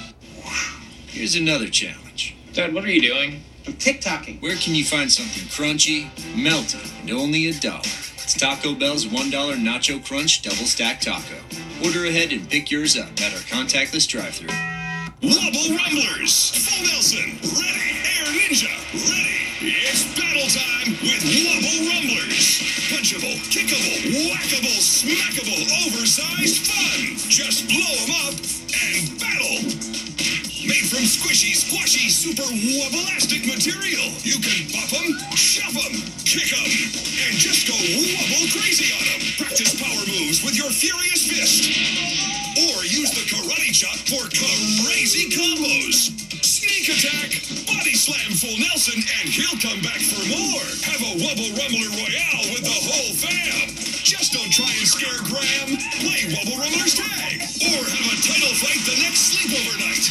Here's 1.06 1.34
another 1.34 1.68
challenge. 1.68 2.36
Dad, 2.52 2.74
what 2.74 2.84
are 2.84 2.90
you 2.90 3.02
doing? 3.02 3.42
I'm 3.66 3.74
TikToking. 3.74 4.40
Where 4.42 4.56
can 4.56 4.74
you 4.74 4.84
find 4.84 5.10
something 5.10 5.44
crunchy, 5.44 6.08
melty, 6.34 7.00
and 7.02 7.10
only 7.10 7.48
a 7.48 7.54
dollar? 7.54 7.80
It's 7.80 8.34
Taco 8.34 8.74
Bell's 8.74 9.06
$1 9.06 9.30
Nacho 9.30 10.04
Crunch 10.04 10.42
Double 10.42 10.56
Stack 10.66 11.00
Taco. 11.00 11.36
Order 11.84 12.06
ahead 12.06 12.32
and 12.32 12.48
pick 12.48 12.70
yours 12.70 12.96
up 12.96 13.10
at 13.20 13.32
our 13.32 13.40
contactless 13.40 14.08
drive 14.08 14.34
thru. 14.34 14.48
Wubble 15.20 15.76
Rumblers, 15.76 16.50
Full 16.56 16.86
Nelson, 16.86 17.38
ready. 17.58 17.90
Air 18.20 18.26
Ninja, 18.32 18.79
with 21.02 21.24
Wubble 21.24 21.80
Rumblers. 21.88 22.60
Punchable, 22.92 23.36
kickable, 23.48 24.28
whackable, 24.28 24.80
smackable, 24.84 25.60
oversized 25.86 26.66
fun. 26.68 27.16
Just 27.28 27.68
blow 27.68 27.88
them 28.04 28.12
up 28.28 28.36
and 28.36 29.08
battle. 29.16 29.64
Made 30.60 30.86
from 30.92 31.04
squishy, 31.08 31.56
squashy, 31.56 32.12
super 32.12 32.44
wobbleastic 32.44 33.48
material. 33.48 34.12
You 34.20 34.36
can 34.44 34.68
pop 34.68 34.92
them, 34.92 35.16
shove 35.32 35.72
them, 35.72 35.94
kick 36.28 36.52
them, 36.52 36.68
and 36.68 37.32
just 37.40 37.64
go 37.64 37.74
wobble 37.74 38.46
crazy 38.52 38.92
on 38.92 39.04
them. 39.08 39.20
Practice 39.40 39.72
power 39.80 40.04
moves 40.04 40.44
with 40.44 40.56
your 40.56 40.68
furious 40.68 41.24
fist. 41.24 41.64
Or 42.60 42.84
use 42.84 43.10
the 43.16 43.24
karate 43.24 43.72
chop 43.72 43.96
for 44.04 44.28
crazy 44.28 45.32
combos. 45.32 46.29
Sneak 46.80 46.96
attack, 46.96 47.30
body 47.68 47.92
slam 47.92 48.32
full 48.40 48.56
Nelson, 48.56 48.96
and 49.20 49.28
he'll 49.28 49.60
come 49.60 49.84
back 49.84 50.00
for 50.00 50.24
more. 50.32 50.64
Have 50.88 51.04
a 51.04 51.12
Wubble 51.20 51.52
Rumbler 51.52 51.92
Royale 51.92 52.56
with 52.56 52.64
the 52.64 52.72
whole 52.72 53.12
fam. 53.20 53.68
Just 54.00 54.32
don't 54.32 54.48
try 54.48 54.64
and 54.64 54.88
scare 54.88 55.20
Graham. 55.28 55.76
Play 56.00 56.32
Wubble 56.32 56.56
Rumblers 56.56 56.96
Tag. 56.96 57.36
Or 57.68 57.84
have 57.84 58.06
a 58.08 58.16
title 58.24 58.56
fight 58.64 58.80
the 58.88 58.96
next 58.96 59.28
sleepover 59.28 59.76
night. 59.76 60.08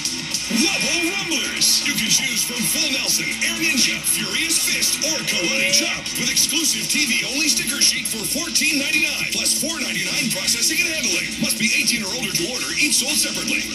Wubble 0.62 1.10
Rumblers. 1.10 1.82
You 1.90 1.98
can 1.98 2.06
choose 2.06 2.46
from 2.46 2.62
Full 2.62 2.94
Nelson, 2.94 3.34
Air 3.50 3.58
Ninja, 3.58 3.98
Furious 4.06 4.62
Fist, 4.62 5.02
or 5.10 5.18
Karate 5.26 5.74
Chop 5.74 6.06
with 6.22 6.30
exclusive 6.30 6.86
TV-only 6.86 7.50
sticker 7.50 7.82
sheet 7.82 8.06
for 8.06 8.22
$14.99 8.22 9.34
plus 9.34 9.58
$4.99 9.58 10.38
processing 10.38 10.86
and 10.86 10.94
handling. 10.94 11.34
Must 11.42 11.58
be 11.58 11.74
18 11.74 12.06
or 12.06 12.14
older 12.14 12.30
to 12.30 12.46
order. 12.54 12.70
Each 12.78 13.02
sold 13.02 13.18
separately. 13.18 13.66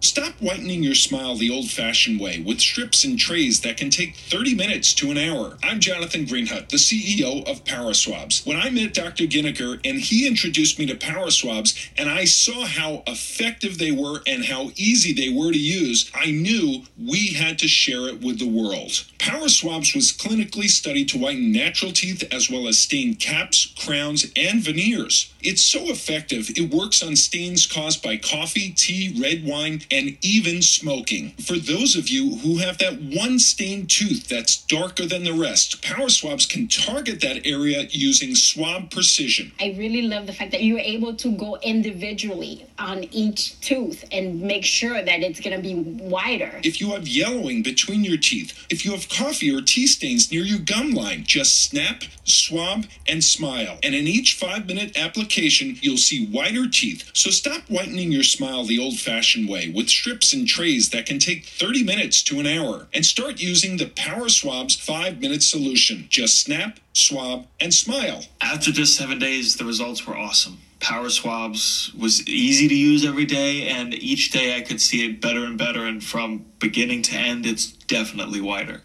Stop 0.00 0.34
whitening 0.40 0.84
your 0.84 0.94
smile 0.94 1.34
the 1.34 1.50
old 1.50 1.68
fashioned 1.68 2.20
way 2.20 2.38
with 2.38 2.60
strips 2.60 3.02
and 3.02 3.18
trays 3.18 3.62
that 3.62 3.76
can 3.76 3.90
take 3.90 4.14
30 4.14 4.54
minutes 4.54 4.94
to 4.94 5.10
an 5.10 5.18
hour. 5.18 5.58
I'm 5.60 5.80
Jonathan 5.80 6.24
Greenhut, 6.24 6.68
the 6.68 6.76
CEO 6.76 7.44
of 7.48 7.64
Power 7.64 7.92
Swabs. 7.94 8.46
When 8.46 8.56
I 8.56 8.70
met 8.70 8.94
Dr. 8.94 9.24
Ginniker 9.24 9.80
and 9.84 9.98
he 9.98 10.28
introduced 10.28 10.78
me 10.78 10.86
to 10.86 10.94
Power 10.94 11.30
Swabs 11.30 11.90
and 11.98 12.08
I 12.08 12.26
saw 12.26 12.64
how 12.64 13.02
effective 13.08 13.78
they 13.78 13.90
were 13.90 14.20
and 14.24 14.44
how 14.44 14.70
easy 14.76 15.12
they 15.12 15.30
were 15.30 15.50
to 15.50 15.58
use, 15.58 16.08
I 16.14 16.30
knew 16.30 16.84
we 16.96 17.32
had 17.34 17.58
to 17.58 17.68
share 17.68 18.06
it 18.08 18.20
with 18.20 18.38
the 18.38 18.48
world. 18.48 19.04
Power 19.18 19.48
Swabs 19.48 19.94
was 19.96 20.12
clinically 20.12 20.68
studied 20.68 21.08
to 21.08 21.18
whiten 21.18 21.50
natural 21.50 21.90
teeth 21.90 22.22
as 22.32 22.48
well 22.48 22.68
as 22.68 22.78
stain 22.78 23.16
caps, 23.16 23.74
crowns, 23.84 24.30
and 24.36 24.62
veneers. 24.62 25.32
It's 25.42 25.62
so 25.62 25.90
effective, 25.90 26.50
it 26.56 26.72
works 26.72 27.02
on 27.02 27.16
stains 27.16 27.66
caused 27.66 28.00
by 28.02 28.16
coffee, 28.16 28.70
tea, 28.70 29.16
red 29.20 29.44
wine, 29.44 29.82
and 29.90 30.16
even 30.22 30.62
smoking. 30.62 31.30
For 31.44 31.56
those 31.56 31.96
of 31.96 32.08
you 32.08 32.36
who 32.36 32.58
have 32.58 32.78
that 32.78 33.00
one 33.00 33.38
stained 33.38 33.90
tooth 33.90 34.28
that's 34.28 34.56
darker 34.66 35.06
than 35.06 35.24
the 35.24 35.32
rest, 35.32 35.82
Power 35.82 36.08
Swabs 36.08 36.46
can 36.46 36.68
target 36.68 37.20
that 37.20 37.46
area 37.46 37.86
using 37.90 38.34
swab 38.34 38.90
precision. 38.90 39.52
I 39.60 39.74
really 39.78 40.02
love 40.02 40.26
the 40.26 40.32
fact 40.32 40.52
that 40.52 40.62
you're 40.62 40.78
able 40.78 41.14
to 41.16 41.36
go 41.36 41.56
individually 41.62 42.66
on 42.78 43.04
each 43.12 43.58
tooth 43.60 44.04
and 44.12 44.40
make 44.40 44.64
sure 44.64 45.02
that 45.02 45.22
it's 45.22 45.40
going 45.40 45.56
to 45.56 45.62
be 45.62 45.74
wider. 45.74 46.60
If 46.62 46.80
you 46.80 46.92
have 46.92 47.08
yellowing 47.08 47.62
between 47.62 48.04
your 48.04 48.18
teeth, 48.18 48.66
if 48.70 48.84
you 48.84 48.92
have 48.92 49.08
coffee 49.08 49.54
or 49.54 49.60
tea 49.60 49.86
stains 49.86 50.30
near 50.30 50.42
your 50.42 50.60
gum 50.60 50.92
line, 50.92 51.24
just 51.24 51.62
snap, 51.64 52.02
swab, 52.24 52.86
and 53.06 53.22
smile. 53.22 53.78
And 53.82 53.94
in 53.94 54.06
each 54.06 54.34
five 54.34 54.66
minute 54.66 54.98
application, 54.98 55.76
you'll 55.80 55.96
see 55.96 56.26
whiter 56.26 56.68
teeth. 56.68 57.10
So 57.14 57.30
stop 57.30 57.62
whitening 57.68 58.12
your 58.12 58.22
smile 58.22 58.64
the 58.64 58.78
old 58.78 58.98
fashioned 58.98 59.48
way 59.48 59.70
with 59.78 59.88
strips 59.88 60.32
and 60.32 60.48
trays 60.48 60.90
that 60.90 61.06
can 61.06 61.20
take 61.20 61.44
30 61.44 61.84
minutes 61.84 62.20
to 62.24 62.40
an 62.40 62.46
hour. 62.48 62.88
And 62.92 63.06
start 63.06 63.40
using 63.40 63.76
the 63.76 63.86
Power 63.86 64.28
Swabs 64.28 64.74
five 64.74 65.20
minute 65.20 65.40
solution. 65.40 66.06
Just 66.08 66.40
snap, 66.40 66.80
swab, 66.92 67.46
and 67.60 67.72
smile. 67.72 68.24
After 68.40 68.72
just 68.72 68.96
seven 68.96 69.20
days, 69.20 69.54
the 69.54 69.64
results 69.64 70.04
were 70.04 70.16
awesome. 70.16 70.58
Power 70.80 71.08
Swabs 71.10 71.92
was 71.94 72.26
easy 72.26 72.66
to 72.66 72.74
use 72.74 73.06
every 73.06 73.24
day, 73.24 73.68
and 73.68 73.94
each 73.94 74.32
day 74.32 74.56
I 74.56 74.62
could 74.62 74.80
see 74.80 75.08
it 75.08 75.20
better 75.20 75.44
and 75.44 75.56
better. 75.56 75.84
And 75.84 76.02
from 76.02 76.44
beginning 76.58 77.02
to 77.02 77.14
end, 77.14 77.46
it's 77.46 77.70
definitely 77.70 78.40
whiter. 78.40 78.82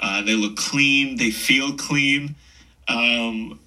Uh, 0.00 0.22
they 0.22 0.34
look 0.34 0.56
clean, 0.56 1.18
they 1.18 1.30
feel 1.30 1.74
clean, 1.74 2.34
um, 2.88 3.60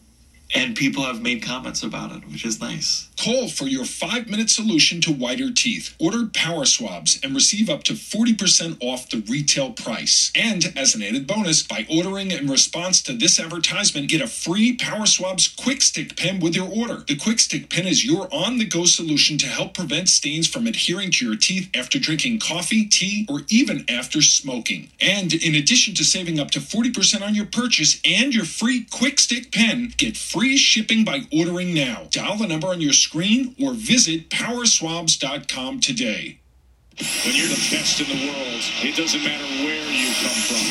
and 0.54 0.76
people 0.76 1.04
have 1.04 1.22
made 1.22 1.42
comments 1.42 1.84
about 1.84 2.12
it, 2.12 2.28
which 2.28 2.44
is 2.44 2.60
nice. 2.60 3.08
Call 3.18 3.48
for 3.50 3.66
your 3.66 3.86
five 3.86 4.30
minute 4.30 4.50
solution 4.50 5.02
to 5.02 5.12
whiter 5.12 5.52
teeth. 5.52 5.96
Order 6.00 6.28
Power 6.34 6.66
Swabs 6.66 7.20
and 7.24 7.34
receive 7.34 7.70
up 7.70 7.84
to 7.84 7.94
40% 7.94 8.78
off 8.82 9.10
the 9.10 9.24
retail 9.30 9.72
price. 9.72 10.32
And 10.36 10.74
as 10.78 10.96
an 10.96 11.04
added 11.04 11.26
bonus, 11.26 11.64
by 11.64 11.86
ordering 11.90 12.32
in 12.32 12.48
response 12.48 13.02
to 13.04 13.14
this 13.14 13.40
advertisement, 13.40 14.10
get 14.10 14.22
a 14.22 14.28
free 14.28 14.76
Power 14.76 15.06
Swabs 15.06 15.48
Quick 15.48 15.82
Stick 15.82 16.18
pen 16.18 16.40
with 16.40 16.56
your 16.56 16.70
order. 16.70 17.04
The 17.08 17.16
Quick 17.16 17.40
Stick 17.40 17.70
pen 17.70 17.88
is 17.88 18.06
your 18.06 18.28
on 18.34 18.58
the 18.58 18.66
go 18.66 18.86
solution 18.86 19.38
to 19.40 19.48
help 19.48 19.74
prevent 19.74 20.10
stains 20.10 20.48
from 20.48 20.68
adhering 20.68 21.12
to 21.12 21.26
your 21.26 21.38
teeth 21.38 21.70
after 21.74 22.00
drinking 22.00 22.40
coffee, 22.40 22.86
tea, 22.86 23.26
or 23.30 23.42
even 23.50 23.86
after 23.90 24.22
smoking. 24.22 24.90
And 25.00 25.34
in 25.34 25.56
addition 25.56 25.94
to 25.96 26.04
saving 26.04 26.40
up 26.40 26.52
to 26.52 26.60
40% 26.60 27.22
on 27.22 27.36
your 27.36 27.46
purchase 27.46 28.02
and 28.04 28.34
your 28.34 28.46
free 28.46 28.86
Quick 28.92 29.20
Stick 29.20 29.52
pen, 29.52 29.94
get 29.98 30.18
free 30.18 30.58
shipping 30.58 31.04
by 31.06 31.22
ordering 31.32 31.74
now. 31.74 32.08
Dial 32.12 32.38
the 32.38 32.48
number 32.48 32.68
on 32.68 32.82
your 32.82 32.94
screen 33.06 33.56
or 33.62 33.74
visit 33.74 34.30
powerswabs.com 34.30 35.80
today. 35.80 36.40
When 36.98 37.36
you're 37.36 37.48
the 37.48 37.68
best 37.70 38.02
in 38.02 38.08
the 38.08 38.26
world, 38.26 38.64
it 38.82 38.96
doesn't 38.96 39.24
matter 39.24 39.46
where 39.64 39.92
you 39.92 40.08
come 40.24 40.42
from. 40.50 40.66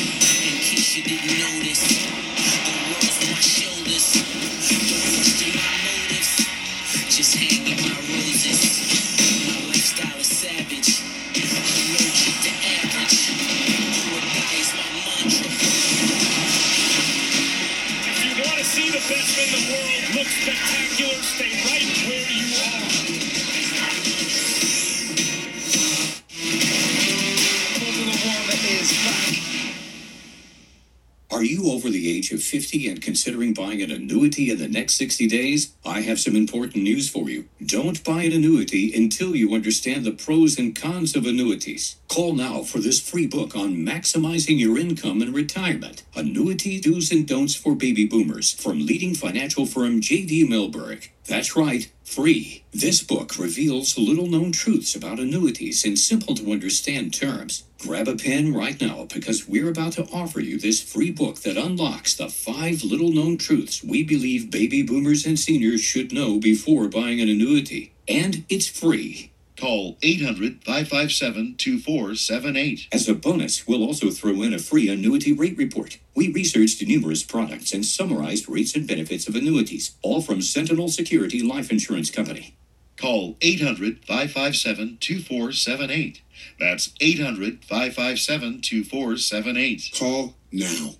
Age 32.08 32.32
of 32.32 32.42
50 32.42 32.88
and 32.88 33.02
considering 33.02 33.54
buying 33.54 33.82
an 33.82 33.90
annuity 33.90 34.50
in 34.50 34.58
the 34.58 34.68
next 34.68 34.94
60 34.94 35.26
days? 35.26 35.72
I 35.84 36.00
have 36.02 36.20
some 36.20 36.36
important 36.36 36.82
news 36.82 37.08
for 37.08 37.28
you. 37.28 37.46
Don't 37.64 38.02
buy 38.04 38.22
an 38.22 38.32
annuity 38.32 38.94
until 38.94 39.34
you 39.34 39.54
understand 39.54 40.04
the 40.04 40.12
pros 40.12 40.58
and 40.58 40.74
cons 40.74 41.16
of 41.16 41.26
annuities. 41.26 41.96
Call 42.08 42.34
now 42.34 42.62
for 42.62 42.78
this 42.78 43.00
free 43.00 43.26
book 43.26 43.56
on 43.56 43.76
maximizing 43.76 44.58
your 44.58 44.78
income 44.78 45.22
in 45.22 45.32
retirement. 45.32 46.02
Annuity 46.14 46.80
Do's 46.80 47.10
and 47.10 47.26
Don'ts 47.26 47.54
for 47.54 47.74
Baby 47.74 48.06
Boomers 48.06 48.52
from 48.52 48.86
leading 48.86 49.14
financial 49.14 49.66
firm 49.66 50.00
JD 50.00 50.48
Mellberg. 50.48 51.08
That's 51.26 51.56
right, 51.56 51.90
free. 52.04 52.64
This 52.72 53.02
book 53.02 53.38
reveals 53.38 53.96
little 53.96 54.26
known 54.26 54.52
truths 54.52 54.94
about 54.94 55.18
annuities 55.18 55.84
in 55.84 55.96
simple 55.96 56.34
to 56.34 56.52
understand 56.52 57.14
terms. 57.14 57.64
Grab 57.84 58.08
a 58.08 58.16
pen 58.16 58.54
right 58.54 58.80
now 58.80 59.06
because 59.12 59.46
we're 59.46 59.68
about 59.68 59.92
to 59.92 60.04
offer 60.04 60.40
you 60.40 60.58
this 60.58 60.82
free 60.82 61.10
book 61.10 61.40
that 61.40 61.58
unlocks 61.58 62.14
the 62.14 62.30
five 62.30 62.82
little 62.82 63.12
known 63.12 63.36
truths 63.36 63.84
we 63.84 64.02
believe 64.02 64.50
baby 64.50 64.82
boomers 64.82 65.26
and 65.26 65.38
seniors 65.38 65.82
should 65.82 66.10
know 66.10 66.38
before 66.38 66.88
buying 66.88 67.20
an 67.20 67.28
annuity. 67.28 67.92
And 68.08 68.46
it's 68.48 68.66
free. 68.66 69.32
Call 69.58 69.98
800 70.02 70.64
557 70.64 71.56
2478. 71.58 72.88
As 72.90 73.06
a 73.06 73.14
bonus, 73.14 73.68
we'll 73.68 73.84
also 73.84 74.10
throw 74.10 74.40
in 74.40 74.54
a 74.54 74.58
free 74.58 74.88
annuity 74.88 75.34
rate 75.34 75.58
report. 75.58 75.98
We 76.14 76.32
researched 76.32 76.82
numerous 76.86 77.22
products 77.22 77.74
and 77.74 77.84
summarized 77.84 78.48
rates 78.48 78.74
and 78.74 78.88
benefits 78.88 79.28
of 79.28 79.34
annuities, 79.34 79.94
all 80.00 80.22
from 80.22 80.40
Sentinel 80.40 80.88
Security 80.88 81.42
Life 81.42 81.70
Insurance 81.70 82.10
Company. 82.10 82.56
Call 82.96 83.36
800 83.42 84.06
557 84.06 84.96
2478. 85.00 86.22
That's 86.58 86.92
800 87.00 87.64
557 87.64 88.60
2478. 88.62 89.90
Call 89.98 90.34
now. 90.52 90.90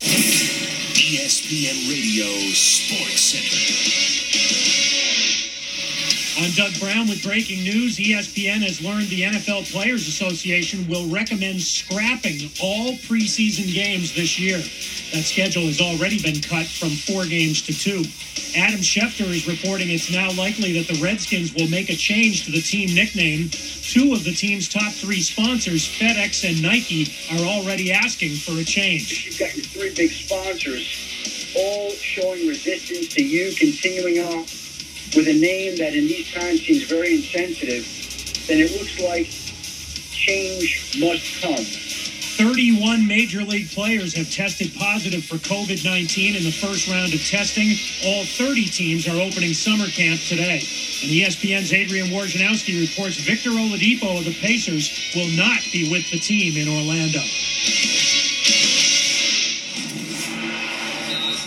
ESPN 0.00 1.88
Radio 1.88 2.26
Sports 2.52 3.20
Center. 3.20 4.15
I'm 6.38 6.50
Doug 6.50 6.78
Brown 6.78 7.08
with 7.08 7.24
breaking 7.24 7.64
news. 7.64 7.96
ESPN 7.96 8.60
has 8.60 8.82
learned 8.82 9.08
the 9.08 9.22
NFL 9.22 9.72
Players 9.72 10.06
Association 10.06 10.86
will 10.86 11.08
recommend 11.08 11.62
scrapping 11.62 12.50
all 12.60 12.92
preseason 13.08 13.72
games 13.72 14.14
this 14.14 14.38
year. 14.38 14.58
That 14.58 15.24
schedule 15.24 15.62
has 15.62 15.80
already 15.80 16.20
been 16.20 16.42
cut 16.42 16.66
from 16.66 16.90
four 16.90 17.24
games 17.24 17.62
to 17.62 17.72
two. 17.72 18.04
Adam 18.54 18.80
Schefter 18.80 19.24
is 19.32 19.48
reporting 19.48 19.88
it's 19.88 20.12
now 20.12 20.30
likely 20.32 20.72
that 20.78 20.92
the 20.92 21.00
Redskins 21.02 21.54
will 21.54 21.68
make 21.68 21.88
a 21.88 21.96
change 21.96 22.44
to 22.44 22.52
the 22.52 22.60
team 22.60 22.94
nickname. 22.94 23.48
Two 23.48 24.12
of 24.12 24.22
the 24.22 24.34
team's 24.34 24.68
top 24.68 24.92
three 24.92 25.22
sponsors, 25.22 25.88
FedEx 25.88 26.46
and 26.46 26.60
Nike, 26.60 27.08
are 27.32 27.46
already 27.46 27.92
asking 27.92 28.36
for 28.36 28.60
a 28.60 28.64
change. 28.64 29.24
You've 29.24 29.38
got 29.38 29.56
your 29.56 29.64
three 29.64 29.94
big 29.94 30.10
sponsors 30.10 30.84
all 31.56 31.90
showing 31.92 32.46
resistance 32.46 33.08
to 33.14 33.24
you 33.24 33.54
continuing 33.56 34.18
on 34.18 34.44
with 35.14 35.28
a 35.28 35.34
name 35.34 35.76
that 35.76 35.94
in 35.94 36.06
these 36.06 36.32
times 36.32 36.66
seems 36.66 36.82
very 36.84 37.14
insensitive, 37.16 37.84
then 38.48 38.58
it 38.58 38.72
looks 38.72 39.00
like 39.00 39.26
change 40.10 40.98
must 40.98 41.42
come. 41.42 41.64
31 42.36 43.06
major 43.06 43.40
league 43.42 43.70
players 43.70 44.12
have 44.12 44.30
tested 44.30 44.70
positive 44.76 45.24
for 45.24 45.36
COVID 45.36 45.82
19 45.82 46.36
in 46.36 46.44
the 46.44 46.50
first 46.50 46.86
round 46.86 47.14
of 47.14 47.24
testing. 47.24 47.72
All 48.04 48.24
30 48.24 48.66
teams 48.66 49.08
are 49.08 49.16
opening 49.16 49.54
summer 49.54 49.86
camp 49.86 50.20
today. 50.20 50.60
And 51.00 51.10
ESPN's 51.12 51.72
Adrian 51.72 52.08
Wojnarowski 52.08 52.80
reports 52.80 53.16
Victor 53.16 53.50
Oladipo 53.50 54.18
of 54.18 54.26
the 54.26 54.36
Pacers 54.40 55.12
will 55.14 55.30
not 55.32 55.60
be 55.72 55.90
with 55.90 56.10
the 56.10 56.18
team 56.18 56.60
in 56.60 56.68
Orlando. 56.68 57.20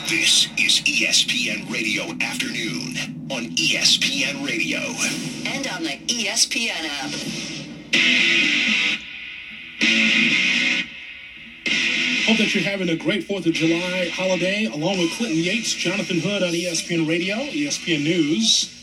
This 0.10 0.50
is 0.58 0.82
ESPN 0.90 1.72
Radio 1.72 2.18
Afternoon 2.20 3.19
on 3.32 3.46
ESPN 3.56 4.46
Radio. 4.46 4.80
And 5.46 5.68
on 5.68 5.84
the 5.84 5.98
ESPN 6.08 6.86
app. 6.86 7.12
Hope 12.26 12.38
that 12.38 12.54
you're 12.54 12.64
having 12.64 12.90
a 12.90 12.96
great 12.96 13.28
4th 13.28 13.46
of 13.46 13.54
July 13.54 14.10
holiday 14.14 14.66
along 14.66 14.98
with 14.98 15.12
Clinton 15.12 15.38
Yates, 15.38 15.74
Jonathan 15.74 16.20
Hood 16.20 16.42
on 16.42 16.50
ESPN 16.50 17.08
Radio, 17.08 17.36
ESPN 17.36 18.04
News, 18.04 18.74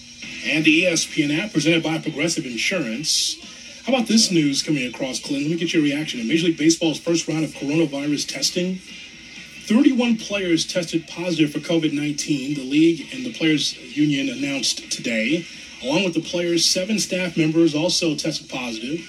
and 0.47 0.65
the 0.65 0.85
ESPN 0.85 1.37
app 1.39 1.53
presented 1.53 1.83
by 1.83 1.99
Progressive 1.99 2.47
Insurance. 2.47 3.37
How 3.85 3.95
about 3.95 4.09
this 4.09 4.31
news 4.31 4.63
coming 4.63 4.87
across, 4.87 5.21
Clinton? 5.21 5.51
Let 5.51 5.53
me 5.53 5.57
get 5.59 5.73
your 5.73 5.83
reaction. 5.83 6.21
In 6.21 6.29
Major 6.29 6.47
League 6.47 6.59
Baseball's 6.59 6.99
first 6.99 7.27
round 7.29 7.45
of 7.45 7.51
coronavirus 7.51 8.29
testing, 8.29 8.81
31 9.67 10.17
players 10.19 10.65
tested 10.65 11.09
positive 11.09 11.51
for 11.51 11.59
COVID 11.59 11.93
19, 11.93 12.55
the 12.55 12.63
league 12.63 13.13
and 13.13 13.27
the 13.27 13.33
Players 13.33 13.77
Union 13.97 14.29
announced 14.29 14.93
today. 14.93 15.45
Along 15.83 16.05
with 16.05 16.15
the 16.15 16.21
players, 16.21 16.65
seven 16.65 17.01
staff 17.01 17.37
members 17.37 17.75
also 17.75 18.15
tested 18.15 18.49
positive. 18.49 19.01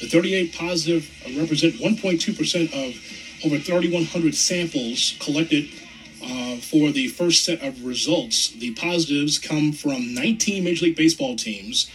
The 0.00 0.08
38 0.08 0.54
positive 0.54 1.10
represent 1.36 1.74
1.2% 1.74 2.64
of 2.72 3.44
over 3.44 3.58
3,100 3.58 4.34
samples 4.34 5.16
collected 5.20 5.68
uh, 6.24 6.56
for 6.56 6.92
the 6.92 7.08
first 7.08 7.44
set 7.44 7.62
of 7.62 7.84
results. 7.84 8.48
The 8.52 8.72
positives 8.72 9.38
come 9.38 9.72
from 9.72 10.14
19 10.14 10.64
Major 10.64 10.86
League 10.86 10.96
Baseball 10.96 11.36
teams, 11.36 11.90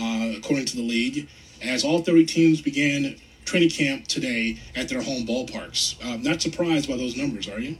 uh, 0.00 0.32
according 0.34 0.64
to 0.66 0.76
the 0.76 0.82
league, 0.82 1.28
as 1.62 1.84
all 1.84 2.02
30 2.02 2.24
teams 2.24 2.62
began 2.62 3.16
training 3.46 3.70
camp 3.70 4.06
today 4.06 4.60
at 4.74 4.88
their 4.90 5.00
home 5.02 5.26
ballparks. 5.26 5.96
Uh, 6.04 6.18
not 6.18 6.42
surprised 6.42 6.88
by 6.88 6.96
those 6.96 7.16
numbers, 7.16 7.48
are 7.48 7.58
you? 7.58 7.78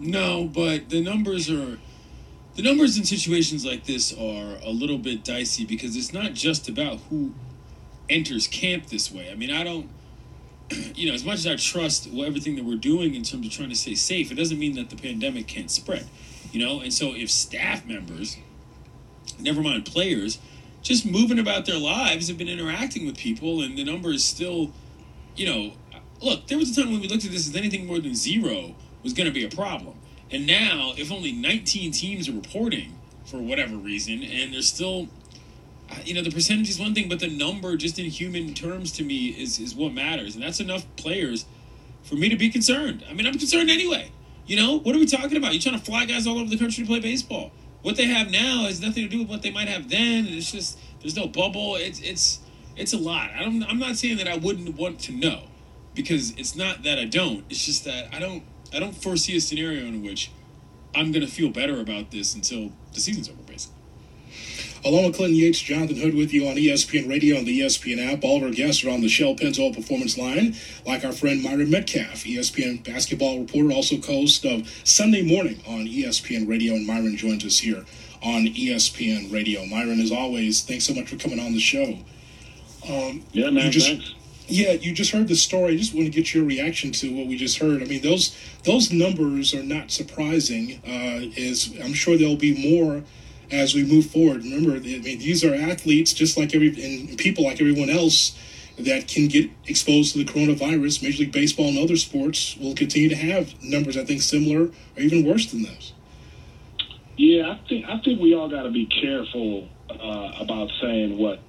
No, 0.00 0.50
but 0.52 0.90
the 0.90 1.00
numbers 1.00 1.48
are 1.48 1.78
the 2.56 2.62
numbers 2.62 2.96
in 2.96 3.04
situations 3.04 3.64
like 3.64 3.84
this 3.84 4.12
are 4.12 4.58
a 4.64 4.70
little 4.70 4.98
bit 4.98 5.22
dicey 5.24 5.64
because 5.64 5.94
it's 5.94 6.12
not 6.12 6.32
just 6.32 6.68
about 6.68 6.98
who 7.10 7.34
enters 8.08 8.48
camp 8.48 8.86
this 8.86 9.12
way. 9.12 9.30
I 9.30 9.34
mean, 9.34 9.50
I 9.50 9.62
don't 9.62 9.90
you 10.94 11.08
know, 11.08 11.14
as 11.14 11.24
much 11.24 11.36
as 11.36 11.46
I 11.46 11.56
trust 11.56 12.08
everything 12.08 12.56
that 12.56 12.64
we're 12.64 12.76
doing 12.76 13.14
in 13.14 13.22
terms 13.22 13.46
of 13.46 13.52
trying 13.52 13.68
to 13.68 13.76
stay 13.76 13.94
safe, 13.94 14.32
it 14.32 14.34
doesn't 14.34 14.58
mean 14.58 14.74
that 14.76 14.90
the 14.90 14.96
pandemic 14.96 15.46
can't 15.46 15.70
spread. 15.70 16.06
You 16.52 16.64
know, 16.64 16.80
and 16.80 16.92
so 16.92 17.14
if 17.14 17.30
staff 17.30 17.84
members, 17.86 18.36
never 19.38 19.62
mind 19.62 19.84
players, 19.84 20.38
just 20.82 21.04
moving 21.04 21.38
about 21.38 21.66
their 21.66 21.78
lives 21.78 22.28
have 22.28 22.38
been 22.38 22.48
interacting 22.48 23.06
with 23.06 23.16
people 23.16 23.60
and 23.60 23.76
the 23.76 23.84
number 23.84 24.10
is 24.10 24.24
still, 24.24 24.72
you 25.36 25.46
know, 25.46 25.72
look, 26.22 26.46
there 26.46 26.58
was 26.58 26.76
a 26.76 26.82
time 26.82 26.92
when 26.92 27.00
we 27.00 27.08
looked 27.08 27.24
at 27.24 27.30
this 27.30 27.48
as 27.48 27.56
anything 27.56 27.86
more 27.86 27.98
than 27.98 28.14
zero 28.14 28.74
was 29.02 29.12
going 29.12 29.26
to 29.26 29.32
be 29.32 29.44
a 29.44 29.48
problem. 29.48 29.94
And 30.30 30.46
now, 30.46 30.92
if 30.96 31.12
only 31.12 31.32
19 31.32 31.92
teams 31.92 32.28
are 32.28 32.32
reporting 32.32 32.98
for 33.24 33.38
whatever 33.38 33.76
reason, 33.76 34.22
and 34.22 34.52
there's 34.52 34.68
still, 34.68 35.08
uh, 35.90 35.96
you 36.04 36.14
know, 36.14 36.22
the 36.22 36.30
percentage 36.30 36.68
is 36.68 36.80
one 36.80 36.94
thing, 36.94 37.08
but 37.08 37.20
the 37.20 37.28
number, 37.28 37.76
just 37.76 37.98
in 37.98 38.06
human 38.06 38.54
terms, 38.54 38.90
to 38.92 39.04
me, 39.04 39.28
is 39.28 39.60
is 39.60 39.74
what 39.74 39.92
matters, 39.92 40.34
and 40.34 40.42
that's 40.42 40.58
enough 40.58 40.84
players 40.96 41.46
for 42.02 42.16
me 42.16 42.28
to 42.28 42.36
be 42.36 42.50
concerned. 42.50 43.04
I 43.08 43.12
mean, 43.12 43.26
I'm 43.26 43.38
concerned 43.38 43.70
anyway. 43.70 44.10
You 44.46 44.56
know, 44.56 44.78
what 44.78 44.94
are 44.94 44.98
we 44.98 45.06
talking 45.06 45.36
about? 45.36 45.52
You're 45.52 45.62
trying 45.62 45.78
to 45.78 45.84
fly 45.84 46.04
guys 46.04 46.26
all 46.26 46.38
over 46.38 46.48
the 46.48 46.58
country 46.58 46.84
to 46.84 46.88
play 46.88 47.00
baseball. 47.00 47.50
What 47.82 47.96
they 47.96 48.06
have 48.06 48.30
now 48.30 48.64
has 48.64 48.80
nothing 48.80 49.04
to 49.04 49.08
do 49.08 49.20
with 49.20 49.28
what 49.28 49.42
they 49.42 49.50
might 49.50 49.68
have 49.68 49.88
then. 49.88 50.26
It's 50.26 50.50
just 50.50 50.78
there's 51.00 51.16
no 51.16 51.26
bubble. 51.28 51.76
It's 51.76 52.00
it's 52.00 52.40
it's 52.76 52.92
a 52.92 52.98
lot. 52.98 53.30
I 53.30 53.42
don't. 53.42 53.62
I'm 53.64 53.78
not 53.78 53.96
saying 53.96 54.18
that 54.18 54.28
I 54.28 54.36
wouldn't 54.36 54.76
want 54.76 55.00
to 55.00 55.12
know, 55.12 55.44
because 55.94 56.32
it's 56.36 56.54
not 56.54 56.82
that 56.84 56.98
I 56.98 57.04
don't. 57.04 57.44
It's 57.50 57.64
just 57.64 57.84
that 57.84 58.12
I 58.12 58.18
don't. 58.18 58.42
I 58.72 58.80
don't 58.80 58.94
foresee 58.94 59.36
a 59.36 59.40
scenario 59.40 59.86
in 59.86 60.02
which 60.02 60.30
I'm 60.94 61.12
gonna 61.12 61.26
feel 61.26 61.50
better 61.50 61.80
about 61.80 62.10
this 62.10 62.34
until 62.34 62.72
the 62.92 63.00
season's 63.00 63.28
over, 63.28 63.42
basically. 63.42 63.76
Along 64.84 65.06
with 65.06 65.16
Clinton 65.16 65.36
Yates, 65.36 65.58
Jonathan 65.58 65.96
Hood 65.96 66.14
with 66.14 66.32
you 66.32 66.46
on 66.46 66.56
ESPN 66.56 67.08
Radio 67.08 67.36
and 67.38 67.46
the 67.46 67.60
ESPN 67.60 68.12
app. 68.12 68.22
All 68.22 68.36
of 68.36 68.44
our 68.44 68.50
guests 68.50 68.84
are 68.84 68.90
on 68.90 69.00
the 69.00 69.08
Shell 69.08 69.34
Pennzoil 69.34 69.74
Performance 69.74 70.16
Line, 70.16 70.54
like 70.86 71.04
our 71.04 71.12
friend 71.12 71.42
Myron 71.42 71.70
Metcalf, 71.70 72.24
ESPN 72.24 72.84
basketball 72.84 73.40
reporter, 73.40 73.72
also 73.72 74.00
host 74.00 74.44
of 74.44 74.68
Sunday 74.84 75.22
Morning 75.22 75.60
on 75.66 75.86
ESPN 75.86 76.48
Radio. 76.48 76.74
And 76.74 76.86
Myron 76.86 77.16
joins 77.16 77.44
us 77.44 77.58
here 77.58 77.84
on 78.22 78.46
ESPN 78.46 79.32
Radio. 79.32 79.64
Myron, 79.66 80.00
as 80.00 80.12
always, 80.12 80.62
thanks 80.62 80.84
so 80.84 80.94
much 80.94 81.08
for 81.08 81.16
coming 81.16 81.40
on 81.40 81.52
the 81.52 81.60
show. 81.60 81.98
Um, 82.88 83.22
Yeah, 83.32 83.50
man, 83.50 83.66
you 83.66 83.70
just, 83.70 83.86
thanks. 83.88 84.14
Yeah, 84.48 84.72
you 84.72 84.92
just 84.92 85.10
heard 85.10 85.26
the 85.28 85.34
story. 85.34 85.74
I 85.74 85.76
just 85.76 85.92
want 85.92 86.06
to 86.06 86.12
get 86.12 86.32
your 86.32 86.44
reaction 86.44 86.92
to 86.92 87.14
what 87.16 87.26
we 87.26 87.36
just 87.36 87.58
heard. 87.58 87.82
I 87.82 87.86
mean, 87.86 88.02
those 88.02 88.36
those 88.62 88.92
numbers 88.92 89.52
are 89.54 89.62
not 89.62 89.90
surprising. 89.90 90.80
Uh, 90.86 91.40
as 91.40 91.74
I'm 91.82 91.94
sure 91.94 92.16
there'll 92.16 92.36
be 92.36 92.54
more 92.72 93.02
as 93.50 93.74
we 93.74 93.84
move 93.84 94.06
forward. 94.06 94.44
Remember, 94.44 94.76
I 94.76 94.80
mean, 94.80 95.02
these 95.02 95.44
are 95.44 95.54
athletes 95.54 96.12
just 96.12 96.36
like 96.36 96.54
every 96.54 96.68
and 96.68 97.18
people 97.18 97.44
like 97.44 97.60
everyone 97.60 97.90
else 97.90 98.38
that 98.78 99.08
can 99.08 99.26
get 99.26 99.50
exposed 99.66 100.12
to 100.12 100.18
the 100.18 100.24
coronavirus. 100.24 101.02
Major 101.02 101.20
League 101.20 101.32
Baseball 101.32 101.68
and 101.68 101.78
other 101.78 101.96
sports 101.96 102.56
will 102.58 102.74
continue 102.74 103.08
to 103.08 103.16
have 103.16 103.60
numbers 103.62 103.96
I 103.96 104.04
think 104.04 104.22
similar 104.22 104.66
or 104.66 105.00
even 105.00 105.26
worse 105.26 105.50
than 105.50 105.62
those. 105.64 105.92
Yeah, 107.16 107.50
I 107.50 107.68
think 107.68 107.86
I 107.88 107.98
think 108.00 108.20
we 108.20 108.34
all 108.34 108.48
got 108.48 108.62
to 108.62 108.70
be 108.70 108.86
careful 108.86 109.68
uh, 109.90 110.32
about 110.38 110.70
saying 110.80 111.18
what 111.18 111.40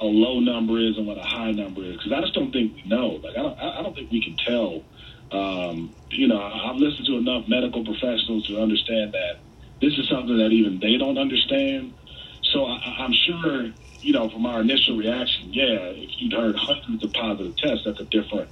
a 0.00 0.04
low 0.04 0.40
number 0.40 0.78
is 0.80 0.96
and 0.96 1.06
what 1.06 1.18
a 1.18 1.22
high 1.22 1.52
number 1.52 1.84
is 1.84 1.96
because 1.96 2.12
I 2.12 2.20
just 2.20 2.34
don't 2.34 2.52
think 2.52 2.74
we 2.74 2.82
know. 2.88 3.20
Like 3.22 3.36
I 3.36 3.42
don't 3.42 3.58
I 3.58 3.82
don't 3.82 3.94
think 3.94 4.10
we 4.10 4.22
can 4.22 4.36
tell. 4.36 4.82
Um, 5.30 5.94
you 6.10 6.28
know, 6.28 6.40
I've 6.40 6.76
listened 6.76 7.06
to 7.06 7.16
enough 7.16 7.48
medical 7.48 7.84
professionals 7.84 8.46
to 8.46 8.60
understand 8.60 9.14
that 9.14 9.40
this 9.80 9.92
is 9.98 10.08
something 10.08 10.36
that 10.38 10.50
even 10.50 10.78
they 10.80 10.96
don't 10.96 11.18
understand. 11.18 11.94
So 12.52 12.64
I, 12.64 12.78
I'm 12.98 13.12
sure, 13.12 13.70
you 14.00 14.12
know, 14.12 14.28
from 14.30 14.46
our 14.46 14.60
initial 14.60 14.96
reaction, 14.96 15.52
yeah, 15.52 15.90
if 15.90 16.10
you'd 16.18 16.32
heard 16.32 16.56
hundreds 16.56 17.02
of 17.02 17.12
positive 17.12 17.56
tests, 17.56 17.84
that's 17.84 18.00
a 18.00 18.04
different 18.04 18.48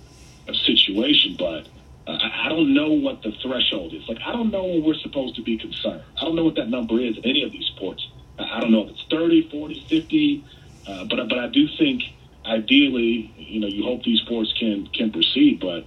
uh, 0.48 0.52
situation. 0.66 1.36
But 1.38 1.68
uh, 2.06 2.18
I 2.20 2.48
don't 2.48 2.74
know 2.74 2.90
what 2.90 3.22
the 3.22 3.32
threshold 3.42 3.94
is. 3.94 4.02
Like, 4.08 4.18
I 4.26 4.32
don't 4.32 4.50
know 4.50 4.64
when 4.64 4.82
we're 4.84 4.94
supposed 4.94 5.36
to 5.36 5.42
be 5.42 5.58
concerned. 5.58 6.02
I 6.20 6.24
don't 6.24 6.34
know 6.34 6.44
what 6.44 6.56
that 6.56 6.68
number 6.68 7.00
is 7.00 7.16
in 7.16 7.24
any 7.24 7.44
of 7.44 7.52
these 7.52 7.66
sports. 7.66 8.06
I 8.38 8.60
don't 8.60 8.72
know 8.72 8.84
if 8.84 8.90
it's 8.90 9.04
30, 9.10 9.50
40, 9.50 9.86
50, 9.88 10.44
uh, 10.86 11.04
but 11.04 11.28
but 11.28 11.38
I 11.38 11.48
do 11.48 11.66
think 11.78 12.02
ideally, 12.44 13.32
you 13.36 13.60
know, 13.60 13.66
you 13.66 13.84
hope 13.84 14.02
these 14.02 14.20
sports 14.20 14.52
can 14.58 14.88
can 14.88 15.10
proceed. 15.10 15.60
But 15.60 15.86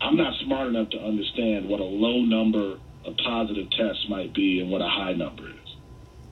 I'm 0.00 0.16
not 0.16 0.34
smart 0.44 0.68
enough 0.68 0.90
to 0.90 0.98
understand 0.98 1.68
what 1.68 1.80
a 1.80 1.84
low 1.84 2.22
number 2.22 2.78
of 3.04 3.16
positive 3.16 3.70
tests 3.70 4.06
might 4.08 4.32
be 4.34 4.60
and 4.60 4.70
what 4.70 4.80
a 4.80 4.88
high 4.88 5.12
number 5.12 5.48
is. 5.48 5.54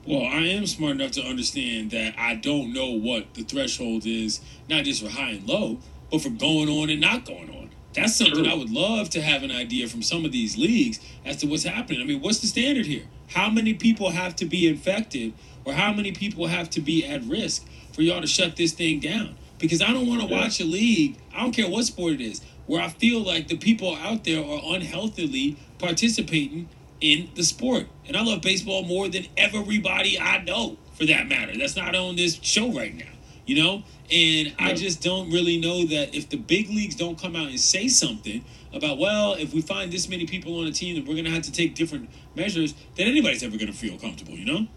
Well, 0.07 0.23
I 0.23 0.47
am 0.47 0.65
smart 0.65 0.93
enough 0.93 1.11
to 1.11 1.21
understand 1.21 1.91
that 1.91 2.15
I 2.17 2.35
don't 2.35 2.73
know 2.73 2.91
what 2.91 3.33
the 3.33 3.43
threshold 3.43 4.05
is, 4.05 4.41
not 4.67 4.85
just 4.85 5.03
for 5.03 5.09
high 5.09 5.31
and 5.31 5.47
low, 5.47 5.79
but 6.09 6.21
for 6.21 6.29
going 6.29 6.69
on 6.69 6.89
and 6.89 7.01
not 7.01 7.25
going 7.25 7.49
on. 7.49 7.69
That's 7.93 8.15
something 8.15 8.47
I 8.47 8.53
would 8.53 8.71
love 8.71 9.09
to 9.11 9.21
have 9.21 9.43
an 9.43 9.51
idea 9.51 9.87
from 9.87 10.01
some 10.01 10.23
of 10.23 10.31
these 10.31 10.57
leagues 10.57 10.99
as 11.25 11.37
to 11.37 11.47
what's 11.47 11.63
happening. 11.63 12.01
I 12.01 12.05
mean, 12.05 12.21
what's 12.21 12.39
the 12.39 12.47
standard 12.47 12.85
here? 12.85 13.03
How 13.29 13.49
many 13.49 13.73
people 13.73 14.11
have 14.11 14.35
to 14.37 14.45
be 14.45 14.67
infected 14.67 15.33
or 15.65 15.73
how 15.73 15.91
many 15.93 16.11
people 16.11 16.47
have 16.47 16.69
to 16.71 16.81
be 16.81 17.05
at 17.05 17.23
risk 17.23 17.65
for 17.99 18.03
y'all 18.03 18.21
to 18.21 18.27
shut 18.27 18.55
this 18.55 18.71
thing 18.71 19.01
down? 19.01 19.35
Because 19.57 19.81
I 19.81 19.91
don't 19.91 20.07
want 20.07 20.21
to 20.21 20.27
watch 20.27 20.61
a 20.61 20.63
league, 20.63 21.17
I 21.35 21.41
don't 21.41 21.51
care 21.51 21.69
what 21.69 21.83
sport 21.83 22.13
it 22.13 22.21
is, 22.21 22.41
where 22.65 22.81
I 22.81 22.87
feel 22.87 23.19
like 23.19 23.49
the 23.49 23.57
people 23.57 23.93
out 23.93 24.23
there 24.23 24.39
are 24.41 24.61
unhealthily 24.73 25.57
participating 25.79 26.69
in 27.01 27.29
the 27.35 27.43
sport. 27.43 27.87
And 28.07 28.15
I 28.15 28.23
love 28.23 28.41
baseball 28.41 28.83
more 28.83 29.09
than 29.09 29.25
everybody 29.35 30.17
I 30.17 30.41
know 30.43 30.77
for 30.93 31.05
that 31.07 31.27
matter. 31.27 31.57
That's 31.57 31.75
not 31.75 31.93
on 31.93 32.15
this 32.15 32.39
show 32.41 32.71
right 32.71 32.95
now, 32.95 33.11
you 33.45 33.61
know? 33.61 33.83
And 34.09 34.55
I 34.57 34.75
just 34.75 35.03
don't 35.03 35.29
really 35.29 35.59
know 35.59 35.85
that 35.87 36.15
if 36.15 36.29
the 36.29 36.37
big 36.37 36.69
leagues 36.69 36.95
don't 36.95 37.19
come 37.19 37.35
out 37.35 37.49
and 37.49 37.59
say 37.59 37.89
something 37.89 38.45
about, 38.73 38.97
well, 38.97 39.33
if 39.33 39.53
we 39.53 39.59
find 39.59 39.91
this 39.91 40.07
many 40.07 40.25
people 40.25 40.57
on 40.61 40.67
a 40.67 40.71
team 40.71 40.95
that 40.95 41.05
we're 41.05 41.15
going 41.15 41.25
to 41.25 41.31
have 41.31 41.43
to 41.43 41.51
take 41.51 41.75
different 41.75 42.09
measures, 42.33 42.75
then 42.95 43.09
anybody's 43.09 43.43
ever 43.43 43.57
going 43.57 43.67
to 43.67 43.77
feel 43.77 43.99
comfortable, 43.99 44.35
you 44.35 44.45
know? 44.45 44.67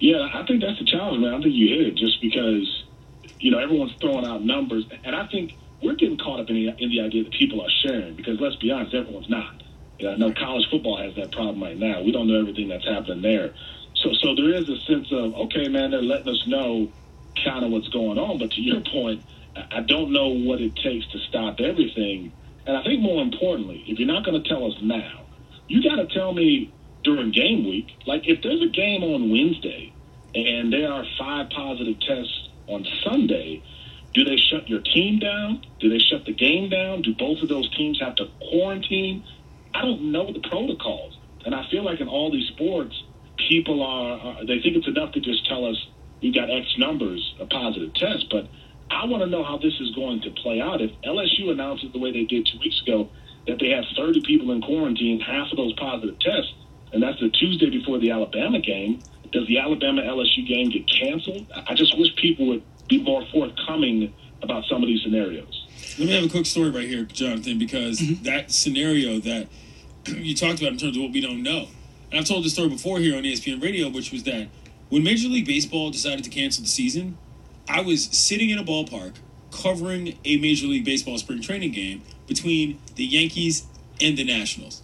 Yeah, 0.00 0.28
I 0.34 0.44
think 0.46 0.62
that's 0.62 0.78
the 0.78 0.84
challenge, 0.86 1.20
man. 1.22 1.34
I 1.34 1.40
think 1.40 1.54
you 1.54 1.68
hit 1.68 1.86
it 1.88 1.96
just 1.96 2.20
because, 2.20 2.84
you 3.40 3.50
know, 3.50 3.58
everyone's 3.58 3.92
throwing 4.00 4.26
out 4.26 4.44
numbers. 4.44 4.84
And 5.04 5.14
I 5.14 5.26
think 5.28 5.52
we're 5.82 5.96
getting 5.96 6.18
caught 6.18 6.40
up 6.40 6.50
in 6.50 6.56
the, 6.56 6.68
in 6.82 6.90
the 6.90 7.00
idea 7.00 7.24
that 7.24 7.32
people 7.32 7.60
are 7.62 7.70
sharing 7.84 8.16
because 8.16 8.40
let's 8.40 8.56
be 8.56 8.70
honest, 8.70 8.94
everyone's 8.94 9.30
not. 9.30 9.62
You 9.98 10.06
know, 10.06 10.12
I 10.12 10.16
know 10.16 10.32
college 10.32 10.66
football 10.70 10.98
has 10.98 11.14
that 11.16 11.32
problem 11.32 11.62
right 11.62 11.78
now. 11.78 12.02
We 12.02 12.12
don't 12.12 12.26
know 12.26 12.40
everything 12.40 12.68
that's 12.68 12.86
happening 12.86 13.22
there. 13.22 13.54
So, 14.02 14.10
so 14.22 14.34
there 14.34 14.54
is 14.54 14.68
a 14.68 14.76
sense 14.90 15.08
of, 15.12 15.34
okay, 15.46 15.68
man, 15.68 15.92
they're 15.92 16.02
letting 16.02 16.28
us 16.28 16.42
know 16.46 16.92
kind 17.44 17.64
of 17.64 17.70
what's 17.70 17.88
going 17.88 18.18
on. 18.18 18.38
But 18.38 18.52
to 18.52 18.60
your 18.60 18.82
point, 18.92 19.24
I 19.56 19.78
I 19.78 19.80
don't 19.82 20.12
know 20.12 20.28
what 20.28 20.60
it 20.60 20.76
takes 20.76 21.06
to 21.12 21.18
stop 21.28 21.60
everything. 21.60 22.34
And 22.66 22.76
I 22.76 22.82
think 22.84 23.00
more 23.00 23.22
importantly, 23.22 23.84
if 23.86 23.98
you're 23.98 24.08
not 24.08 24.24
going 24.24 24.42
to 24.42 24.48
tell 24.48 24.66
us 24.66 24.74
now, 24.82 25.28
you 25.68 25.82
got 25.82 25.96
to 25.96 26.06
tell 26.12 26.32
me 26.34 26.73
during 27.04 27.30
game 27.30 27.68
week. 27.68 27.88
Like 28.06 28.26
if 28.26 28.42
there's 28.42 28.62
a 28.62 28.66
game 28.66 29.04
on 29.04 29.30
Wednesday 29.30 29.92
and 30.34 30.72
there 30.72 30.90
are 30.90 31.04
five 31.18 31.50
positive 31.50 32.00
tests 32.00 32.48
on 32.66 32.86
Sunday, 33.04 33.62
do 34.14 34.24
they 34.24 34.36
shut 34.36 34.68
your 34.68 34.80
team 34.80 35.18
down? 35.18 35.64
Do 35.80 35.88
they 35.88 35.98
shut 35.98 36.24
the 36.24 36.32
game 36.32 36.70
down? 36.70 37.02
Do 37.02 37.14
both 37.14 37.42
of 37.42 37.48
those 37.48 37.68
teams 37.76 38.00
have 38.00 38.16
to 38.16 38.26
quarantine? 38.50 39.24
I 39.74 39.82
don't 39.82 40.12
know 40.12 40.32
the 40.32 40.40
protocols. 40.40 41.16
And 41.44 41.54
I 41.54 41.68
feel 41.70 41.84
like 41.84 42.00
in 42.00 42.08
all 42.08 42.30
these 42.30 42.46
sports, 42.48 42.94
people 43.48 43.82
are, 43.82 44.18
are 44.18 44.46
they 44.46 44.60
think 44.60 44.76
it's 44.76 44.88
enough 44.88 45.12
to 45.12 45.20
just 45.20 45.46
tell 45.46 45.66
us 45.66 45.76
you 46.20 46.32
got 46.32 46.48
X 46.50 46.66
numbers 46.78 47.34
of 47.38 47.50
positive 47.50 47.92
tests, 47.94 48.24
but 48.30 48.48
I 48.90 49.04
want 49.06 49.22
to 49.22 49.28
know 49.28 49.42
how 49.42 49.58
this 49.58 49.74
is 49.80 49.90
going 49.94 50.22
to 50.22 50.30
play 50.30 50.60
out. 50.60 50.80
If 50.80 50.90
LSU 51.02 51.50
announces 51.50 51.92
the 51.92 51.98
way 51.98 52.12
they 52.12 52.24
did 52.24 52.46
two 52.46 52.58
weeks 52.60 52.80
ago 52.80 53.10
that 53.46 53.58
they 53.58 53.70
have 53.70 53.84
30 53.96 54.22
people 54.22 54.52
in 54.52 54.62
quarantine, 54.62 55.20
half 55.20 55.50
of 55.50 55.56
those 55.56 55.74
positive 55.74 56.18
tests, 56.20 56.52
and 56.94 57.02
that's 57.02 57.18
the 57.20 57.28
Tuesday 57.28 57.68
before 57.70 57.98
the 57.98 58.12
Alabama 58.12 58.60
game, 58.60 59.00
does 59.32 59.46
the 59.48 59.58
Alabama 59.58 60.00
LSU 60.02 60.46
game 60.46 60.70
get 60.70 60.88
canceled? 60.88 61.46
I 61.68 61.74
just 61.74 61.98
wish 61.98 62.14
people 62.16 62.46
would 62.46 62.62
be 62.88 63.02
more 63.02 63.26
forthcoming 63.32 64.14
about 64.42 64.64
some 64.66 64.80
of 64.80 64.86
these 64.86 65.02
scenarios. 65.02 65.66
Let 65.98 66.06
me 66.06 66.14
have 66.14 66.24
a 66.24 66.28
quick 66.28 66.46
story 66.46 66.70
right 66.70 66.88
here, 66.88 67.02
Jonathan, 67.04 67.58
because 67.58 67.98
mm-hmm. 67.98 68.22
that 68.22 68.52
scenario 68.52 69.18
that 69.20 69.48
you 70.06 70.36
talked 70.36 70.60
about 70.60 70.72
in 70.72 70.78
terms 70.78 70.96
of 70.96 71.02
what 71.02 71.12
we 71.12 71.20
don't 71.20 71.42
know. 71.42 71.66
And 72.10 72.20
I've 72.20 72.26
told 72.26 72.44
this 72.44 72.52
story 72.52 72.68
before 72.68 73.00
here 73.00 73.16
on 73.16 73.24
ESPN 73.24 73.60
Radio, 73.60 73.88
which 73.88 74.12
was 74.12 74.22
that 74.22 74.48
when 74.88 75.02
Major 75.02 75.28
League 75.28 75.46
Baseball 75.46 75.90
decided 75.90 76.22
to 76.22 76.30
cancel 76.30 76.62
the 76.62 76.68
season, 76.68 77.18
I 77.68 77.80
was 77.80 78.04
sitting 78.04 78.50
in 78.50 78.58
a 78.58 78.64
ballpark 78.64 79.14
covering 79.50 80.16
a 80.24 80.36
Major 80.36 80.68
League 80.68 80.84
Baseball 80.84 81.18
spring 81.18 81.42
training 81.42 81.72
game 81.72 82.02
between 82.28 82.78
the 82.94 83.04
Yankees 83.04 83.66
and 84.00 84.16
the 84.16 84.22
Nationals. 84.22 84.82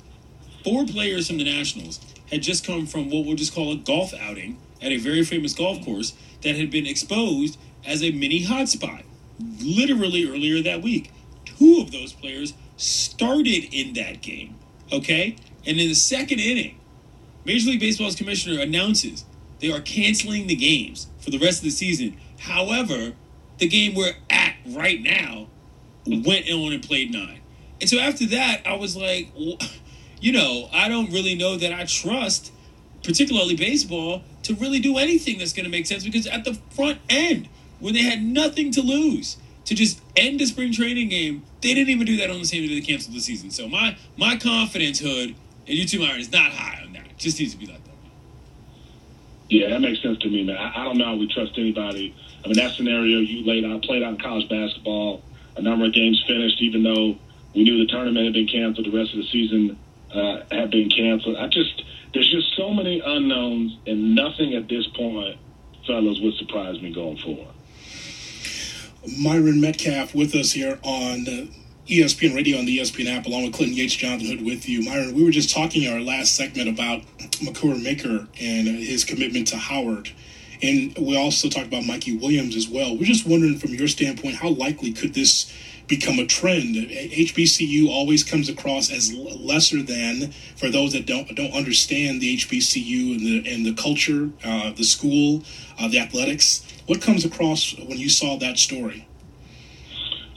Four 0.64 0.86
players 0.86 1.26
from 1.26 1.38
the 1.38 1.44
Nationals 1.44 2.00
had 2.30 2.42
just 2.42 2.66
come 2.66 2.86
from 2.86 3.10
what 3.10 3.24
we'll 3.24 3.36
just 3.36 3.54
call 3.54 3.72
a 3.72 3.76
golf 3.76 4.12
outing 4.14 4.58
at 4.82 4.92
a 4.92 4.98
very 4.98 5.24
famous 5.24 5.54
golf 5.54 5.84
course 5.84 6.14
that 6.42 6.56
had 6.56 6.70
been 6.70 6.86
exposed 6.86 7.58
as 7.84 8.02
a 8.02 8.10
mini 8.10 8.44
hotspot 8.44 9.04
literally 9.60 10.28
earlier 10.28 10.62
that 10.62 10.82
week. 10.82 11.10
Two 11.44 11.80
of 11.80 11.92
those 11.92 12.12
players 12.12 12.54
started 12.76 13.74
in 13.74 13.94
that 13.94 14.22
game, 14.22 14.56
okay? 14.92 15.36
And 15.66 15.78
in 15.78 15.88
the 15.88 15.94
second 15.94 16.40
inning, 16.40 16.78
Major 17.44 17.70
League 17.70 17.80
Baseball's 17.80 18.14
commissioner 18.14 18.60
announces 18.60 19.24
they 19.60 19.70
are 19.70 19.80
canceling 19.80 20.46
the 20.46 20.56
games 20.56 21.06
for 21.20 21.30
the 21.30 21.38
rest 21.38 21.58
of 21.58 21.64
the 21.64 21.70
season. 21.70 22.16
However, 22.38 23.12
the 23.58 23.68
game 23.68 23.94
we're 23.94 24.14
at 24.30 24.56
right 24.68 25.00
now 25.02 25.48
went 26.06 26.50
on 26.50 26.72
and 26.72 26.82
played 26.82 27.12
nine. 27.12 27.40
And 27.80 27.88
so 27.88 27.98
after 27.98 28.26
that, 28.26 28.62
I 28.66 28.74
was 28.74 28.96
like, 28.96 29.32
you 30.20 30.32
know, 30.32 30.68
I 30.72 30.88
don't 30.88 31.10
really 31.10 31.34
know 31.34 31.56
that 31.56 31.72
I 31.72 31.84
trust, 31.84 32.52
particularly 33.02 33.56
baseball, 33.56 34.22
to 34.42 34.54
really 34.54 34.78
do 34.78 34.98
anything 34.98 35.38
that's 35.38 35.52
going 35.52 35.64
to 35.64 35.70
make 35.70 35.86
sense 35.86 36.04
because 36.04 36.26
at 36.26 36.44
the 36.44 36.54
front 36.70 36.98
end, 37.08 37.48
when 37.78 37.94
they 37.94 38.02
had 38.02 38.22
nothing 38.22 38.70
to 38.72 38.82
lose, 38.82 39.38
to 39.64 39.74
just 39.74 40.00
end 40.16 40.40
a 40.40 40.46
spring 40.46 40.72
training 40.72 41.08
game, 41.08 41.42
they 41.62 41.74
didn't 41.74 41.90
even 41.90 42.06
do 42.06 42.16
that 42.18 42.30
on 42.30 42.38
the 42.38 42.44
same 42.44 42.66
day 42.66 42.80
they 42.80 42.86
canceled 42.86 43.16
the 43.16 43.20
season. 43.20 43.50
So 43.50 43.68
my 43.68 43.96
my 44.16 44.36
confidence, 44.36 44.98
Hood, 44.98 45.34
and 45.66 45.78
you 45.78 45.86
two, 45.86 46.00
Myron, 46.00 46.20
is 46.20 46.32
not 46.32 46.52
high 46.52 46.82
on 46.84 46.92
that. 46.92 47.06
It 47.06 47.16
just 47.18 47.38
needs 47.38 47.52
to 47.52 47.58
be 47.58 47.66
like 47.66 47.82
that. 47.84 47.90
Yeah, 49.48 49.68
that 49.70 49.80
makes 49.80 50.02
sense 50.02 50.18
to 50.18 50.28
me, 50.28 50.44
man. 50.44 50.56
I, 50.56 50.80
I 50.80 50.84
don't 50.84 50.98
know 50.98 51.06
how 51.06 51.16
we 51.16 51.32
trust 51.32 51.52
anybody. 51.56 52.14
I 52.44 52.48
mean, 52.48 52.56
that 52.56 52.72
scenario 52.72 53.18
you 53.18 53.44
laid 53.44 53.64
out, 53.64 53.82
played 53.82 54.02
out 54.02 54.14
in 54.14 54.20
college 54.20 54.48
basketball. 54.48 55.22
A 55.56 55.62
number 55.62 55.86
of 55.86 55.92
games 55.92 56.22
finished, 56.26 56.60
even 56.60 56.82
though 56.82 57.16
we 57.54 57.64
knew 57.64 57.78
the 57.78 57.90
tournament 57.90 58.24
had 58.24 58.32
been 58.32 58.46
canceled, 58.46 58.86
the 58.86 58.96
rest 58.96 59.12
of 59.12 59.18
the 59.18 59.26
season 59.26 59.78
uh, 60.14 60.40
had 60.50 60.70
been 60.70 60.90
canceled. 60.90 61.36
I 61.36 61.48
just, 61.48 61.82
there's 62.12 62.30
just 62.30 62.56
so 62.56 62.72
many 62.72 63.00
unknowns, 63.00 63.78
and 63.86 64.14
nothing 64.14 64.54
at 64.54 64.68
this 64.68 64.86
point, 64.88 65.38
fellas, 65.86 66.20
would 66.20 66.34
surprise 66.34 66.80
me 66.80 66.92
going 66.92 67.18
forward. 67.18 67.54
Myron 69.18 69.60
Metcalf 69.60 70.14
with 70.14 70.34
us 70.34 70.52
here 70.52 70.78
on 70.82 71.24
ESPN 71.86 72.36
Radio 72.36 72.58
on 72.58 72.66
the 72.66 72.78
ESPN 72.78 73.16
app, 73.16 73.26
along 73.26 73.44
with 73.44 73.54
Clinton 73.54 73.76
Yates, 73.76 73.96
Jonathan 73.96 74.26
Hood 74.26 74.44
with 74.44 74.68
you. 74.68 74.82
Myron, 74.82 75.14
we 75.14 75.24
were 75.24 75.30
just 75.30 75.54
talking 75.54 75.82
in 75.82 75.92
our 75.92 76.00
last 76.00 76.36
segment 76.36 76.68
about 76.68 77.02
Makur 77.42 77.82
Maker 77.82 78.28
and 78.40 78.68
his 78.68 79.04
commitment 79.04 79.48
to 79.48 79.56
Howard. 79.56 80.10
And 80.62 80.96
we 80.98 81.16
also 81.16 81.48
talked 81.48 81.66
about 81.66 81.86
Mikey 81.86 82.18
Williams 82.18 82.54
as 82.54 82.68
well. 82.68 82.96
We're 82.96 83.04
just 83.04 83.26
wondering, 83.26 83.58
from 83.58 83.70
your 83.70 83.88
standpoint, 83.88 84.36
how 84.36 84.50
likely 84.50 84.92
could 84.92 85.14
this 85.14 85.50
become 85.90 86.18
a 86.18 86.24
trend? 86.24 86.76
HBCU 86.76 87.88
always 87.88 88.24
comes 88.24 88.48
across 88.48 88.90
as 88.90 89.12
lesser 89.12 89.82
than 89.82 90.30
for 90.56 90.70
those 90.70 90.94
that 90.94 91.04
don't 91.04 91.34
don't 91.34 91.52
understand 91.52 92.22
the 92.22 92.36
HBCU 92.38 93.16
and 93.16 93.20
the 93.20 93.52
and 93.52 93.66
the 93.66 93.74
culture, 93.74 94.30
uh, 94.42 94.70
the 94.72 94.84
school, 94.84 95.42
uh, 95.78 95.88
the 95.88 95.98
athletics. 95.98 96.64
What 96.86 97.02
comes 97.02 97.26
across 97.26 97.76
when 97.76 97.98
you 97.98 98.08
saw 98.08 98.38
that 98.38 98.58
story? 98.58 99.06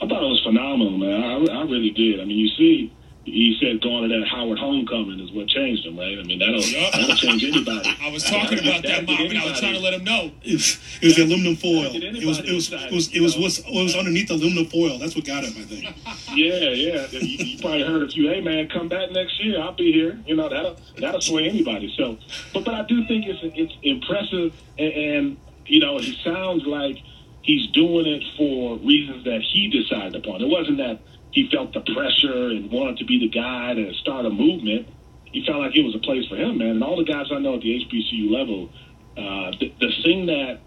I 0.02 0.08
thought 0.08 0.22
it 0.22 0.28
was 0.28 0.44
phenomenal, 0.44 0.98
man. 0.98 1.24
I, 1.24 1.60
I 1.60 1.64
really 1.64 1.92
did. 1.92 2.20
I 2.20 2.26
mean, 2.26 2.38
you 2.38 2.50
see, 2.50 2.92
he 3.26 3.58
said 3.60 3.82
going 3.82 4.10
to 4.10 4.20
that 4.20 4.28
Howard 4.28 4.60
homecoming 4.60 5.20
is 5.20 5.32
what 5.32 5.48
changed 5.48 5.86
him, 5.86 5.98
right? 5.98 6.20
I 6.20 6.24
mean, 6.24 6.40
that'll, 6.40 6.60
that'll 6.60 7.16
change 7.16 7.44
anybody. 7.44 7.96
I 8.02 8.12
was 8.12 8.24
talking 8.24 8.60
about 8.60 8.84
that, 8.84 9.06
Mom, 9.06 9.18
and 9.18 9.38
I 9.38 9.46
was 9.46 9.60
trying 9.60 9.76
to 9.76 9.80
let 9.80 9.94
him 9.94 10.04
know. 10.04 10.32
It 10.44 10.54
was, 10.54 10.80
it 11.02 11.06
was 11.06 11.16
the 11.16 11.24
aluminum 11.24 11.56
foil. 11.56 11.92
It 11.94 12.26
was 12.26 12.40
it 12.40 12.54
was 12.54 12.72
it 12.72 12.92
was 12.92 13.08
it 13.14 13.22
was, 13.22 13.38
was, 13.38 13.60
it 13.60 13.84
was 13.84 13.96
underneath 13.96 14.28
the 14.28 14.34
aluminum 14.34 14.66
foil. 14.66 15.00
That's 15.00 15.16
what 15.16 15.26
got 15.26 15.44
him, 15.44 15.54
I 15.58 15.66
think. 15.66 15.96
Yeah, 16.34 16.70
yeah. 16.70 17.06
You, 17.12 17.46
you 17.46 17.60
probably 17.60 17.84
heard 17.84 18.02
a 18.02 18.08
few. 18.08 18.28
Hey, 18.28 18.42
man, 18.42 18.68
come 18.68 18.90
back 18.90 19.12
next 19.12 19.44
year. 19.44 19.62
I'll 19.62 19.76
be 19.76 19.92
here. 19.92 20.20
You 20.26 20.36
know 20.36 20.50
that'll 20.50 20.78
that'll 20.98 21.22
sway 21.22 21.48
anybody. 21.48 21.94
So, 21.96 22.18
but 22.54 22.66
but 22.66 22.74
I 22.74 22.84
do 22.84 23.06
think 23.08 23.26
it's 23.28 23.40
it's 23.44 23.74
impressive, 23.84 24.54
and, 24.80 24.94
and 24.94 25.38
you 25.68 25.80
know 25.80 26.00
he 26.00 26.18
sounds 26.24 26.66
like 26.66 26.98
he's 27.44 27.68
doing 27.72 28.08
it 28.08 28.24
for 28.36 28.78
reasons 28.78 29.24
that 29.26 29.42
he 29.42 29.70
decided 29.70 30.16
upon. 30.16 30.42
It 30.42 30.48
wasn't 30.48 30.78
that 30.78 31.02
he 31.34 31.50
felt 31.50 31.74
the 31.74 31.82
pressure 31.82 32.50
and 32.50 32.72
wanted 32.72 32.98
to 32.98 33.06
be 33.06 33.20
the 33.20 33.28
guy 33.28 33.74
to 33.74 33.94
start 33.96 34.26
a 34.26 34.30
movement. 34.30 34.88
He 35.26 35.44
felt 35.44 35.60
like 35.60 35.76
it 35.76 35.84
was 35.84 35.96
a 35.96 36.00
place 36.00 36.28
for 36.28 36.36
him, 36.36 36.60
man. 36.60 36.78
And 36.78 36.84
all 36.84 36.96
the 36.96 37.04
guys 37.04 37.28
I 37.32 37.40
know 37.40 37.56
at 37.56 37.62
the 37.62 37.84
HBCU 37.84 38.30
level, 38.30 38.70
uh, 39.18 39.52
the, 39.60 39.74
the 39.80 39.92
thing 40.04 40.28
that 40.28 40.62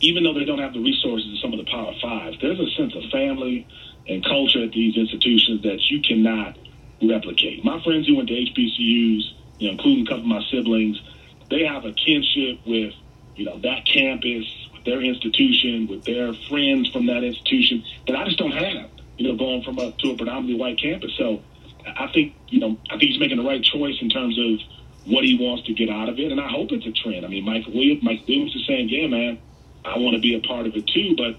even 0.00 0.22
though 0.22 0.34
they 0.34 0.44
don't 0.44 0.58
have 0.58 0.74
the 0.74 0.80
resources 0.80 1.32
of 1.32 1.38
some 1.38 1.52
of 1.52 1.58
the 1.58 1.70
Power 1.70 1.94
Fives, 2.02 2.36
there's 2.40 2.60
a 2.60 2.70
sense 2.76 2.94
of 2.94 3.02
family 3.10 3.66
and 4.06 4.22
culture 4.22 4.62
at 4.62 4.72
these 4.72 4.96
institutions 4.96 5.62
that 5.62 5.80
you 5.90 6.02
cannot 6.02 6.58
replicate. 7.02 7.64
My 7.64 7.82
friends 7.82 8.06
who 8.06 8.16
went 8.16 8.28
to 8.28 8.34
HBCUs, 8.34 9.22
you 9.58 9.66
know, 9.66 9.72
including 9.72 10.06
a 10.06 10.08
couple 10.08 10.24
of 10.24 10.26
my 10.26 10.44
siblings, 10.50 11.00
they 11.48 11.64
have 11.64 11.86
a 11.86 11.92
kinship 11.92 12.60
with, 12.66 12.92
you 13.36 13.46
know, 13.46 13.58
that 13.60 13.86
campus, 13.86 14.44
with 14.74 14.84
their 14.84 15.00
institution, 15.00 15.86
with 15.86 16.04
their 16.04 16.34
friends 16.48 16.90
from 16.90 17.06
that 17.06 17.24
institution 17.24 17.84
that 18.06 18.16
I 18.16 18.26
just 18.26 18.38
don't 18.38 18.52
have. 18.52 18.89
You 19.20 19.28
know, 19.28 19.36
going 19.36 19.62
from 19.62 19.78
a 19.78 19.92
to 19.92 20.12
a 20.12 20.16
predominantly 20.16 20.54
white 20.54 20.80
campus. 20.80 21.12
So 21.18 21.42
I 21.86 22.10
think, 22.12 22.34
you 22.48 22.58
know, 22.58 22.78
I 22.88 22.96
think 22.96 23.10
he's 23.10 23.20
making 23.20 23.36
the 23.36 23.44
right 23.44 23.62
choice 23.62 23.96
in 24.00 24.08
terms 24.08 24.38
of 24.38 24.60
what 25.04 25.24
he 25.24 25.36
wants 25.36 25.66
to 25.66 25.74
get 25.74 25.90
out 25.90 26.08
of 26.08 26.18
it, 26.18 26.32
and 26.32 26.40
I 26.40 26.48
hope 26.48 26.72
it's 26.72 26.86
a 26.86 26.92
trend. 26.92 27.26
I 27.26 27.28
mean, 27.28 27.44
Mike 27.44 27.66
Williams, 27.66 28.02
Mike 28.02 28.26
Williams 28.26 28.56
is 28.56 28.66
saying, 28.66 28.88
"Yeah, 28.88 29.08
man, 29.08 29.38
I 29.84 29.98
want 29.98 30.14
to 30.14 30.20
be 30.20 30.34
a 30.34 30.40
part 30.40 30.66
of 30.66 30.74
it 30.74 30.86
too." 30.86 31.14
But 31.16 31.36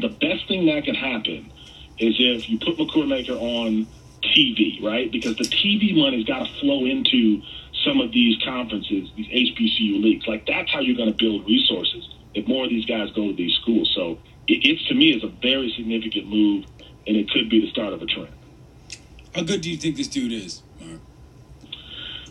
the 0.00 0.08
best 0.08 0.48
thing 0.48 0.64
that 0.66 0.84
can 0.84 0.94
happen 0.94 1.52
is 1.98 2.16
if 2.18 2.48
you 2.48 2.58
put 2.58 2.78
Makur 2.78 3.06
Maker 3.06 3.34
on 3.34 3.86
TV, 4.22 4.82
right? 4.82 5.12
Because 5.12 5.36
the 5.36 5.44
TV 5.44 5.94
money's 5.94 6.24
got 6.24 6.46
to 6.46 6.52
flow 6.60 6.86
into 6.86 7.42
some 7.84 8.00
of 8.00 8.12
these 8.12 8.36
conferences, 8.42 9.10
these 9.16 9.28
HBCU 9.28 10.02
leagues. 10.02 10.26
Like 10.26 10.46
that's 10.46 10.70
how 10.70 10.80
you're 10.80 10.96
going 10.96 11.12
to 11.12 11.16
build 11.16 11.46
resources. 11.46 12.08
If 12.34 12.46
more 12.46 12.64
of 12.64 12.70
these 12.70 12.86
guys 12.86 13.10
go 13.12 13.28
to 13.28 13.34
these 13.34 13.54
schools, 13.60 13.90
so 13.94 14.18
it, 14.46 14.64
it's 14.64 14.86
to 14.88 14.94
me 14.94 15.12
is 15.12 15.24
a 15.24 15.28
very 15.28 15.72
significant 15.76 16.28
move, 16.28 16.64
and 17.06 17.16
it 17.16 17.30
could 17.30 17.48
be 17.48 17.60
the 17.60 17.70
start 17.70 17.92
of 17.92 18.02
a 18.02 18.06
trend. 18.06 18.32
How 19.34 19.42
good 19.42 19.60
do 19.60 19.70
you 19.70 19.76
think 19.76 19.96
this 19.96 20.08
dude 20.08 20.32
is, 20.32 20.62
Mark? 20.80 21.00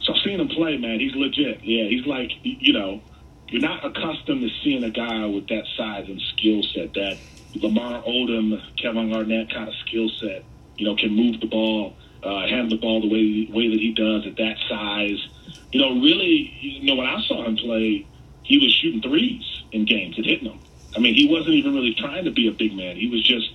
So 0.01 0.13
I've 0.13 0.21
seen 0.23 0.39
him 0.39 0.47
play, 0.49 0.77
man. 0.77 0.99
He's 0.99 1.15
legit. 1.15 1.63
Yeah, 1.63 1.85
he's 1.85 2.05
like, 2.05 2.31
you 2.43 2.73
know, 2.73 3.01
you're 3.47 3.61
not 3.61 3.85
accustomed 3.85 4.41
to 4.41 4.49
seeing 4.63 4.83
a 4.83 4.89
guy 4.89 5.25
with 5.25 5.47
that 5.47 5.65
size 5.77 6.07
and 6.07 6.21
skill 6.33 6.61
set, 6.63 6.93
that 6.93 7.17
Lamar 7.55 8.03
Odom, 8.03 8.61
Kevin 8.77 9.11
Garnett 9.11 9.51
kind 9.51 9.67
of 9.67 9.75
skill 9.85 10.09
set. 10.19 10.43
You 10.77 10.85
know, 10.85 10.95
can 10.95 11.11
move 11.11 11.41
the 11.41 11.47
ball, 11.47 11.95
uh, 12.23 12.47
handle 12.47 12.69
the 12.69 12.77
ball 12.77 13.01
the 13.01 13.09
way 13.09 13.49
way 13.51 13.67
that 13.69 13.79
he 13.79 13.93
does 13.93 14.25
at 14.25 14.37
that 14.37 14.57
size. 14.69 15.27
You 15.71 15.81
know, 15.81 16.01
really, 16.01 16.53
you 16.61 16.83
know, 16.85 16.95
when 16.95 17.07
I 17.07 17.21
saw 17.27 17.45
him 17.45 17.57
play, 17.57 18.05
he 18.43 18.57
was 18.57 18.71
shooting 18.73 19.01
threes 19.01 19.43
in 19.71 19.85
games 19.85 20.17
and 20.17 20.25
hitting 20.25 20.47
them. 20.47 20.59
I 20.95 20.99
mean, 20.99 21.15
he 21.15 21.27
wasn't 21.27 21.55
even 21.55 21.75
really 21.75 21.93
trying 21.93 22.25
to 22.25 22.31
be 22.31 22.47
a 22.47 22.51
big 22.51 22.73
man. 22.73 22.95
He 22.95 23.07
was 23.09 23.21
just 23.23 23.49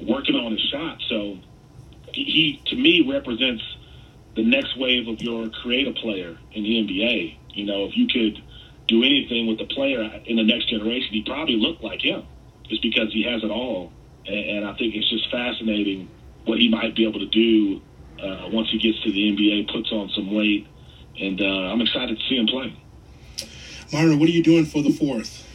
working 0.00 0.34
on 0.34 0.52
his 0.52 0.60
shot. 0.62 1.00
So 1.08 1.38
he, 2.12 2.60
to 2.66 2.76
me 2.76 3.06
represents 3.08 3.62
the 4.36 4.42
next 4.42 4.78
wave 4.78 5.08
of 5.08 5.20
your 5.20 5.48
creative 5.48 5.94
player 5.96 6.36
in 6.52 6.62
the 6.62 6.70
NBA. 6.70 7.36
You 7.54 7.64
know, 7.64 7.86
if 7.86 7.96
you 7.96 8.06
could 8.06 8.42
do 8.86 9.02
anything 9.02 9.46
with 9.46 9.58
the 9.58 9.66
player 9.66 10.02
in 10.26 10.36
the 10.36 10.44
next 10.44 10.68
generation, 10.68 11.12
he 11.12 11.22
probably 11.22 11.56
looked 11.56 11.82
like 11.82 12.00
him, 12.00 12.24
just 12.68 12.82
because 12.82 13.12
he 13.12 13.24
has 13.24 13.42
it 13.42 13.50
all. 13.50 13.92
And, 14.26 14.38
and 14.38 14.64
I 14.64 14.74
think 14.76 14.94
it's 14.94 15.08
just 15.10 15.30
fascinating 15.30 16.08
what 16.44 16.58
he 16.58 16.68
might 16.68 16.94
be 16.94 17.06
able 17.06 17.20
to 17.20 17.26
do 17.26 17.80
uh, 18.22 18.48
once 18.50 18.70
he 18.70 18.78
gets 18.78 19.00
to 19.02 19.12
the 19.12 19.32
NBA, 19.32 19.70
puts 19.72 19.92
on 19.92 20.08
some 20.10 20.32
weight, 20.32 20.66
and 21.20 21.40
uh, 21.40 21.44
I'm 21.44 21.80
excited 21.80 22.18
to 22.18 22.24
see 22.28 22.36
him 22.36 22.46
play. 22.46 22.76
Myron, 23.92 24.18
what 24.18 24.28
are 24.28 24.32
you 24.32 24.42
doing 24.42 24.64
for 24.64 24.82
the 24.82 24.90
fourth? 24.90 25.47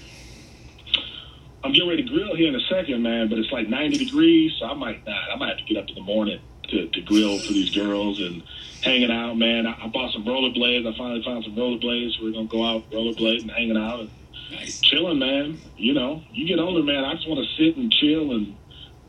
I'm 1.63 1.71
getting 1.71 1.87
ready 1.87 2.03
to 2.03 2.09
grill 2.09 2.35
here 2.35 2.49
in 2.49 2.55
a 2.55 2.67
second, 2.69 3.01
man, 3.01 3.29
but 3.29 3.39
it's 3.39 3.51
like 3.51 3.69
90 3.69 3.97
degrees, 3.97 4.53
so 4.59 4.65
I 4.65 4.73
might 4.73 5.05
not. 5.05 5.31
I 5.31 5.35
might 5.37 5.49
have 5.49 5.57
to 5.57 5.63
get 5.63 5.77
up 5.81 5.87
in 5.89 5.95
the 5.95 6.01
morning 6.01 6.39
to, 6.69 6.87
to 6.87 7.01
grill 7.01 7.39
for 7.39 7.53
these 7.53 7.73
girls 7.73 8.19
and 8.19 8.43
hanging 8.81 9.11
out, 9.11 9.37
man. 9.37 9.65
I, 9.65 9.85
I 9.85 9.87
bought 9.87 10.11
some 10.11 10.25
rollerblades. 10.25 10.85
I 10.85 10.97
finally 10.97 11.23
found 11.23 11.45
some 11.45 11.55
rollerblades. 11.55 12.21
We're 12.21 12.33
gonna 12.33 12.47
go 12.47 12.65
out 12.65 12.89
rollerblade 12.91 13.43
and 13.43 13.51
hanging 13.51 13.77
out 13.77 14.01
and 14.01 14.09
nice. 14.51 14.81
chilling, 14.81 15.19
man. 15.19 15.59
You 15.77 15.93
know, 15.93 16.21
you 16.31 16.45
get 16.47 16.59
older, 16.59 16.83
man. 16.83 17.05
I 17.05 17.13
just 17.15 17.29
want 17.29 17.47
to 17.47 17.55
sit 17.55 17.77
and 17.77 17.91
chill 17.91 18.31
and 18.31 18.57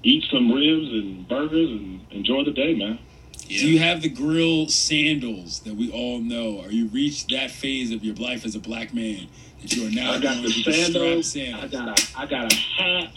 eat 0.04 0.24
some 0.30 0.52
ribs 0.52 0.92
and 0.92 1.26
burgers 1.26 1.70
and 1.70 2.00
enjoy 2.12 2.44
the 2.44 2.52
day, 2.52 2.74
man. 2.74 3.00
Do 3.48 3.68
you 3.68 3.78
have 3.78 4.00
the 4.00 4.08
grill 4.08 4.68
sandals 4.68 5.60
that 5.60 5.74
we 5.74 5.90
all 5.90 6.20
know? 6.20 6.60
Are 6.62 6.70
you 6.70 6.86
reached 6.88 7.30
that 7.30 7.50
phase 7.50 7.92
of 7.92 8.02
your 8.02 8.14
life 8.14 8.46
as 8.46 8.54
a 8.54 8.58
black 8.58 8.94
man 8.94 9.28
that 9.64 9.76
you 9.76 9.86
are 9.86 9.90
now 9.90 10.12
I 10.12 10.20
got 10.20 10.36
the 10.36 10.42
with 10.42 10.64
the 10.64 10.72
strap 10.72 11.24
sandals. 11.24 11.36
I 11.36 11.68
got 11.68 12.00
a 12.00 12.18
I 12.18 12.26
got 12.26 12.52
a 12.52 12.56
hat. 12.56 13.10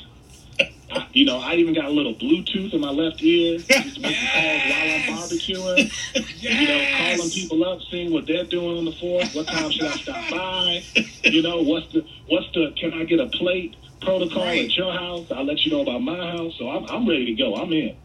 I, 0.89 1.05
you 1.11 1.25
know, 1.25 1.39
I 1.39 1.55
even 1.55 1.73
got 1.73 1.85
a 1.85 1.89
little 1.89 2.15
Bluetooth 2.15 2.73
in 2.73 2.79
my 2.79 2.89
left 2.89 3.21
ear 3.21 3.57
just 3.57 3.95
to 3.95 4.01
make 4.01 4.15
calls 4.15 4.61
while 4.69 4.89
I'm 4.89 5.01
barbecuing. 5.01 5.93
You 6.39 6.67
know, 6.67 6.97
calling 6.97 7.29
people 7.29 7.63
up, 7.65 7.81
seeing 7.91 8.13
what 8.13 8.25
they're 8.25 8.45
doing 8.45 8.77
on 8.77 8.85
the 8.85 8.93
fourth. 8.93 9.35
What 9.35 9.47
time 9.47 9.69
should 9.69 9.85
I 9.85 9.91
stop 9.97 10.15
by? 10.31 10.83
You 11.23 11.41
know, 11.41 11.61
what's 11.61 11.91
the 11.91 12.05
what's 12.27 12.49
the 12.53 12.73
can 12.79 12.93
I 12.93 13.03
get 13.03 13.19
a 13.19 13.27
plate 13.27 13.75
protocol 14.01 14.43
at 14.43 14.75
your 14.77 14.93
house? 14.93 15.29
I'll 15.31 15.43
let 15.43 15.65
you 15.65 15.71
know 15.71 15.81
about 15.81 16.01
my 16.01 16.15
house. 16.15 16.55
So 16.57 16.69
I'm 16.69 16.85
I'm 16.85 17.07
ready 17.07 17.25
to 17.25 17.33
go. 17.33 17.55
I'm 17.55 17.73
in. 17.73 17.97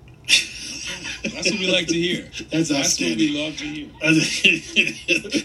That's 1.22 1.50
what 1.50 1.60
we 1.60 1.70
like 1.70 1.86
to 1.86 1.94
hear. 1.94 2.28
That's 2.50 2.70
That's 2.70 3.00
what 3.00 3.16
we 3.16 3.44
love 3.44 3.56
to 3.58 3.64
hear. 3.64 3.86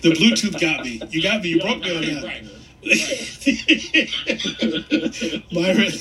the 0.01 0.15
Bluetooth 0.17 0.59
got 0.59 0.83
me. 0.83 1.01
You 1.11 1.21
got 1.21 1.43
me. 1.43 1.49
You 1.49 1.61
broke 1.61 1.81
me 1.81 1.95
on 1.95 2.01
that. 2.01 2.23
Right. 2.23 2.47
Myron, 5.51 5.91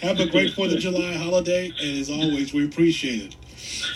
have 0.00 0.20
a 0.20 0.26
great 0.26 0.54
Fourth 0.54 0.72
of 0.72 0.78
July 0.78 1.14
holiday, 1.14 1.72
and 1.80 1.98
as 1.98 2.08
always, 2.10 2.52
we 2.54 2.64
appreciate 2.64 3.22
it. 3.22 3.34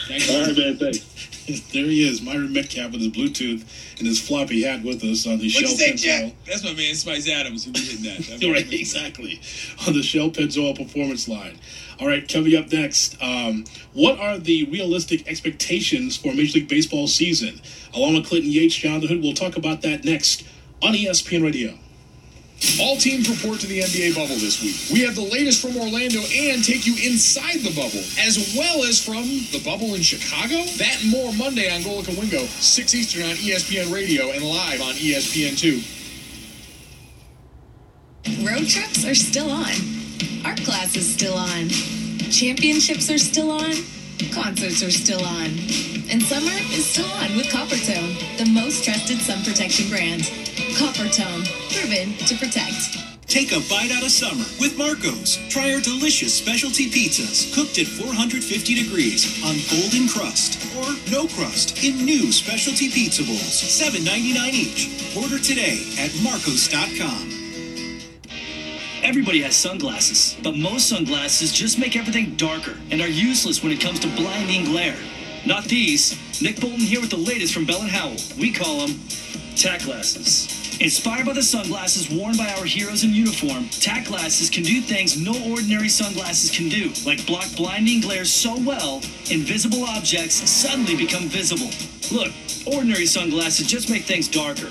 Thank 0.08 0.28
All 0.30 0.46
right, 0.46 0.56
man. 0.56 0.78
Thanks. 0.78 1.08
There 1.72 1.86
he 1.86 2.08
is, 2.08 2.22
Myron 2.22 2.52
Metcalf 2.52 2.92
with 2.92 3.00
his 3.00 3.10
Bluetooth 3.10 3.64
and 3.98 4.06
his 4.06 4.20
floppy 4.20 4.62
hat 4.62 4.84
with 4.84 5.02
us 5.02 5.26
on 5.26 5.38
the 5.38 5.48
What'd 5.48 5.60
you 5.60 5.66
Shell 5.66 5.76
say, 5.76 5.90
Pennzoil. 5.92 6.28
Jack? 6.28 6.34
That's 6.46 6.62
my 6.62 6.72
man 6.72 6.94
Spice 6.94 7.28
Adams 7.28 7.64
who 7.64 7.72
be 7.72 7.80
hitting 7.80 8.04
that. 8.04 8.18
That's 8.28 8.44
right, 8.46 8.72
exactly. 8.72 9.40
On 9.86 9.92
the 9.92 10.04
Shell 10.04 10.30
Pennzoil 10.30 10.76
performance 10.76 11.26
line. 11.26 11.58
All 11.98 12.06
right, 12.06 12.26
coming 12.28 12.54
up 12.54 12.70
next, 12.70 13.20
um, 13.20 13.64
what 13.92 14.20
are 14.20 14.38
the 14.38 14.66
realistic 14.66 15.26
expectations 15.26 16.16
for 16.16 16.28
Major 16.32 16.60
League 16.60 16.68
Baseball 16.68 17.08
season? 17.08 17.60
Along 17.92 18.14
with 18.14 18.26
Clinton 18.26 18.52
Yates, 18.52 18.76
Jonathan 18.76 19.08
Hood, 19.08 19.22
we'll 19.22 19.34
talk 19.34 19.56
about 19.56 19.82
that 19.82 20.04
next 20.04 20.44
on 20.80 20.92
ESPN 20.94 21.42
Radio. 21.42 21.76
All 22.80 22.96
teams 22.96 23.28
report 23.28 23.60
to 23.60 23.66
the 23.66 23.80
NBA 23.80 24.14
bubble 24.14 24.36
this 24.36 24.62
week. 24.62 24.76
We 24.92 25.04
have 25.04 25.14
the 25.14 25.22
latest 25.22 25.60
from 25.60 25.76
Orlando 25.76 26.20
and 26.20 26.62
take 26.64 26.86
you 26.86 26.94
inside 26.94 27.60
the 27.60 27.74
bubble, 27.74 28.02
as 28.22 28.54
well 28.56 28.84
as 28.84 29.04
from 29.04 29.24
the 29.50 29.60
bubble 29.64 29.94
in 29.94 30.02
Chicago. 30.02 30.62
That 30.78 31.02
and 31.02 31.10
more 31.10 31.32
Monday 31.32 31.74
on 31.74 31.82
Golic 31.82 32.08
and 32.08 32.16
Wingo, 32.16 32.46
6 32.46 32.94
Eastern 32.94 33.24
on 33.24 33.36
ESPN 33.36 33.92
Radio 33.92 34.30
and 34.30 34.44
live 34.44 34.80
on 34.80 34.94
E 34.94 35.12
ESPN2. 35.12 35.82
Road 38.46 38.68
trips 38.68 39.04
are 39.04 39.14
still 39.14 39.50
on. 39.50 39.72
Art 40.44 40.62
class 40.62 40.94
is 40.96 41.12
still 41.12 41.34
on. 41.34 41.68
Championships 42.30 43.10
are 43.10 43.18
still 43.18 43.50
on. 43.50 43.72
Concerts 44.32 44.82
are 44.82 44.90
still 44.90 45.24
on. 45.24 45.50
And 46.10 46.22
summer 46.22 46.52
is 46.72 46.86
still 46.86 47.10
on 47.22 47.36
with 47.36 47.46
Coppertone, 47.46 48.16
the 48.38 48.46
most 48.50 48.84
trusted 48.84 49.18
sun 49.18 49.42
protection 49.44 49.88
brand. 49.88 50.22
Coppertone, 50.76 51.44
proven 51.72 52.14
to 52.26 52.36
protect. 52.36 52.98
Take 53.26 53.52
a 53.52 53.60
bite 53.68 53.90
out 53.90 54.02
of 54.02 54.10
summer 54.10 54.44
with 54.60 54.76
Marco's. 54.76 55.38
Try 55.48 55.72
our 55.72 55.80
delicious 55.80 56.34
specialty 56.34 56.90
pizzas 56.90 57.54
cooked 57.54 57.78
at 57.78 57.86
450 57.86 58.74
degrees 58.74 59.42
on 59.42 59.56
golden 59.72 60.06
crust 60.06 60.60
or 60.76 60.92
no 61.10 61.26
crust 61.28 61.82
in 61.82 62.04
new 62.04 62.30
specialty 62.30 62.90
pizza 62.90 63.22
bowls, 63.22 63.40
$7.99 63.40 64.52
each. 64.52 65.16
Order 65.16 65.38
today 65.38 65.80
at 65.98 66.12
marcos.com. 66.22 67.41
Everybody 69.02 69.42
has 69.42 69.56
sunglasses, 69.56 70.36
but 70.44 70.56
most 70.56 70.88
sunglasses 70.88 71.52
just 71.52 71.76
make 71.76 71.96
everything 71.96 72.36
darker 72.36 72.76
and 72.92 73.00
are 73.00 73.08
useless 73.08 73.60
when 73.60 73.72
it 73.72 73.80
comes 73.80 73.98
to 73.98 74.08
blinding 74.14 74.64
glare. 74.64 74.96
Not 75.44 75.64
these. 75.64 76.16
Nick 76.40 76.60
Bolton 76.60 76.78
here 76.78 77.00
with 77.00 77.10
the 77.10 77.16
latest 77.16 77.52
from 77.52 77.64
Bell 77.64 77.82
and 77.82 77.90
Howell. 77.90 78.16
We 78.38 78.52
call 78.52 78.86
them 78.86 79.00
tack 79.56 79.82
glasses. 79.82 80.78
Inspired 80.80 81.26
by 81.26 81.32
the 81.32 81.42
sunglasses 81.42 82.10
worn 82.10 82.36
by 82.36 82.48
our 82.54 82.64
heroes 82.64 83.02
in 83.02 83.10
uniform, 83.12 83.68
tack 83.70 84.06
glasses 84.06 84.48
can 84.48 84.62
do 84.62 84.80
things 84.80 85.20
no 85.20 85.32
ordinary 85.50 85.88
sunglasses 85.88 86.50
can 86.50 86.68
do, 86.68 86.92
like 87.04 87.26
block 87.26 87.46
blinding 87.56 88.00
glare 88.02 88.24
so 88.24 88.56
well, 88.60 88.96
invisible 89.30 89.84
objects 89.84 90.48
suddenly 90.48 90.96
become 90.96 91.28
visible. 91.28 91.70
Look, 92.16 92.32
ordinary 92.66 93.06
sunglasses 93.06 93.66
just 93.66 93.90
make 93.90 94.04
things 94.04 94.28
darker, 94.28 94.70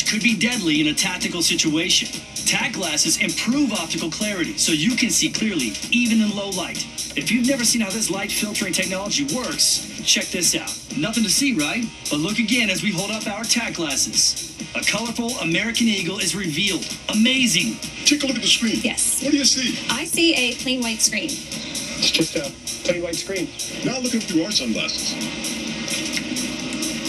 could 0.00 0.22
be 0.22 0.36
deadly 0.36 0.80
in 0.80 0.88
a 0.88 0.94
tactical 0.94 1.42
situation. 1.42 2.08
Tack 2.46 2.72
glasses 2.72 3.18
improve 3.18 3.72
optical 3.72 4.10
clarity 4.10 4.56
so 4.58 4.72
you 4.72 4.96
can 4.96 5.10
see 5.10 5.30
clearly, 5.30 5.72
even 5.90 6.20
in 6.20 6.34
low 6.34 6.50
light. 6.50 6.86
If 7.16 7.30
you've 7.30 7.46
never 7.46 7.64
seen 7.64 7.82
how 7.82 7.90
this 7.90 8.10
light 8.10 8.32
filtering 8.32 8.72
technology 8.72 9.24
works, 9.34 10.00
check 10.04 10.24
this 10.26 10.54
out. 10.54 10.72
Nothing 10.96 11.24
to 11.24 11.30
see, 11.30 11.54
right? 11.54 11.84
But 12.10 12.20
look 12.20 12.38
again 12.38 12.70
as 12.70 12.82
we 12.82 12.90
hold 12.90 13.10
up 13.10 13.26
our 13.26 13.44
tack 13.44 13.74
glasses. 13.74 14.56
A 14.74 14.80
colorful 14.80 15.30
American 15.40 15.88
eagle 15.88 16.18
is 16.18 16.34
revealed. 16.34 16.86
Amazing. 17.10 17.76
Take 18.06 18.22
a 18.24 18.26
look 18.26 18.36
at 18.36 18.42
the 18.42 18.48
screen. 18.48 18.80
Yes. 18.82 19.22
What 19.22 19.32
do 19.32 19.38
you 19.38 19.44
see? 19.44 19.78
I 19.90 20.04
see 20.04 20.34
a 20.34 20.54
plain 20.54 20.80
white 20.80 21.00
screen. 21.00 21.24
It's 21.24 22.10
just 22.10 22.34
a 22.36 22.50
plain 22.84 23.02
white 23.02 23.16
screen. 23.16 23.48
Now 23.84 23.98
looking 24.00 24.20
through 24.20 24.44
our 24.44 24.50
sunglasses. 24.50 25.12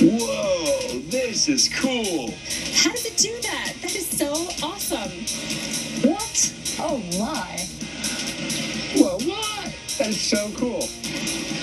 Whoa, 0.01 0.32
this 1.33 1.49
is 1.49 1.67
cool. 1.67 2.29
How 2.75 2.91
does 2.91 3.07
it 3.07 3.17
do 3.17 3.35
that? 3.41 3.73
That 3.81 3.95
is 3.95 4.07
so 4.07 4.33
awesome. 4.63 5.09
What? 6.07 6.53
Oh 6.77 6.99
my. 7.17 7.57
Whoa, 8.95 9.17
what? 9.27 9.73
That 9.97 10.09
is 10.09 10.21
so 10.21 10.51
cool. 10.55 10.81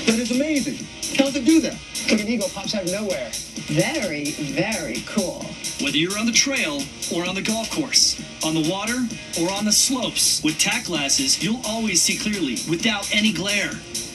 That 0.07 0.19
is 0.19 0.33
amazing. 0.33 0.85
How 1.17 1.27
does 1.27 1.37
it 1.37 1.45
do 1.45 1.61
that? 1.61 1.79
Like 2.11 2.21
an 2.21 2.27
eagle 2.27 2.49
pops 2.49 2.75
out 2.75 2.83
of 2.83 2.91
nowhere. 2.91 3.31
Very, 3.71 4.33
very 4.33 5.05
cool. 5.07 5.47
Whether 5.81 5.99
you're 5.99 6.19
on 6.19 6.27
the 6.27 6.33
trail 6.33 6.83
or 7.15 7.25
on 7.25 7.37
the 7.37 7.43
golf 7.43 7.71
course, 7.71 8.21
on 8.45 8.55
the 8.55 8.71
water 8.71 9.07
or 9.41 9.51
on 9.51 9.65
the 9.65 9.73
slopes, 9.73 10.43
with 10.43 10.59
tack 10.59 10.85
glasses, 10.85 11.43
you'll 11.43 11.61
always 11.67 12.01
see 12.01 12.17
clearly 12.17 12.57
without 12.69 13.15
any 13.15 13.33
glare. 13.33 13.73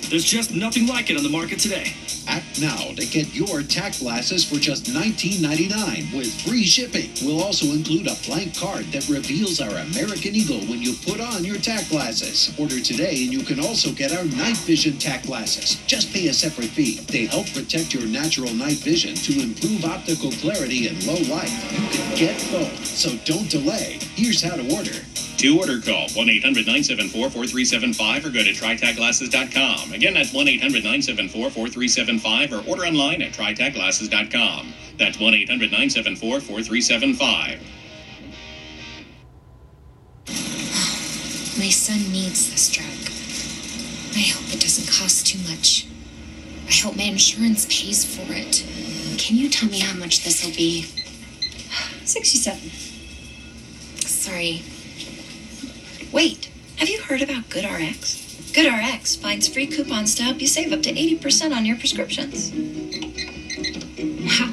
There's 0.10 0.24
just 0.24 0.54
nothing 0.54 0.88
like 0.88 1.10
it 1.10 1.18
on 1.18 1.24
the 1.24 1.30
market 1.30 1.60
today. 1.60 1.94
Act 2.28 2.60
now 2.62 2.94
to 2.96 3.06
get 3.06 3.34
your 3.34 3.62
tack 3.62 3.98
glasses 4.00 4.44
for 4.44 4.56
just 4.56 4.86
$19.99 4.86 6.16
with 6.16 6.42
free 6.42 6.64
shipping. 6.64 7.10
We'll 7.24 7.42
also 7.42 7.68
include 7.68 8.08
a 8.08 8.16
blank 8.26 8.58
card 8.58 8.86
that 8.94 9.08
reveals 9.10 9.62
our 9.62 9.70
American 9.70 10.36
Eagle 10.36 10.62
when 10.66 10.82
you 10.82 10.94
put 11.06 11.22
on 11.22 11.44
your 11.44 11.58
tack 11.58 11.90
glasses. 11.90 12.54
Order 12.60 12.80
today 12.82 13.24
and 13.24 13.34
you 13.34 13.44
can 13.44 13.60
also 13.60 13.92
get 13.92 14.12
our 14.12 14.26
night 14.26 14.58
vision 14.58 14.98
tack 14.98 15.24
glasses. 15.24 15.82
Just 15.86 16.14
pay 16.14 16.28
a 16.28 16.34
separate 16.34 16.70
fee. 16.70 17.00
They 17.10 17.26
help 17.26 17.52
protect 17.54 17.94
your 17.94 18.06
natural 18.06 18.54
night 18.54 18.78
vision 18.78 19.16
to 19.16 19.42
improve 19.42 19.86
optical 19.86 20.32
clarity 20.32 20.88
in 20.88 21.06
low 21.06 21.22
light. 21.34 21.54
You 21.72 21.88
can 21.90 22.16
get 22.16 22.38
both, 22.52 22.86
so 22.86 23.18
don't 23.26 23.50
delay. 23.50 24.00
Here's 24.16 24.42
how 24.42 24.56
to 24.56 24.64
order. 24.74 24.94
To 24.94 25.60
order, 25.60 25.82
call 25.82 26.08
1 26.16 26.30
800 26.30 26.66
974 26.66 27.30
4375 27.30 28.26
or 28.26 28.30
go 28.30 28.44
to 28.46 28.52
trytacglasses.com. 28.52 29.92
Again, 29.92 30.14
that's 30.14 30.34
1 30.34 30.48
800 30.48 30.84
974 30.86 31.50
4375 31.52 32.54
or 32.54 32.70
order 32.70 32.86
online 32.86 33.22
at 33.22 33.34
trytacglasses.com. 33.34 34.74
That's 34.98 35.20
1 35.20 35.34
800 35.34 35.70
974 35.70 36.40
4375. 36.40 37.60
My 41.60 41.70
son 41.70 42.00
needs 42.14 42.52
this 42.52 42.72
drug. 42.72 42.88
I 44.16 44.28
hope 44.32 44.48
it 44.56 44.62
doesn't 44.62 44.88
cost 44.88 45.28
too 45.28 45.40
much. 45.50 45.88
I 46.70 46.72
hope 46.72 46.96
my 46.96 47.04
insurance 47.04 47.66
pays 47.66 48.06
for 48.06 48.32
it. 48.32 48.64
Can 49.20 49.36
you 49.36 49.50
tell 49.50 49.70
me 49.70 49.80
how 49.80 49.98
much 50.00 50.24
this 50.24 50.46
will 50.46 50.56
be? 50.56 50.84
67. 52.06 52.85
Sorry. 54.26 54.64
Wait, 56.12 56.50
have 56.78 56.90
you 56.90 57.00
heard 57.04 57.22
about 57.22 57.44
GoodRx? 57.44 58.54
GoodRx 58.54 59.22
finds 59.22 59.48
free 59.48 59.68
coupons 59.68 60.16
to 60.16 60.24
help 60.24 60.42
you 60.42 60.48
save 60.48 60.74
up 60.74 60.82
to 60.82 60.92
80% 60.92 61.56
on 61.56 61.64
your 61.64 61.78
prescriptions. 61.78 62.52
Wow. 64.26 64.50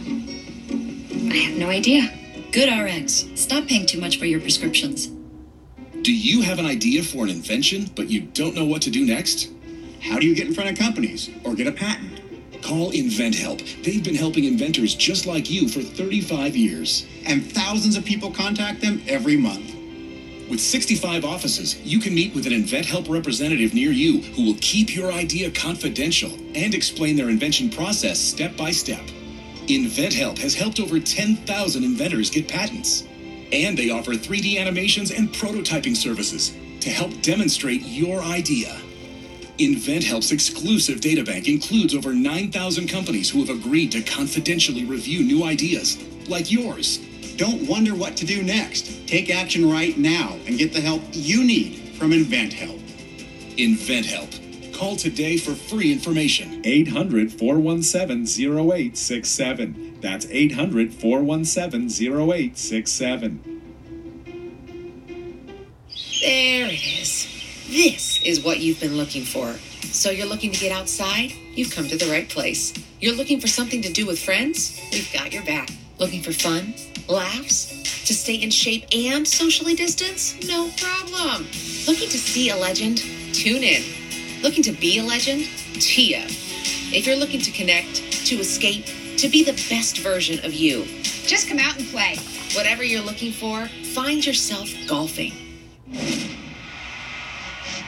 I 1.32 1.36
have 1.36 1.56
no 1.56 1.70
idea. 1.70 2.02
GoodRx. 2.50 3.38
Stop 3.38 3.66
paying 3.66 3.86
too 3.86 3.98
much 3.98 4.18
for 4.18 4.26
your 4.26 4.40
prescriptions. 4.40 5.06
Do 6.02 6.12
you 6.12 6.42
have 6.42 6.58
an 6.58 6.66
idea 6.66 7.02
for 7.02 7.24
an 7.24 7.30
invention, 7.30 7.88
but 7.96 8.10
you 8.10 8.20
don't 8.20 8.54
know 8.54 8.66
what 8.66 8.82
to 8.82 8.90
do 8.90 9.06
next? 9.06 9.48
How 10.02 10.18
do 10.18 10.26
you 10.26 10.34
get 10.34 10.48
in 10.48 10.52
front 10.52 10.68
of 10.68 10.76
companies 10.76 11.30
or 11.44 11.54
get 11.54 11.66
a 11.66 11.72
patent? 11.72 12.11
Call 12.62 12.92
InventHelp. 12.92 13.82
They've 13.82 14.02
been 14.02 14.14
helping 14.14 14.44
inventors 14.44 14.94
just 14.94 15.26
like 15.26 15.50
you 15.50 15.68
for 15.68 15.82
35 15.82 16.56
years. 16.56 17.06
And 17.26 17.44
thousands 17.44 17.96
of 17.96 18.04
people 18.04 18.30
contact 18.30 18.80
them 18.80 19.02
every 19.08 19.36
month. 19.36 19.74
With 20.48 20.60
65 20.60 21.24
offices, 21.24 21.80
you 21.80 21.98
can 21.98 22.14
meet 22.14 22.34
with 22.34 22.46
an 22.46 22.52
InventHelp 22.52 23.08
representative 23.08 23.72
near 23.72 23.90
you 23.90 24.20
who 24.20 24.44
will 24.44 24.58
keep 24.60 24.94
your 24.94 25.10
idea 25.10 25.50
confidential 25.50 26.30
and 26.54 26.74
explain 26.74 27.16
their 27.16 27.30
invention 27.30 27.70
process 27.70 28.18
step 28.18 28.56
by 28.56 28.70
step. 28.70 29.00
InventHelp 29.66 30.38
has 30.38 30.54
helped 30.54 30.78
over 30.78 31.00
10,000 31.00 31.84
inventors 31.84 32.28
get 32.28 32.48
patents. 32.48 33.04
And 33.52 33.78
they 33.78 33.90
offer 33.90 34.12
3D 34.12 34.58
animations 34.58 35.10
and 35.10 35.28
prototyping 35.30 35.96
services 35.96 36.52
to 36.80 36.90
help 36.90 37.22
demonstrate 37.22 37.82
your 37.82 38.20
idea. 38.20 38.81
InventHelp's 39.58 40.32
exclusive 40.32 41.00
databank 41.00 41.46
includes 41.46 41.94
over 41.94 42.14
9,000 42.14 42.88
companies 42.88 43.28
who 43.28 43.44
have 43.44 43.50
agreed 43.50 43.92
to 43.92 44.02
confidentially 44.02 44.84
review 44.84 45.22
new 45.22 45.44
ideas, 45.44 46.02
like 46.26 46.50
yours. 46.50 46.98
Don't 47.36 47.68
wonder 47.68 47.94
what 47.94 48.16
to 48.16 48.24
do 48.24 48.42
next. 48.42 49.06
Take 49.06 49.28
action 49.30 49.70
right 49.70 49.96
now 49.98 50.38
and 50.46 50.58
get 50.58 50.72
the 50.72 50.80
help 50.80 51.02
you 51.12 51.44
need 51.44 51.96
from 51.98 52.12
InventHelp. 52.12 52.80
InventHelp. 53.56 54.72
Call 54.74 54.96
today 54.96 55.36
for 55.36 55.54
free 55.54 55.92
information. 55.92 56.62
800 56.64 57.30
417 57.32 58.58
0867. 58.58 59.98
That's 60.00 60.26
800 60.26 60.94
417 60.94 62.12
0867. 62.12 63.62
There 66.22 66.66
it 66.66 67.00
is. 67.00 67.28
This 67.68 68.11
is 68.24 68.42
what 68.42 68.58
you've 68.60 68.80
been 68.80 68.96
looking 68.96 69.24
for. 69.24 69.52
So 69.92 70.10
you're 70.10 70.26
looking 70.26 70.52
to 70.52 70.58
get 70.60 70.72
outside? 70.72 71.32
You've 71.54 71.70
come 71.70 71.88
to 71.88 71.96
the 71.96 72.10
right 72.10 72.28
place. 72.28 72.72
You're 73.00 73.14
looking 73.14 73.40
for 73.40 73.48
something 73.48 73.82
to 73.82 73.92
do 73.92 74.06
with 74.06 74.18
friends? 74.18 74.80
We've 74.92 75.10
got 75.12 75.32
your 75.32 75.44
back. 75.44 75.68
Looking 75.98 76.22
for 76.22 76.32
fun? 76.32 76.74
Laughs? 77.08 77.68
To 78.06 78.14
stay 78.14 78.34
in 78.36 78.50
shape 78.50 78.84
and 78.94 79.26
socially 79.26 79.74
distance? 79.74 80.36
No 80.48 80.70
problem. 80.78 81.46
Looking 81.86 82.08
to 82.08 82.18
see 82.18 82.50
a 82.50 82.56
legend? 82.56 82.98
Tune 83.32 83.62
in. 83.62 83.82
Looking 84.42 84.62
to 84.64 84.72
be 84.72 84.98
a 84.98 85.02
legend? 85.04 85.44
Tia. 85.80 86.24
If 86.94 87.06
you're 87.06 87.16
looking 87.16 87.40
to 87.40 87.50
connect, 87.50 87.96
to 88.26 88.36
escape, 88.36 88.86
to 89.18 89.28
be 89.28 89.44
the 89.44 89.52
best 89.68 89.98
version 89.98 90.44
of 90.44 90.52
you, 90.54 90.84
Just 91.26 91.48
come 91.48 91.58
out 91.58 91.76
and 91.78 91.86
play. 91.88 92.16
whatever 92.54 92.82
you're 92.82 93.00
looking 93.02 93.32
for, 93.32 93.66
find 93.94 94.24
yourself 94.26 94.68
golfing. 94.88 95.32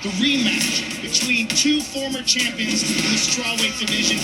The 0.05 0.11
rematch 0.21 1.01
between 1.01 1.49
two 1.49 1.81
former 1.81 2.21
champions 2.21 2.83
in 2.85 3.01
the 3.09 3.17
strawweight 3.17 3.81
division. 3.81 4.19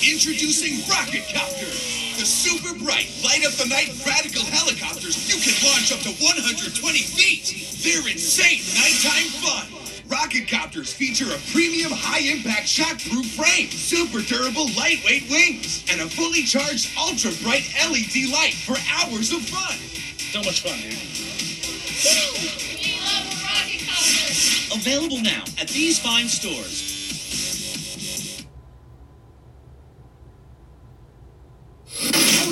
Introducing 0.00 0.88
Rocket 0.88 1.28
Copter, 1.34 1.66
the 2.16 2.24
super 2.24 2.72
bright, 2.82 3.12
light 3.22 3.44
up 3.44 3.52
the 3.52 3.68
night 3.68 3.92
radical 4.06 4.46
helicopters 4.46 5.28
you 5.28 5.36
can 5.36 5.52
launch 5.68 5.92
up 5.92 6.00
to 6.00 6.12
120 6.24 6.98
feet. 6.98 7.84
They're 7.84 8.08
insane 8.10 8.64
nighttime 8.72 9.28
fun. 9.44 9.91
Rocket 10.12 10.46
Copters 10.46 10.92
feature 10.92 11.24
a 11.24 11.38
premium 11.52 11.90
high 11.90 12.20
impact 12.20 12.66
shockproof 12.66 13.24
frame, 13.32 13.70
super 13.70 14.20
durable 14.20 14.68
lightweight 14.76 15.24
wings, 15.30 15.82
and 15.90 16.02
a 16.02 16.06
fully 16.06 16.42
charged 16.42 16.92
ultra 17.00 17.32
bright 17.42 17.64
LED 17.88 18.28
light 18.28 18.52
for 18.52 18.76
hours 18.92 19.32
of 19.32 19.40
fun. 19.40 19.78
So 20.20 20.40
much 20.44 20.60
fun, 20.60 20.76
man. 20.84 20.92
Woo! 22.04 22.28
We 22.76 23.00
love 23.00 23.24
rocket 23.40 23.88
copters. 23.88 24.68
Available 24.76 25.22
now 25.22 25.44
at 25.58 25.68
these 25.68 25.98
fine 25.98 26.28
stores. 26.28 26.91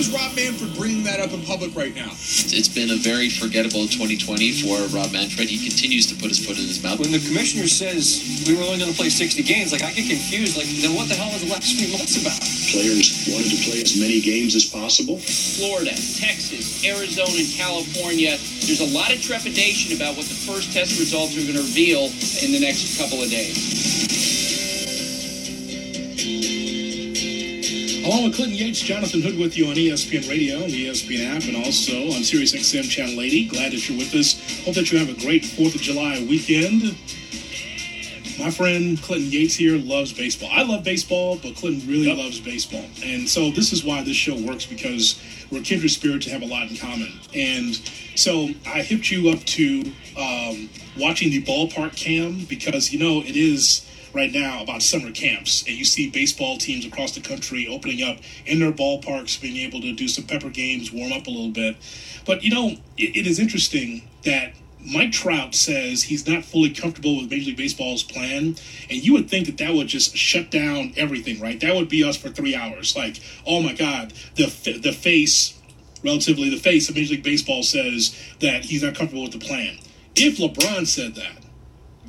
How 0.00 0.08
is 0.08 0.16
Rob 0.16 0.32
Manfred 0.32 0.72
bringing 0.80 1.04
that 1.04 1.20
up 1.20 1.36
in 1.36 1.44
public 1.44 1.76
right 1.76 1.94
now? 1.94 2.08
It's 2.08 2.72
been 2.72 2.88
a 2.88 2.96
very 2.96 3.28
forgettable 3.28 3.84
2020 3.84 4.64
for 4.64 4.80
Rob 4.96 5.12
Manfred. 5.12 5.44
He 5.44 5.60
continues 5.60 6.08
to 6.08 6.16
put 6.16 6.32
his 6.32 6.40
foot 6.40 6.56
in 6.56 6.64
his 6.64 6.80
mouth. 6.82 7.04
When 7.04 7.12
the 7.12 7.20
commissioner 7.20 7.68
says 7.68 8.24
we 8.48 8.56
were 8.56 8.64
only 8.64 8.80
going 8.80 8.88
to 8.88 8.96
play 8.96 9.12
60 9.12 9.44
games, 9.44 9.76
like 9.76 9.84
I 9.84 9.92
get 9.92 10.08
confused. 10.08 10.56
Like, 10.56 10.72
then 10.80 10.96
what 10.96 11.12
the 11.12 11.20
hell 11.20 11.28
is 11.36 11.44
the 11.44 11.52
last 11.52 11.76
three 11.76 11.92
months 11.92 12.16
about? 12.16 12.40
Players 12.72 13.28
wanted 13.28 13.52
to 13.52 13.60
play 13.60 13.84
as 13.84 13.92
many 14.00 14.24
games 14.24 14.56
as 14.56 14.64
possible. 14.64 15.20
Florida, 15.20 15.92
Texas, 16.16 16.80
Arizona, 16.80 17.36
and 17.36 17.52
California, 17.52 18.40
there's 18.64 18.80
a 18.80 18.88
lot 18.96 19.12
of 19.12 19.20
trepidation 19.20 19.92
about 19.92 20.16
what 20.16 20.24
the 20.24 20.40
first 20.48 20.72
test 20.72 20.96
results 20.96 21.36
are 21.36 21.44
going 21.44 21.60
to 21.60 21.66
reveal 21.68 22.08
in 22.40 22.56
the 22.56 22.60
next 22.64 22.96
couple 22.96 23.20
of 23.20 23.28
days. 23.28 24.19
Along 28.04 28.24
with 28.24 28.36
Clinton 28.36 28.56
Yates, 28.56 28.80
Jonathan 28.80 29.20
Hood 29.20 29.38
with 29.38 29.58
you 29.58 29.66
on 29.66 29.74
ESPN 29.74 30.26
Radio 30.30 30.62
and 30.62 30.72
the 30.72 30.86
ESPN 30.86 31.36
app, 31.36 31.42
and 31.44 31.54
also 31.54 32.06
on 32.16 32.24
Sirius 32.24 32.54
XM 32.54 32.88
Channel 32.88 33.20
80. 33.20 33.48
Glad 33.48 33.72
that 33.72 33.88
you're 33.88 33.98
with 33.98 34.14
us. 34.14 34.64
Hope 34.64 34.74
that 34.76 34.90
you 34.90 34.98
have 34.98 35.10
a 35.10 35.20
great 35.20 35.42
4th 35.42 35.74
of 35.74 35.82
July 35.82 36.24
weekend. 36.26 36.96
My 38.38 38.50
friend 38.50 39.00
Clinton 39.02 39.30
Yates 39.30 39.54
here 39.54 39.76
loves 39.76 40.14
baseball. 40.14 40.48
I 40.50 40.62
love 40.62 40.82
baseball, 40.82 41.38
but 41.42 41.56
Clinton 41.56 41.86
really 41.86 42.10
loves 42.14 42.40
baseball. 42.40 42.86
And 43.04 43.28
so 43.28 43.50
this 43.50 43.70
is 43.70 43.84
why 43.84 44.02
this 44.02 44.16
show 44.16 44.34
works 44.34 44.64
because 44.64 45.20
we're 45.52 45.60
kindred 45.60 45.90
spirits 45.90 46.26
and 46.26 46.32
have 46.32 46.42
a 46.42 46.50
lot 46.50 46.70
in 46.70 46.78
common. 46.78 47.12
And 47.34 47.76
so 48.16 48.48
I 48.66 48.80
hipped 48.80 49.10
you 49.10 49.28
up 49.28 49.40
to 49.40 49.92
um, 50.16 50.70
watching 50.98 51.28
the 51.28 51.42
ballpark 51.42 51.96
cam 51.96 52.46
because, 52.48 52.94
you 52.94 52.98
know, 52.98 53.20
it 53.20 53.36
is 53.36 53.86
right 54.12 54.32
now 54.32 54.62
about 54.62 54.82
summer 54.82 55.10
camps 55.10 55.62
and 55.66 55.76
you 55.76 55.84
see 55.84 56.10
baseball 56.10 56.56
teams 56.56 56.84
across 56.84 57.14
the 57.14 57.20
country 57.20 57.66
opening 57.68 58.02
up 58.02 58.18
in 58.46 58.60
their 58.60 58.72
ballparks 58.72 59.40
being 59.40 59.56
able 59.56 59.80
to 59.80 59.92
do 59.92 60.08
some 60.08 60.24
pepper 60.24 60.48
games 60.48 60.92
warm 60.92 61.12
up 61.12 61.26
a 61.26 61.30
little 61.30 61.50
bit. 61.50 61.76
But 62.26 62.42
you 62.42 62.50
know 62.50 62.68
it, 62.96 63.16
it 63.16 63.26
is 63.26 63.38
interesting 63.38 64.08
that 64.24 64.54
mike 64.82 65.12
trout 65.12 65.54
says 65.54 66.04
he's 66.04 66.26
not 66.26 66.42
fully 66.42 66.70
comfortable 66.70 67.18
with 67.18 67.30
major 67.30 67.48
league 67.48 67.56
baseball's 67.56 68.02
plan 68.02 68.56
and 68.88 69.04
you 69.04 69.12
would 69.12 69.28
think 69.28 69.44
that 69.44 69.58
that 69.58 69.74
would 69.74 69.86
just 69.86 70.16
shut 70.16 70.50
down 70.50 70.92
everything 70.96 71.40
right? 71.40 71.60
That 71.60 71.74
would 71.74 71.88
be 71.88 72.02
us 72.02 72.16
for 72.16 72.30
three 72.30 72.56
hours. 72.56 72.96
Like 72.96 73.20
oh 73.46 73.62
my 73.62 73.74
god 73.74 74.12
the 74.36 74.46
the 74.82 74.92
face 74.92 75.58
relatively 76.02 76.48
the 76.50 76.56
face 76.56 76.88
of 76.88 76.94
major 76.96 77.14
league 77.14 77.22
baseball 77.22 77.62
says 77.62 78.16
that 78.40 78.64
he's 78.64 78.82
not 78.82 78.94
comfortable 78.94 79.22
with 79.22 79.32
the 79.32 79.38
plan. 79.38 79.78
If 80.16 80.38
lebron 80.38 80.86
said 80.86 81.14
that 81.14 81.39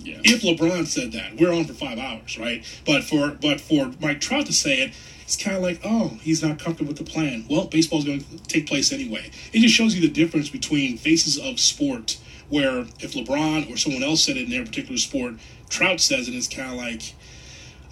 if 0.05 0.41
LeBron 0.41 0.87
said 0.87 1.11
that, 1.13 1.37
we're 1.37 1.53
on 1.53 1.65
for 1.65 1.73
five 1.73 1.97
hours, 1.97 2.37
right? 2.37 2.63
But 2.85 3.03
for 3.03 3.31
but 3.31 3.61
for 3.61 3.91
Mike 3.99 4.21
Trout 4.21 4.45
to 4.47 4.53
say 4.53 4.81
it, 4.81 4.93
it's 5.23 5.41
kind 5.41 5.55
of 5.55 5.63
like, 5.63 5.79
oh, 5.83 6.19
he's 6.21 6.43
not 6.43 6.59
comfortable 6.59 6.89
with 6.89 6.97
the 6.97 7.09
plan. 7.09 7.45
Well, 7.49 7.65
baseball's 7.65 8.05
going 8.05 8.21
to 8.21 8.37
take 8.43 8.67
place 8.67 8.91
anyway. 8.91 9.31
It 9.53 9.59
just 9.59 9.73
shows 9.73 9.95
you 9.95 10.01
the 10.01 10.13
difference 10.13 10.49
between 10.49 10.97
faces 10.97 11.37
of 11.37 11.59
sport, 11.59 12.17
where 12.49 12.79
if 12.99 13.13
LeBron 13.13 13.71
or 13.71 13.77
someone 13.77 14.03
else 14.03 14.23
said 14.23 14.37
it 14.37 14.45
in 14.45 14.49
their 14.49 14.65
particular 14.65 14.97
sport, 14.97 15.35
Trout 15.69 16.01
says 16.01 16.27
it, 16.27 16.35
it's 16.35 16.47
kind 16.47 16.71
of 16.71 16.77
like, 16.77 17.15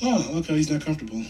oh, 0.02 0.40
okay, 0.40 0.56
he's 0.56 0.70
not 0.70 0.84
comfortable. 0.84 1.24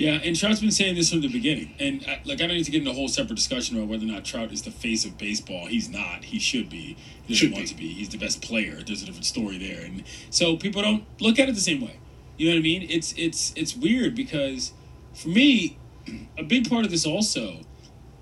Yeah, 0.00 0.18
and 0.24 0.34
Trout's 0.34 0.60
been 0.60 0.70
saying 0.70 0.94
this 0.94 1.10
from 1.10 1.20
the 1.20 1.28
beginning. 1.28 1.74
And 1.78 2.02
I, 2.08 2.22
like, 2.24 2.40
I 2.40 2.46
don't 2.46 2.56
need 2.56 2.64
to 2.64 2.70
get 2.70 2.78
into 2.78 2.90
a 2.90 2.94
whole 2.94 3.06
separate 3.06 3.36
discussion 3.36 3.76
about 3.76 3.88
whether 3.90 4.04
or 4.04 4.08
not 4.08 4.24
Trout 4.24 4.50
is 4.50 4.62
the 4.62 4.70
face 4.70 5.04
of 5.04 5.18
baseball. 5.18 5.66
He's 5.66 5.90
not. 5.90 6.24
He 6.24 6.38
should 6.38 6.70
be. 6.70 6.96
He 7.26 7.34
doesn't 7.34 7.36
Should 7.36 7.52
want 7.52 7.64
be. 7.64 7.68
to 7.68 7.74
be. 7.76 7.88
He's 7.92 8.08
the 8.08 8.16
best 8.16 8.40
player. 8.40 8.76
There's 8.82 9.02
a 9.02 9.04
different 9.04 9.26
story 9.26 9.58
there, 9.58 9.84
and 9.84 10.04
so 10.30 10.56
people 10.56 10.80
don't 10.80 11.04
look 11.20 11.38
at 11.38 11.50
it 11.50 11.54
the 11.54 11.60
same 11.60 11.82
way. 11.82 11.98
You 12.38 12.48
know 12.48 12.54
what 12.54 12.60
I 12.60 12.62
mean? 12.62 12.86
It's 12.88 13.12
it's 13.18 13.52
it's 13.56 13.76
weird 13.76 14.14
because 14.14 14.72
for 15.12 15.28
me, 15.28 15.76
a 16.38 16.44
big 16.44 16.70
part 16.70 16.86
of 16.86 16.90
this 16.90 17.04
also 17.04 17.58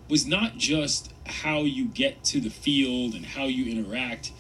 was 0.09 0.27
not 0.27 0.57
just 0.57 1.13
how 1.27 1.61
you 1.61 1.85
get 1.85 2.25
to 2.25 2.41
the 2.41 2.51
field 2.51 3.15
and 3.15 3.25
how 3.25 3.45
you 3.45 3.71
interact, 3.71 4.33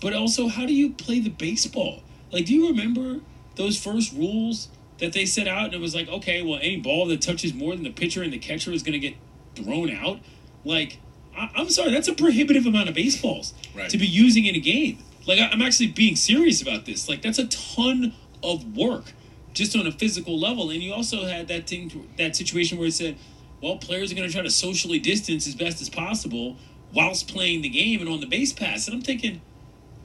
but 0.00 0.14
also 0.14 0.48
how 0.48 0.64
do 0.64 0.72
you 0.72 0.94
play 0.94 1.20
the 1.20 1.28
baseball? 1.28 2.02
Like, 2.32 2.46
do 2.46 2.54
you 2.54 2.68
remember 2.68 3.20
those 3.56 3.78
first 3.78 4.14
rules 4.14 4.68
that 4.98 5.12
they 5.12 5.26
set 5.26 5.46
out, 5.46 5.66
and 5.66 5.74
it 5.74 5.80
was 5.80 5.94
like, 5.94 6.08
okay, 6.08 6.42
well, 6.42 6.58
any 6.60 6.76
ball 6.78 7.06
that 7.06 7.20
touches 7.20 7.52
more 7.52 7.74
than 7.74 7.84
the 7.84 7.90
pitcher 7.90 8.22
and 8.22 8.32
the 8.32 8.38
catcher 8.38 8.72
is 8.72 8.82
going 8.82 8.94
to 8.94 8.98
get 8.98 9.14
thrown 9.54 9.90
out. 9.90 10.20
Like, 10.64 10.98
I, 11.36 11.50
I'm 11.54 11.68
sorry, 11.70 11.90
that's 11.90 12.08
a 12.08 12.14
prohibitive 12.14 12.66
amount 12.66 12.88
of 12.88 12.94
baseballs 12.94 13.54
Right. 13.74 13.90
to 13.90 13.98
be 13.98 14.06
using 14.06 14.46
in 14.46 14.54
a 14.54 14.60
game. 14.60 14.98
Like, 15.26 15.38
I, 15.38 15.48
I'm 15.48 15.62
actually 15.62 15.88
being 15.88 16.16
serious 16.16 16.62
about 16.62 16.86
this. 16.86 17.08
Like, 17.08 17.22
that's 17.22 17.38
a 17.38 17.46
ton 17.46 18.14
of 18.42 18.76
work 18.76 19.12
just 19.52 19.74
on 19.76 19.86
a 19.86 19.92
physical 19.92 20.38
level. 20.38 20.70
And 20.70 20.82
you 20.82 20.92
also 20.92 21.24
had 21.24 21.48
that 21.48 21.66
thing, 21.66 22.08
that 22.18 22.36
situation 22.36 22.78
where 22.78 22.88
it 22.88 22.92
said, 22.94 23.16
well, 23.62 23.76
players 23.78 24.12
are 24.12 24.14
going 24.14 24.28
to 24.28 24.32
try 24.32 24.42
to 24.42 24.50
socially 24.50 24.98
distance 24.98 25.46
as 25.46 25.54
best 25.54 25.80
as 25.80 25.88
possible 25.88 26.56
whilst 26.92 27.28
playing 27.28 27.62
the 27.62 27.68
game 27.68 28.00
and 28.00 28.08
on 28.08 28.20
the 28.20 28.26
base 28.26 28.52
pass. 28.52 28.86
And 28.86 28.94
I'm 28.94 29.02
thinking, 29.02 29.40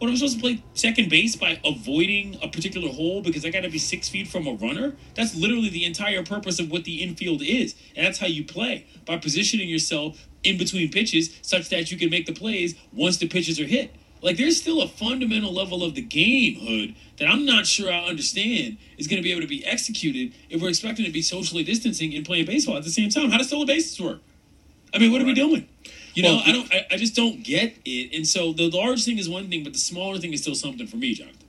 what 0.01 0.07
am 0.07 0.13
I 0.13 0.17
supposed 0.17 0.37
to 0.37 0.41
play 0.41 0.63
second 0.73 1.11
base 1.11 1.35
by 1.35 1.61
avoiding 1.63 2.35
a 2.41 2.47
particular 2.47 2.89
hole 2.89 3.21
because 3.21 3.45
I 3.45 3.51
got 3.51 3.61
to 3.61 3.69
be 3.69 3.77
six 3.77 4.09
feet 4.09 4.27
from 4.27 4.47
a 4.47 4.53
runner? 4.53 4.95
That's 5.13 5.35
literally 5.35 5.69
the 5.69 5.85
entire 5.85 6.23
purpose 6.23 6.59
of 6.59 6.71
what 6.71 6.85
the 6.85 7.03
infield 7.03 7.43
is, 7.43 7.75
and 7.95 8.07
that's 8.07 8.17
how 8.17 8.25
you 8.25 8.43
play 8.43 8.87
by 9.05 9.17
positioning 9.17 9.69
yourself 9.69 10.27
in 10.43 10.57
between 10.57 10.89
pitches 10.89 11.37
such 11.43 11.69
that 11.69 11.91
you 11.91 11.99
can 11.99 12.09
make 12.09 12.25
the 12.25 12.33
plays 12.33 12.73
once 12.91 13.17
the 13.17 13.27
pitches 13.27 13.59
are 13.59 13.65
hit. 13.65 13.93
Like 14.23 14.37
there's 14.37 14.57
still 14.57 14.81
a 14.81 14.87
fundamental 14.87 15.53
level 15.53 15.83
of 15.83 15.93
the 15.93 16.01
game, 16.01 16.55
Hood, 16.55 16.95
that 17.19 17.29
I'm 17.29 17.45
not 17.45 17.67
sure 17.67 17.93
I 17.93 17.99
understand 18.05 18.79
is 18.97 19.05
going 19.05 19.21
to 19.21 19.23
be 19.23 19.31
able 19.31 19.41
to 19.41 19.47
be 19.47 19.63
executed 19.63 20.33
if 20.49 20.63
we're 20.63 20.69
expecting 20.69 21.05
to 21.05 21.11
be 21.11 21.21
socially 21.21 21.63
distancing 21.63 22.15
and 22.15 22.25
playing 22.25 22.47
baseball 22.47 22.75
at 22.75 22.83
the 22.83 22.89
same 22.89 23.11
time. 23.11 23.29
How 23.29 23.37
does 23.37 23.49
stolen 23.49 23.67
bases 23.67 24.01
work? 24.01 24.21
I 24.95 24.97
mean, 24.97 25.11
what 25.11 25.21
are 25.21 25.25
we 25.25 25.35
doing? 25.35 25.69
You 26.13 26.23
know, 26.23 26.41
I 26.45 26.51
don't. 26.51 26.73
I, 26.73 26.87
I 26.91 26.97
just 26.97 27.15
don't 27.15 27.43
get 27.43 27.77
it. 27.85 28.15
And 28.15 28.27
so 28.27 28.51
the 28.53 28.69
large 28.69 29.05
thing 29.05 29.17
is 29.17 29.29
one 29.29 29.49
thing, 29.49 29.63
but 29.63 29.73
the 29.73 29.79
smaller 29.79 30.17
thing 30.17 30.33
is 30.33 30.41
still 30.41 30.55
something 30.55 30.87
for 30.87 30.97
me, 30.97 31.13
Jonathan. 31.13 31.47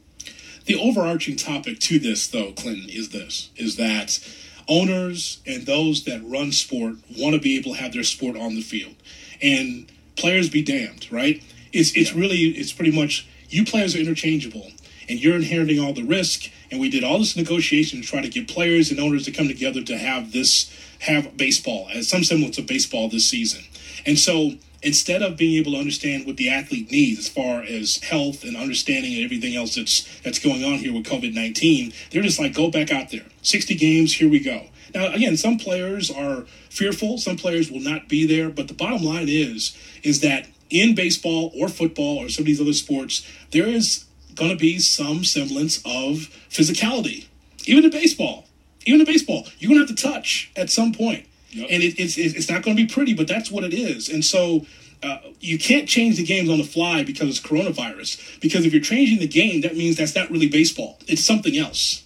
The 0.67 0.77
overarching 0.77 1.37
topic 1.37 1.81
to 1.81 1.99
this, 1.99 2.29
though, 2.29 2.53
Clinton, 2.53 2.89
is 2.89 3.09
this: 3.09 3.51
is 3.57 3.77
that 3.77 4.21
owners 4.69 5.41
and 5.47 5.67
those 5.67 6.05
that 6.05 6.23
run 6.25 6.53
sport 6.53 6.95
want 7.19 7.35
to 7.35 7.41
be 7.41 7.59
able 7.59 7.75
to 7.75 7.81
have 7.81 7.93
their 7.93 8.05
sport 8.05 8.37
on 8.37 8.55
the 8.55 8.61
field, 8.61 8.95
and 9.41 9.91
players 10.17 10.49
be 10.49 10.63
damned, 10.63 11.11
right? 11.11 11.43
It's 11.73 11.97
it's 11.97 12.15
really 12.15 12.51
it's 12.51 12.73
pretty 12.73 12.93
much 12.93 13.27
you 13.49 13.65
players 13.65 13.97
are 13.97 13.99
interchangeable, 13.99 14.71
and 15.09 15.19
you're 15.19 15.37
inheriting 15.37 15.81
all 15.81 15.93
the 15.93 16.05
risk. 16.05 16.51
And 16.71 16.81
we 16.81 16.89
did 16.89 17.05
all 17.05 17.19
this 17.19 17.37
negotiation 17.37 18.01
to 18.01 18.07
try 18.07 18.23
to 18.23 18.29
get 18.29 18.49
players 18.49 18.91
and 18.91 18.99
owners 18.99 19.27
to 19.27 19.31
come 19.31 19.47
together 19.47 19.83
to 19.83 19.99
have 19.99 20.33
this 20.33 20.73
have 21.01 21.37
baseball 21.37 21.89
as 21.93 22.09
some 22.09 22.25
semblance 22.25 22.57
of 22.57 22.67
baseball 22.67 23.09
this 23.11 23.29
season. 23.29 23.65
And 24.07 24.19
so 24.19 24.53
instead 24.83 25.23
of 25.23 25.37
being 25.37 25.57
able 25.59 25.73
to 25.73 25.79
understand 25.79 26.27
what 26.27 26.37
the 26.37 26.51
athlete 26.51 26.91
needs 26.91 27.21
as 27.21 27.29
far 27.29 27.63
as 27.63 27.99
health 27.99 28.43
and 28.43 28.57
understanding 28.57 29.15
and 29.15 29.25
everything 29.25 29.55
else 29.57 29.77
that's 29.77 30.21
that's 30.23 30.39
going 30.39 30.65
on 30.65 30.79
here 30.79 30.93
with 30.93 31.05
COVID 31.05 31.35
nineteen, 31.35 31.93
they're 32.11 32.23
just 32.23 32.41
like, 32.41 32.55
go 32.55 32.71
back 32.71 32.91
out 32.91 33.11
there. 33.11 33.27
Sixty 33.43 33.75
games, 33.75 34.15
here 34.15 34.29
we 34.29 34.41
go. 34.41 34.67
Now 34.95 35.13
again, 35.13 35.37
some 35.37 35.59
players 35.59 36.11
are 36.11 36.43
fearful, 36.69 37.19
some 37.19 37.37
players 37.37 37.71
will 37.71 37.81
not 37.81 38.09
be 38.09 38.27
there, 38.27 38.51
but 38.51 38.69
the 38.69 38.75
bottom 38.75 39.03
line 39.03 39.29
is 39.29 39.77
is 40.03 40.21
that 40.21 40.49
in 40.71 40.95
baseball 40.95 41.53
or 41.59 41.69
football 41.69 42.19
or 42.19 42.29
some 42.29 42.43
of 42.43 42.47
these 42.47 42.61
other 42.61 42.73
sports, 42.73 43.27
there 43.51 43.67
is 43.67 44.07
gonna 44.35 44.57
be 44.57 44.79
some 44.79 45.23
semblance 45.25 45.79
of 45.85 46.31
physicality. 46.49 47.27
Even 47.67 47.85
in 47.85 47.91
baseball. 47.91 48.47
Even 48.85 49.01
in 49.01 49.07
baseball, 49.07 49.47
you're 49.59 49.69
gonna 49.69 49.87
have 49.87 49.95
to 49.95 50.03
touch 50.03 50.51
at 50.57 50.71
some 50.71 50.93
point. 50.93 51.27
And 51.53 51.83
it, 51.83 51.99
it's 51.99 52.17
it's 52.17 52.51
not 52.51 52.63
going 52.63 52.77
to 52.77 52.83
be 52.83 52.89
pretty, 52.89 53.15
but 53.15 53.29
that's 53.29 53.51
what 53.51 53.65
it 53.65 53.75
is. 53.75 54.09
And 54.09 54.25
so 54.25 54.67
uh, 55.03 55.19
you 55.41 55.59
can't 55.59 55.89
change 55.89 56.17
the 56.17 56.25
games 56.25 56.49
on 56.49 56.59
the 56.59 56.65
fly 56.65 57.03
because 57.03 57.29
it's 57.29 57.41
coronavirus. 57.41 58.41
Because 58.41 58.65
if 58.65 58.73
you're 58.73 58.83
changing 58.83 59.19
the 59.19 59.27
game, 59.27 59.61
that 59.63 59.77
means 59.77 59.97
that's 59.97 60.15
not 60.15 60.31
really 60.31 60.49
baseball. 60.49 60.99
It's 61.07 61.25
something 61.25 61.57
else. 61.57 62.05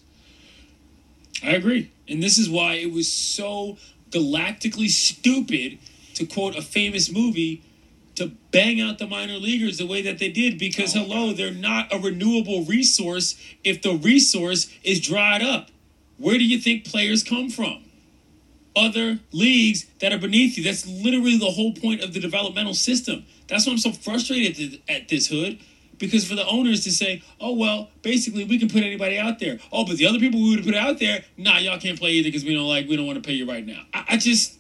I 1.43 1.51
agree. 1.51 1.91
And 2.09 2.23
this 2.23 2.39
is 2.39 2.49
why 2.49 2.75
it 2.75 2.93
was 2.93 3.11
so 3.11 3.77
galactically 4.11 4.89
stupid 4.89 5.79
to 6.15 6.25
quote 6.25 6.57
a 6.57 6.63
famous 6.63 7.13
movie 7.13 7.63
to 8.15 8.33
bang 8.51 8.81
out 8.81 8.99
the 8.99 9.07
minor 9.07 9.35
leaguers 9.35 9.77
the 9.77 9.87
way 9.87 10.01
that 10.03 10.19
they 10.19 10.31
did 10.31 10.59
because 10.59 10.95
hello, 10.95 11.33
they're 11.33 11.53
not 11.53 11.93
a 11.93 11.99
renewable 11.99 12.65
resource 12.65 13.39
if 13.63 13.83
the 13.83 13.93
resource 13.93 14.73
is 14.83 15.01
dried 15.01 15.43
up. 15.43 15.69
Where 16.17 16.39
do 16.39 16.45
you 16.45 16.59
think 16.59 16.87
players 16.87 17.23
come 17.23 17.51
from? 17.51 17.85
Other 18.77 19.19
leagues 19.33 19.87
that 20.01 20.13
are 20.13 20.19
beneath 20.19 20.59
you. 20.59 20.63
That's 20.63 20.87
literally 20.87 21.39
the 21.39 21.51
whole 21.51 21.73
point 21.73 22.03
of 22.03 22.13
the 22.13 22.21
developmental 22.21 22.75
system. 22.75 23.25
That's 23.49 23.67
why 23.67 23.73
I'm 23.73 23.79
so 23.79 23.93
frustrated 23.93 24.83
at, 24.89 25.09
this 25.09 25.29
hood 25.29 25.59
because 25.99 26.29
for 26.29 26.35
the 26.35 26.47
owners 26.47 26.85
to 26.85 26.93
say, 26.93 27.23
oh, 27.41 27.55
well, 27.55 27.89
basically 28.03 28.45
we 28.45 28.59
can 28.59 28.69
put 28.69 28.83
anybody 28.83 29.19
out 29.19 29.39
there. 29.39 29.59
Oh, 29.73 29.87
but 29.87 29.97
the 29.97 30.07
other 30.07 30.19
people 30.19 30.43
we 30.43 30.57
would 30.57 30.65
put 30.65 30.75
out 30.75 30.99
there, 30.99 31.25
nah, 31.39 31.57
y'all 31.59 31.79
can't 31.79 31.99
play 31.99 32.11
either 32.11 32.29
because 32.29 32.45
we 32.45 32.55
don't 32.55 32.69
like, 32.69 32.87
we 32.87 32.97
don't 32.97 33.07
want 33.07 33.23
to 33.23 33.27
pay 33.27 33.35
you 33.35 33.49
right 33.49 33.65
now. 33.65 33.83
I, 33.95 34.05
I 34.11 34.17
just, 34.19 34.59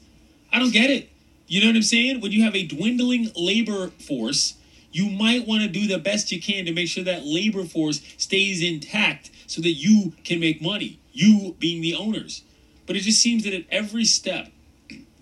I 0.51 0.59
don't 0.59 0.73
get 0.73 0.91
it. 0.91 1.11
You 1.47 1.61
know 1.61 1.69
what 1.69 1.77
I'm 1.77 1.83
saying? 1.83 2.21
When 2.21 2.33
you 2.33 2.43
have 2.45 2.57
a 2.57 2.67
dwindling 2.67 3.31
labor 3.37 3.89
force, 3.89 4.55
you 4.93 5.11
might 5.11 5.47
want 5.47 5.63
to 5.63 5.69
do 5.69 5.87
the 5.87 5.99
best 5.99 6.33
you 6.33 6.41
can 6.41 6.65
to 6.65 6.73
make 6.73 6.89
sure 6.89 7.05
that 7.05 7.27
labor 7.27 7.65
force 7.65 8.01
stays 8.17 8.63
intact 8.63 9.31
so 9.47 9.61
that 9.61 9.73
you 9.73 10.15
can 10.25 10.41
make 10.41 10.63
money, 10.63 10.99
you 11.13 11.55
being 11.59 11.83
the 11.83 11.95
owners. 11.95 12.43
But 12.87 12.97
it 12.97 13.01
just 13.01 13.21
seems 13.21 13.45
that 13.45 13.55
at 13.55 13.65
every 13.71 14.05
step, 14.05 14.49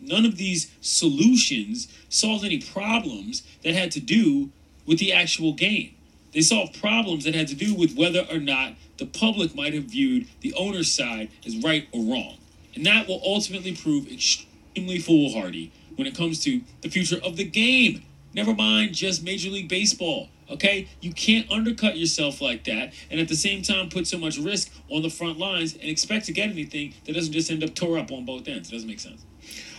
none 0.01 0.25
of 0.25 0.37
these 0.37 0.71
solutions 0.81 1.89
solved 2.09 2.45
any 2.45 2.61
problems 2.61 3.43
that 3.63 3.75
had 3.75 3.91
to 3.93 4.01
do 4.01 4.51
with 4.87 4.99
the 4.99 5.13
actual 5.13 5.53
game. 5.53 5.95
They 6.33 6.41
solved 6.41 6.81
problems 6.81 7.25
that 7.25 7.35
had 7.35 7.49
to 7.49 7.55
do 7.55 7.75
with 7.75 7.97
whether 7.97 8.27
or 8.31 8.39
not 8.39 8.75
the 8.99 9.07
public 9.07 9.55
might 9.55 9.75
have 9.75 9.85
viewed 9.85 10.27
the 10.41 10.53
owner's 10.55 10.93
side 10.93 11.31
as 11.47 11.57
right 11.59 11.89
or 11.93 12.03
wrong. 12.03 12.39
And 12.75 12.85
that 12.87 13.07
will 13.07 13.21
ultimately 13.25 13.75
prove 13.75 14.11
extremely 14.11 14.99
foolhardy 14.99 15.73
when 15.97 16.07
it 16.07 16.17
comes 16.17 16.43
to 16.45 16.61
the 16.83 16.89
future 16.89 17.21
of 17.23 17.37
the 17.37 17.45
game. 17.45 18.03
Never 18.35 18.53
mind 18.53 18.95
just 18.95 19.23
Major 19.23 19.51
League 19.51 19.69
Baseball. 19.69 20.29
Okay? 20.51 20.89
You 21.01 21.13
can't 21.13 21.51
undercut 21.51 21.97
yourself 21.97 22.41
like 22.41 22.65
that 22.65 22.93
and 23.11 23.21
at 23.21 23.29
the 23.29 23.37
same 23.37 23.63
time 23.63 23.89
put 23.89 24.07
so 24.07 24.19
much 24.19 24.39
risk 24.39 24.71
on 24.91 25.03
the 25.03 25.11
front 25.11 25.39
lines 25.39 25.75
and 25.75 25.85
expect 25.85 26.27
to 26.27 26.33
get 26.33 26.51
anything 26.51 26.95
that 27.07 27.15
doesn't 27.15 27.33
just 27.33 27.51
end 27.51 27.65
up 27.65 27.75
tore 27.75 27.99
up 27.99 28.13
on 28.13 28.25
both 28.25 28.49
ends. 28.49 28.69
It 28.69 28.73
doesn't 28.73 28.89
make 28.89 29.01
sense. 29.01 29.25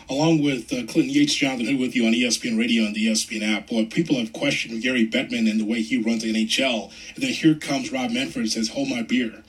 Along 0.08 0.44
with 0.44 0.72
uh, 0.72 0.86
Clinton 0.86 1.10
Yates, 1.10 1.34
Jonathan 1.34 1.66
Hood 1.66 1.80
with 1.80 1.96
you 1.96 2.06
on 2.06 2.14
ESPN 2.14 2.60
Radio 2.60 2.84
and 2.84 2.96
the 2.96 3.08
ESPN 3.08 3.42
app. 3.42 3.68
Boy, 3.68 3.86
people 3.86 4.18
have 4.18 4.34
questioned 4.34 4.84
Gary 4.84 5.08
Bettman 5.08 5.50
and 5.50 5.60
the 5.60 5.66
way 5.66 5.82
he 5.82 5.98
runs 5.98 6.22
the 6.22 6.32
NHL. 6.32 6.92
And 7.16 7.24
then 7.24 7.32
here 7.32 7.56
comes 7.56 7.92
Rob 7.92 8.12
Manfred 8.12 8.44
and 8.44 8.52
says, 8.52 8.70
hold 8.70 8.90
my 8.90 9.02
beer. 9.02 9.44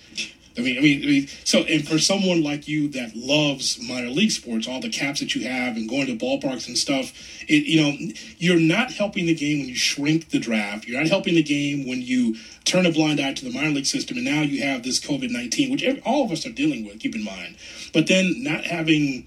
I 0.58 0.62
mean, 0.62 0.78
I 0.78 0.80
mean, 0.80 1.02
I 1.02 1.06
mean, 1.06 1.28
so 1.44 1.60
and 1.60 1.86
for 1.86 1.98
someone 1.98 2.42
like 2.42 2.66
you 2.66 2.88
that 2.88 3.14
loves 3.14 3.80
minor 3.82 4.08
league 4.08 4.30
sports, 4.30 4.66
all 4.66 4.80
the 4.80 4.88
caps 4.88 5.20
that 5.20 5.34
you 5.34 5.46
have 5.46 5.76
and 5.76 5.88
going 5.88 6.06
to 6.06 6.16
ballparks 6.16 6.66
and 6.66 6.78
stuff, 6.78 7.12
it 7.48 7.64
you 7.64 7.82
know, 7.82 8.12
you're 8.38 8.58
not 8.58 8.92
helping 8.92 9.26
the 9.26 9.34
game 9.34 9.60
when 9.60 9.68
you 9.68 9.74
shrink 9.74 10.30
the 10.30 10.38
draft. 10.38 10.86
You're 10.86 11.00
not 11.00 11.10
helping 11.10 11.34
the 11.34 11.42
game 11.42 11.86
when 11.86 12.00
you 12.00 12.36
turn 12.64 12.86
a 12.86 12.92
blind 12.92 13.20
eye 13.20 13.34
to 13.34 13.44
the 13.44 13.52
minor 13.52 13.70
league 13.70 13.86
system, 13.86 14.16
and 14.16 14.24
now 14.24 14.42
you 14.42 14.62
have 14.62 14.82
this 14.82 14.98
COVID 14.98 15.30
nineteen, 15.30 15.70
which 15.70 15.84
all 16.04 16.24
of 16.24 16.32
us 16.32 16.46
are 16.46 16.52
dealing 16.52 16.86
with. 16.86 17.00
Keep 17.00 17.16
in 17.16 17.24
mind, 17.24 17.56
but 17.92 18.06
then 18.06 18.42
not 18.42 18.64
having 18.64 19.26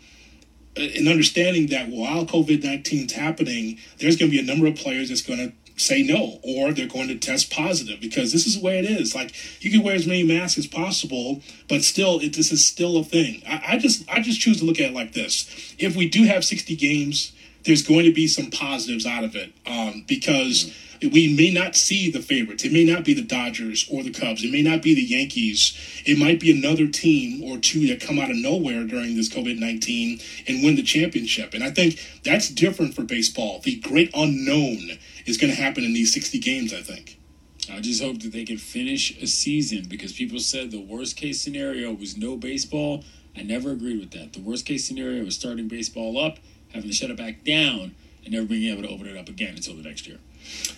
uh, 0.77 0.81
an 0.81 1.07
understanding 1.07 1.67
that 1.67 1.89
while 1.89 2.25
COVID 2.25 2.63
19 2.63 3.07
is 3.07 3.11
happening, 3.13 3.79
there's 3.97 4.15
going 4.15 4.31
to 4.31 4.37
be 4.37 4.41
a 4.41 4.45
number 4.45 4.67
of 4.67 4.75
players 4.75 5.09
that's 5.09 5.21
going 5.21 5.39
to 5.39 5.53
say 5.79 6.03
no 6.03 6.39
or 6.43 6.73
they're 6.73 6.87
going 6.87 7.07
to 7.07 7.17
test 7.17 7.51
positive 7.51 7.99
because 7.99 8.31
this 8.31 8.45
is 8.45 8.59
the 8.59 8.65
way 8.65 8.79
it 8.79 8.85
is. 8.85 9.15
Like 9.15 9.33
you 9.63 9.71
can 9.71 9.83
wear 9.83 9.95
as 9.95 10.07
many 10.07 10.23
masks 10.23 10.57
as 10.57 10.67
possible, 10.67 11.41
but 11.67 11.83
still, 11.83 12.19
it, 12.19 12.35
this 12.35 12.51
is 12.51 12.65
still 12.65 12.97
a 12.97 13.03
thing. 13.03 13.41
I, 13.47 13.63
I 13.69 13.77
just 13.77 14.09
I 14.09 14.21
just 14.21 14.39
choose 14.39 14.59
to 14.59 14.65
look 14.65 14.79
at 14.79 14.91
it 14.91 14.93
like 14.93 15.13
this: 15.13 15.75
if 15.77 15.95
we 15.95 16.09
do 16.09 16.23
have 16.25 16.43
60 16.43 16.75
games, 16.75 17.33
there's 17.65 17.81
going 17.83 18.05
to 18.05 18.13
be 18.13 18.27
some 18.27 18.51
positives 18.51 19.05
out 19.05 19.23
of 19.23 19.35
it 19.35 19.53
um, 19.65 20.03
because 20.07 20.73
we 21.01 21.33
may 21.33 21.51
not 21.51 21.75
see 21.75 22.11
the 22.11 22.21
favorites. 22.21 22.65
It 22.65 22.73
may 22.73 22.83
not 22.83 23.05
be 23.05 23.13
the 23.13 23.21
Dodgers 23.21 23.87
or 23.89 24.03
the 24.03 24.11
Cubs. 24.11 24.43
It 24.43 24.51
may 24.51 24.61
not 24.61 24.81
be 24.81 24.93
the 24.93 25.01
Yankees. 25.01 25.77
It 26.05 26.17
might 26.17 26.39
be 26.39 26.51
another 26.51 26.87
team 26.87 27.43
or 27.43 27.57
two 27.57 27.87
that 27.87 28.01
come 28.01 28.19
out 28.19 28.29
of 28.29 28.35
nowhere 28.35 28.83
during 28.83 29.15
this 29.15 29.29
COVID 29.29 29.59
19 29.59 30.19
and 30.47 30.63
win 30.63 30.75
the 30.75 30.83
championship. 30.83 31.53
And 31.53 31.63
I 31.63 31.71
think 31.71 31.99
that's 32.23 32.49
different 32.49 32.95
for 32.95 33.03
baseball. 33.03 33.61
The 33.63 33.77
great 33.77 34.11
unknown 34.13 34.99
is 35.29 35.37
going 35.37 35.53
to 35.53 35.61
happen 35.61 35.83
in 35.83 35.93
these 35.93 36.13
60 36.13 36.39
games, 36.39 36.73
I 36.73 36.81
think. 36.81 37.19
I 37.71 37.81
just 37.81 38.01
hope 38.01 38.21
that 38.21 38.31
they 38.31 38.45
can 38.45 38.57
finish 38.57 39.15
a 39.21 39.27
season 39.27 39.85
because 39.87 40.13
people 40.13 40.39
said 40.39 40.71
the 40.71 40.81
worst 40.81 41.15
case 41.15 41.39
scenario 41.39 41.93
was 41.93 42.17
no 42.17 42.35
baseball. 42.35 43.03
I 43.37 43.43
never 43.43 43.71
agreed 43.71 43.99
with 43.99 44.11
that. 44.11 44.33
The 44.33 44.41
worst 44.41 44.65
case 44.65 44.87
scenario 44.87 45.23
was 45.23 45.35
starting 45.35 45.67
baseball 45.67 46.17
up, 46.17 46.37
having 46.73 46.89
to 46.89 46.95
shut 46.95 47.11
it 47.11 47.17
back 47.17 47.43
down, 47.43 47.95
and 48.23 48.33
never 48.33 48.47
being 48.47 48.71
able 48.71 48.87
to 48.87 48.93
open 48.93 49.07
it 49.07 49.17
up 49.17 49.29
again 49.29 49.55
until 49.55 49.75
the 49.75 49.83
next 49.83 50.07
year. 50.07 50.17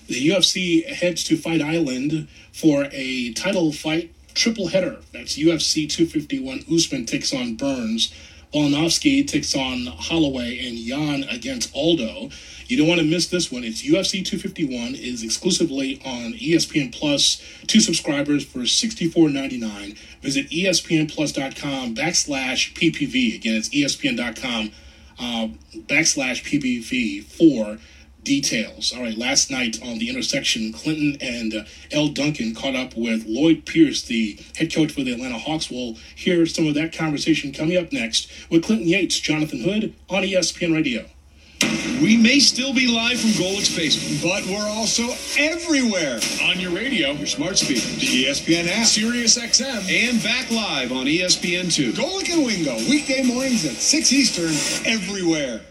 The 0.07 0.29
UFC 0.29 0.85
heads 0.85 1.23
to 1.25 1.37
Fight 1.37 1.61
Island 1.61 2.27
for 2.51 2.87
a 2.91 3.31
title 3.33 3.71
fight 3.71 4.13
triple 4.33 4.67
header. 4.67 4.99
That's 5.13 5.37
UFC 5.37 5.89
251. 5.89 6.65
Usman 6.71 7.05
takes 7.05 7.33
on 7.33 7.55
Burns. 7.55 8.13
Volkanovski 8.53 9.25
takes 9.27 9.55
on 9.55 9.85
Holloway 9.85 10.65
and 10.67 10.77
Yan 10.77 11.23
against 11.23 11.73
Aldo. 11.75 12.29
You 12.67 12.77
don't 12.77 12.87
want 12.87 12.99
to 12.99 13.05
miss 13.05 13.27
this 13.27 13.51
one. 13.51 13.63
It's 13.63 13.81
UFC 13.81 14.23
251. 14.25 14.95
is 14.95 15.23
exclusively 15.23 16.01
on 16.05 16.33
ESPN 16.33 16.93
Plus. 16.93 17.41
Two 17.67 17.79
subscribers 17.81 18.45
for 18.45 18.59
$64.99. 18.59 19.97
Visit 20.21 20.49
ESPNPlus.com 20.49 21.95
backslash 21.95 22.73
PPV. 22.73 23.35
Again, 23.35 23.55
it's 23.55 23.69
ESPN.com 23.69 24.71
uh, 25.19 25.47
backslash 25.87 26.43
PPV 26.43 27.23
for 27.23 27.77
details. 28.23 28.93
All 28.95 29.01
right, 29.01 29.17
last 29.17 29.49
night 29.49 29.81
on 29.81 29.99
the 29.99 30.09
intersection, 30.09 30.71
Clinton 30.73 31.17
and 31.21 31.53
uh, 31.53 31.63
Elle 31.91 32.09
Duncan 32.09 32.53
caught 32.53 32.75
up 32.75 32.95
with 32.95 33.25
Lloyd 33.25 33.65
Pierce, 33.65 34.03
the 34.03 34.39
head 34.55 34.73
coach 34.73 34.91
for 34.91 35.03
the 35.03 35.13
Atlanta 35.13 35.37
Hawks. 35.37 35.69
We'll 35.69 35.97
hear 36.15 36.45
some 36.45 36.67
of 36.67 36.73
that 36.75 36.95
conversation 36.95 37.51
coming 37.51 37.77
up 37.77 37.91
next 37.91 38.31
with 38.49 38.63
Clinton 38.63 38.87
Yates, 38.87 39.19
Jonathan 39.19 39.61
Hood 39.61 39.93
on 40.09 40.23
ESPN 40.23 40.73
Radio. 40.73 41.05
We 42.01 42.17
may 42.17 42.39
still 42.39 42.73
be 42.73 42.87
live 42.87 43.19
from 43.19 43.29
Golic's 43.31 43.75
basement, 43.75 44.23
but 44.23 44.43
we're 44.47 44.67
also 44.67 45.03
everywhere. 45.37 46.19
On 46.43 46.59
your 46.59 46.71
radio, 46.71 47.11
your 47.11 47.27
smart 47.27 47.59
speakers, 47.59 47.95
the 47.97 48.25
ESPN 48.25 48.67
app, 48.67 48.87
Sirius 48.87 49.37
XM, 49.37 49.87
and 49.87 50.23
back 50.23 50.49
live 50.49 50.91
on 50.91 51.07
E 51.07 51.19
ESPN2. 51.19 51.91
Golic 51.91 52.33
and 52.33 52.45
Wingo, 52.45 52.75
weekday 52.89 53.23
mornings 53.23 53.65
at 53.65 53.73
6 53.73 54.11
Eastern, 54.11 54.91
everywhere. 54.91 55.61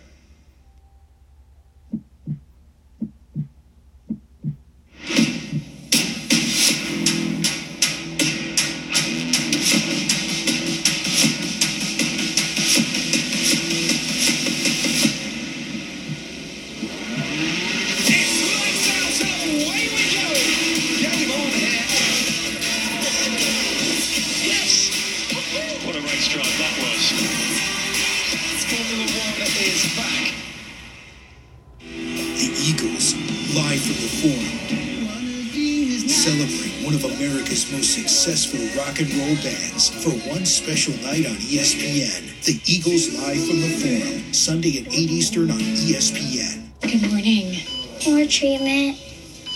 America's 37.70 37.72
most 37.72 37.94
successful 37.94 38.82
rock 38.82 39.00
and 39.00 39.12
roll 39.14 39.34
bands 39.36 39.88
for 40.02 40.10
one 40.28 40.44
special 40.44 40.94
night 41.04 41.26
on 41.26 41.36
ESPN. 41.36 42.44
The 42.44 42.60
Eagles 42.66 43.14
live 43.16 43.46
from 43.46 43.60
the 43.60 43.68
Forum, 43.68 44.32
Sunday 44.32 44.80
at 44.80 44.88
8 44.88 44.92
Eastern 44.92 45.50
on 45.50 45.58
ESPN. 45.58 46.68
Good 46.80 47.10
morning. 47.10 47.62
More 48.06 48.26
treatment. 48.26 48.98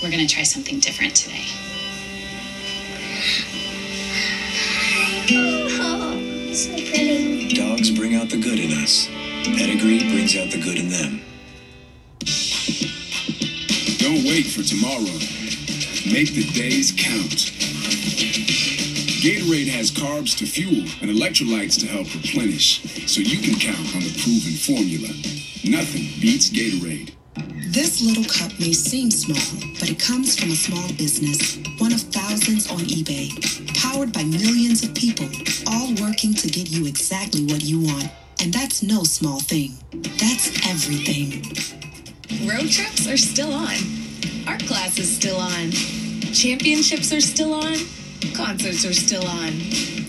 We're 0.03 0.11
going 0.11 0.27
to 0.27 0.33
try 0.33 0.43
something 0.43 0.81
different 0.81 1.15
today. 1.17 1.45
Oh, 5.31 6.53
so 6.53 6.71
pretty. 6.73 7.55
Dogs 7.55 7.91
bring 7.91 8.15
out 8.15 8.29
the 8.31 8.41
good 8.41 8.59
in 8.59 8.73
us. 8.83 9.09
Pedigree 9.45 9.99
brings 9.99 10.37
out 10.37 10.51
the 10.51 10.61
good 10.61 10.79
in 10.79 10.89
them. 10.89 11.21
Don't 13.99 14.25
wait 14.25 14.47
for 14.47 14.63
tomorrow. 14.63 15.19
Make 16.07 16.35
the 16.35 16.45
days 16.53 16.93
count. 16.97 17.74
Gatorade 19.25 19.73
has 19.73 19.91
carbs 19.91 20.37
to 20.37 20.45
fuel 20.45 20.85
and 21.01 21.09
electrolytes 21.09 21.81
to 21.81 21.87
help 21.87 22.05
replenish, 22.13 22.83
so 23.09 23.23
you 23.23 23.41
can 23.41 23.59
count 23.59 23.81
on 23.97 24.05
the 24.05 24.13
proven 24.21 24.53
formula. 24.53 25.09
Nothing 25.65 26.13
beats 26.21 26.51
Gatorade. 26.53 27.15
This 27.73 28.05
little 28.05 28.29
cup 28.29 28.53
may 28.61 28.75
seem 28.75 29.11
small, 29.11 29.73
but 29.81 29.89
it 29.89 29.99
comes 29.99 30.39
from 30.39 30.51
a 30.51 30.55
small 30.55 30.87
business, 31.01 31.57
one 31.81 31.95
of 31.95 32.03
thousands 32.13 32.71
on 32.71 32.81
eBay, 32.81 33.33
powered 33.81 34.13
by 34.13 34.25
millions 34.25 34.85
of 34.85 34.95
people, 34.95 35.25
all 35.73 35.89
working 36.05 36.35
to 36.35 36.47
get 36.49 36.69
you 36.69 36.85
exactly 36.85 37.47
what 37.47 37.65
you 37.65 37.81
want. 37.81 38.13
And 38.43 38.53
that's 38.53 38.83
no 38.83 39.05
small 39.05 39.41
thing. 39.41 39.73
That's 40.21 40.53
everything. 40.69 41.41
Road 42.45 42.69
trips 42.69 43.09
are 43.09 43.17
still 43.17 43.55
on. 43.55 43.81
Art 44.47 44.67
class 44.67 44.99
is 44.99 45.09
still 45.09 45.41
on. 45.41 45.71
Championships 46.37 47.11
are 47.11 47.23
still 47.23 47.55
on. 47.55 48.04
Concerts 48.33 48.85
are 48.85 48.95
still 48.95 49.27
on. 49.27 49.49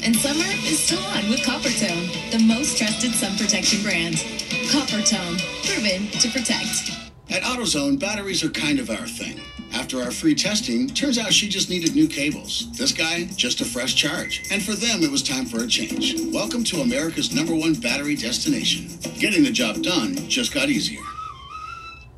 And 0.03 0.15
summer 0.15 0.45
is 0.63 0.79
still 0.79 1.03
on 1.07 1.29
with 1.29 1.41
Coppertone, 1.41 2.31
the 2.31 2.39
most 2.39 2.77
trusted 2.77 3.11
sun 3.13 3.37
protection 3.37 3.83
brand. 3.83 4.15
Coppertone, 4.69 5.37
proven 5.65 6.07
to 6.19 6.29
protect. 6.29 6.91
At 7.29 7.41
AutoZone, 7.41 7.99
batteries 7.99 8.43
are 8.43 8.49
kind 8.49 8.79
of 8.79 8.89
our 8.89 9.07
thing. 9.07 9.39
After 9.73 10.01
our 10.01 10.11
free 10.11 10.35
testing, 10.35 10.87
turns 10.87 11.17
out 11.17 11.33
she 11.33 11.49
just 11.49 11.69
needed 11.69 11.95
new 11.95 12.07
cables. 12.07 12.71
This 12.77 12.91
guy, 12.91 13.25
just 13.35 13.61
a 13.61 13.65
fresh 13.65 13.95
charge. 13.95 14.47
And 14.51 14.63
for 14.63 14.73
them, 14.73 15.03
it 15.03 15.11
was 15.11 15.21
time 15.21 15.45
for 15.45 15.63
a 15.63 15.67
change. 15.67 16.15
Welcome 16.31 16.63
to 16.65 16.81
America's 16.81 17.35
number 17.35 17.53
one 17.53 17.73
battery 17.73 18.15
destination. 18.15 18.87
Getting 19.19 19.43
the 19.43 19.51
job 19.51 19.81
done 19.83 20.15
just 20.29 20.53
got 20.53 20.69
easier. 20.69 21.01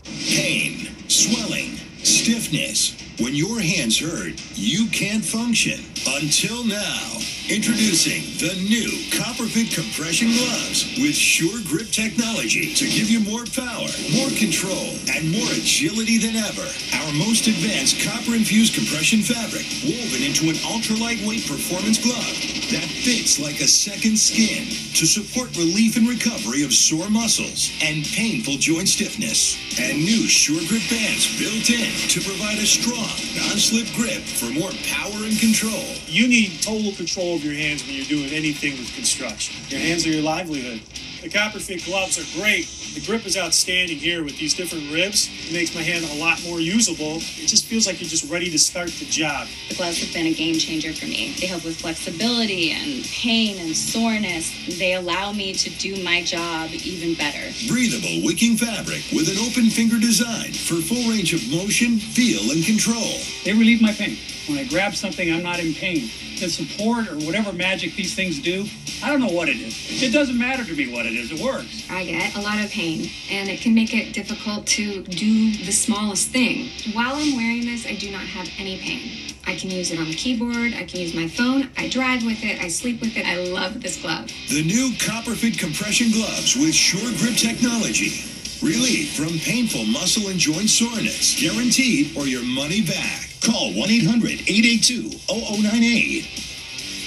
Pain, 0.04 0.90
swelling, 1.08 1.78
stiffness. 2.04 3.07
When 3.20 3.34
your 3.34 3.60
hands 3.60 3.98
hurt, 3.98 4.40
you 4.54 4.88
can't 4.90 5.26
function. 5.26 5.80
Until 6.06 6.64
now. 6.64 7.18
Introducing 7.48 8.28
the 8.44 8.60
new 8.68 8.92
Copperfit 9.16 9.72
compression 9.72 10.28
gloves 10.36 10.84
with 11.00 11.16
Sure 11.16 11.64
Grip 11.64 11.88
technology 11.96 12.76
to 12.76 12.84
give 12.84 13.08
you 13.08 13.24
more 13.24 13.48
power, 13.56 13.88
more 14.12 14.28
control, 14.36 15.00
and 15.16 15.32
more 15.32 15.48
agility 15.56 16.20
than 16.20 16.36
ever. 16.36 16.68
Our 17.00 17.14
most 17.16 17.48
advanced 17.48 18.04
copper 18.04 18.36
infused 18.36 18.76
compression 18.76 19.24
fabric 19.24 19.64
woven 19.88 20.28
into 20.28 20.52
an 20.52 20.60
ultra 20.68 21.00
lightweight 21.00 21.48
performance 21.48 22.04
glove 22.04 22.36
that 22.68 22.84
fits 22.84 23.40
like 23.40 23.64
a 23.64 23.72
second 23.72 24.20
skin 24.20 24.68
to 25.00 25.08
support 25.08 25.56
relief 25.56 25.96
and 25.96 26.04
recovery 26.04 26.68
of 26.68 26.76
sore 26.76 27.08
muscles 27.08 27.72
and 27.80 28.04
painful 28.12 28.60
joint 28.60 28.92
stiffness. 28.92 29.56
And 29.80 30.04
new 30.04 30.28
Sure 30.28 30.60
Grip 30.68 30.84
bands 30.92 31.32
built 31.40 31.72
in 31.72 31.96
to 32.12 32.20
provide 32.20 32.60
a 32.60 32.68
strong, 32.68 33.07
non-slip 33.36 33.88
grip 33.96 34.24
for 34.24 34.52
more 34.52 34.72
power 34.90 35.24
and 35.26 35.38
control. 35.40 35.86
You 36.08 36.28
need 36.28 36.62
total 36.62 36.92
control 36.94 37.36
of 37.36 37.44
your 37.44 37.54
hands 37.54 37.86
when 37.86 37.96
you're 37.96 38.06
doing 38.06 38.32
anything 38.34 38.78
with 38.78 38.94
construction. 38.96 39.56
Your 39.70 39.80
hands 39.80 40.06
are 40.06 40.10
your 40.10 40.24
livelihood. 40.24 40.82
The 41.22 41.30
Copperfit 41.30 41.84
gloves 41.86 42.20
are 42.20 42.40
great. 42.40 42.68
The 42.94 43.02
grip 43.02 43.26
is 43.26 43.38
outstanding 43.38 43.98
here 43.98 44.24
with 44.24 44.38
these 44.38 44.54
different 44.54 44.92
ribs. 44.94 45.30
It 45.50 45.54
makes 45.54 45.74
my 45.74 45.82
hand 45.82 46.06
a 46.06 46.24
lot 46.24 46.42
more 46.44 46.60
usable. 46.60 47.18
It 47.18 47.48
just 47.48 47.66
feels 47.66 47.88
like 47.88 48.00
you're 48.00 48.10
just 48.10 48.32
ready 48.32 48.52
to 48.52 48.60
start 48.60 48.90
the 48.90 49.06
job. 49.06 49.48
The 49.70 49.76
gloves 49.76 50.00
have 50.04 50.14
been 50.14 50.28
a 50.28 50.34
game 50.34 50.56
changer 50.60 50.94
for 50.94 51.06
me. 51.06 51.34
They 51.40 51.48
help 51.48 51.66
with 51.66 51.82
flexibility 51.82 52.72
and 52.72 53.04
pain 53.06 53.58
and 53.60 53.76
soreness. 53.76 54.78
They 54.78 54.94
allow 54.94 55.32
me 55.32 55.54
to 55.54 55.70
do 55.72 56.02
my 56.04 56.22
job 56.24 56.70
even 56.72 57.16
better. 57.16 57.52
Breathable 57.68 58.24
wicking 58.24 58.56
fabric 58.56 59.02
with 59.12 59.28
an 59.28 59.38
open 59.42 59.70
finger 59.70 60.00
design 60.00 60.54
for 60.54 60.76
full 60.76 61.10
range 61.10 61.34
of 61.34 61.42
motion, 61.50 61.98
feel, 61.98 62.52
and 62.52 62.64
control. 62.64 63.18
They 63.44 63.54
relieve 63.54 63.82
my 63.82 63.92
pain. 63.92 64.18
When 64.48 64.58
I 64.58 64.64
grab 64.64 64.96
something, 64.96 65.34
I'm 65.34 65.44
not 65.44 65.60
in 65.60 65.74
pain. 65.74 66.10
The 66.40 66.50
support 66.50 67.10
or 67.10 67.18
whatever 67.26 67.52
magic 67.52 67.96
these 67.96 68.16
things 68.16 68.40
do, 68.40 68.66
I 69.04 69.10
don't 69.10 69.20
know 69.20 69.34
what 69.34 69.50
it 69.50 69.58
is. 69.58 70.02
It 70.02 70.14
doesn't 70.14 70.38
matter 70.38 70.64
to 70.64 70.74
me 70.74 70.92
what 70.92 71.06
it 71.06 71.14
is. 71.14 71.32
It 71.32 71.42
works. 71.42 71.86
I 71.90 72.06
get 72.06 72.34
a 72.36 72.40
lot 72.40 72.64
of 72.64 72.72
pain, 72.72 73.10
and 73.30 73.50
it 73.50 73.60
can 73.60 73.76
make 73.76 73.94
it 73.94 74.14
difficult 74.14 74.66
to 74.68 75.04
do 75.04 75.52
the 75.52 75.72
smallest 75.72 76.30
thing. 76.30 76.70
While 76.94 77.16
I'm 77.16 77.36
wearing 77.36 77.66
this, 77.66 77.86
I 77.86 77.96
do 77.96 78.10
not 78.10 78.22
have 78.22 78.50
any 78.58 78.80
pain. 78.80 79.34
I 79.46 79.56
can 79.56 79.70
use 79.70 79.92
it 79.92 80.00
on 80.00 80.06
the 80.06 80.16
keyboard, 80.16 80.74
I 80.74 80.86
can 80.86 81.02
use 81.02 81.14
my 81.14 81.28
phone, 81.28 81.70
I 81.78 81.90
drive 81.90 82.24
with 82.26 82.44
it, 82.44 82.62
I 82.62 82.70
sleep 82.70 83.02
with 83.02 83.18
it. 83.18 83.26
I 83.26 83.38
love 83.50 83.82
this 83.82 84.02
glove. 84.02 84.28
The 84.50 84.64
new 84.64 84.92
Copperfit 84.98 85.60
compression 85.60 86.12
gloves 86.12 86.56
with 86.56 86.74
Sure 86.74 87.12
Grip 87.18 87.36
technology. 87.36 88.24
Relief 88.62 89.16
from 89.16 89.38
painful 89.40 89.86
muscle 89.86 90.30
and 90.30 90.40
joint 90.40 90.70
soreness. 90.70 91.40
Guaranteed 91.40 92.18
or 92.18 92.28
your 92.28 92.44
money 92.44 92.82
back. 92.82 93.27
Call 93.42 93.74
1 93.74 93.90
800 93.90 94.32
882 94.48 95.10
0098 95.30 96.48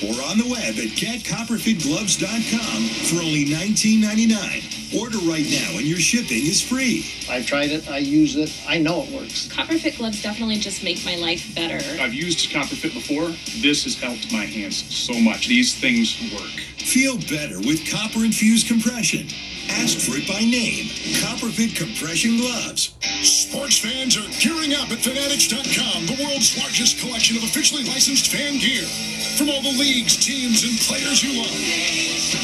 or 0.03 0.17
on 0.25 0.39
the 0.39 0.49
web 0.49 0.79
at 0.79 0.97
getcopperfitgloves.com 0.97 2.83
for 3.09 3.17
only 3.17 3.45
$19.99. 3.45 4.99
Order 4.99 5.19
right 5.19 5.47
now 5.51 5.77
and 5.77 5.87
your 5.87 5.99
shipping 5.99 6.47
is 6.47 6.63
free. 6.63 7.07
I've 7.29 7.47
tried 7.47 7.71
it, 7.71 7.89
I 7.89 7.99
use 7.99 8.35
it, 8.37 8.51
I 8.67 8.79
know 8.79 9.03
it 9.03 9.11
works. 9.11 9.47
Copperfit 9.49 9.99
gloves 9.99 10.23
definitely 10.23 10.57
just 10.57 10.83
make 10.83 11.05
my 11.05 11.17
life 11.17 11.55
better. 11.55 11.79
I've 12.01 12.15
used 12.15 12.51
Copperfit 12.51 12.95
before. 12.95 13.29
This 13.61 13.85
has 13.85 13.95
helped 13.95 14.33
my 14.33 14.47
hands 14.47 14.83
so 14.95 15.15
much. 15.21 15.49
These 15.49 15.79
things 15.79 16.17
work. 16.33 16.70
Feel 16.81 17.17
better 17.29 17.59
with 17.61 17.85
copper 17.91 18.25
infused 18.25 18.67
compression. 18.67 19.29
Ask 19.69 19.99
for 20.01 20.17
it 20.17 20.27
by 20.27 20.41
name. 20.41 20.89
Copperfit 21.23 21.77
compression 21.77 22.39
gloves. 22.39 22.97
Sports 23.23 23.79
fans 23.79 24.17
are 24.17 24.27
gearing 24.41 24.75
up 24.75 24.91
at 24.91 24.99
Fanatics.com, 24.99 26.07
the 26.07 26.19
world's 26.25 26.57
largest 26.59 26.99
collection 26.99 27.37
of 27.37 27.45
officially 27.45 27.85
licensed 27.85 28.33
fan 28.33 28.59
gear. 28.59 28.83
From 29.37 29.51
all 29.51 29.63
the 29.63 29.77
leagues, 29.79 30.17
teams, 30.17 30.65
and 30.65 30.75
players 30.81 31.23
you 31.23 31.39
love. 31.39 31.61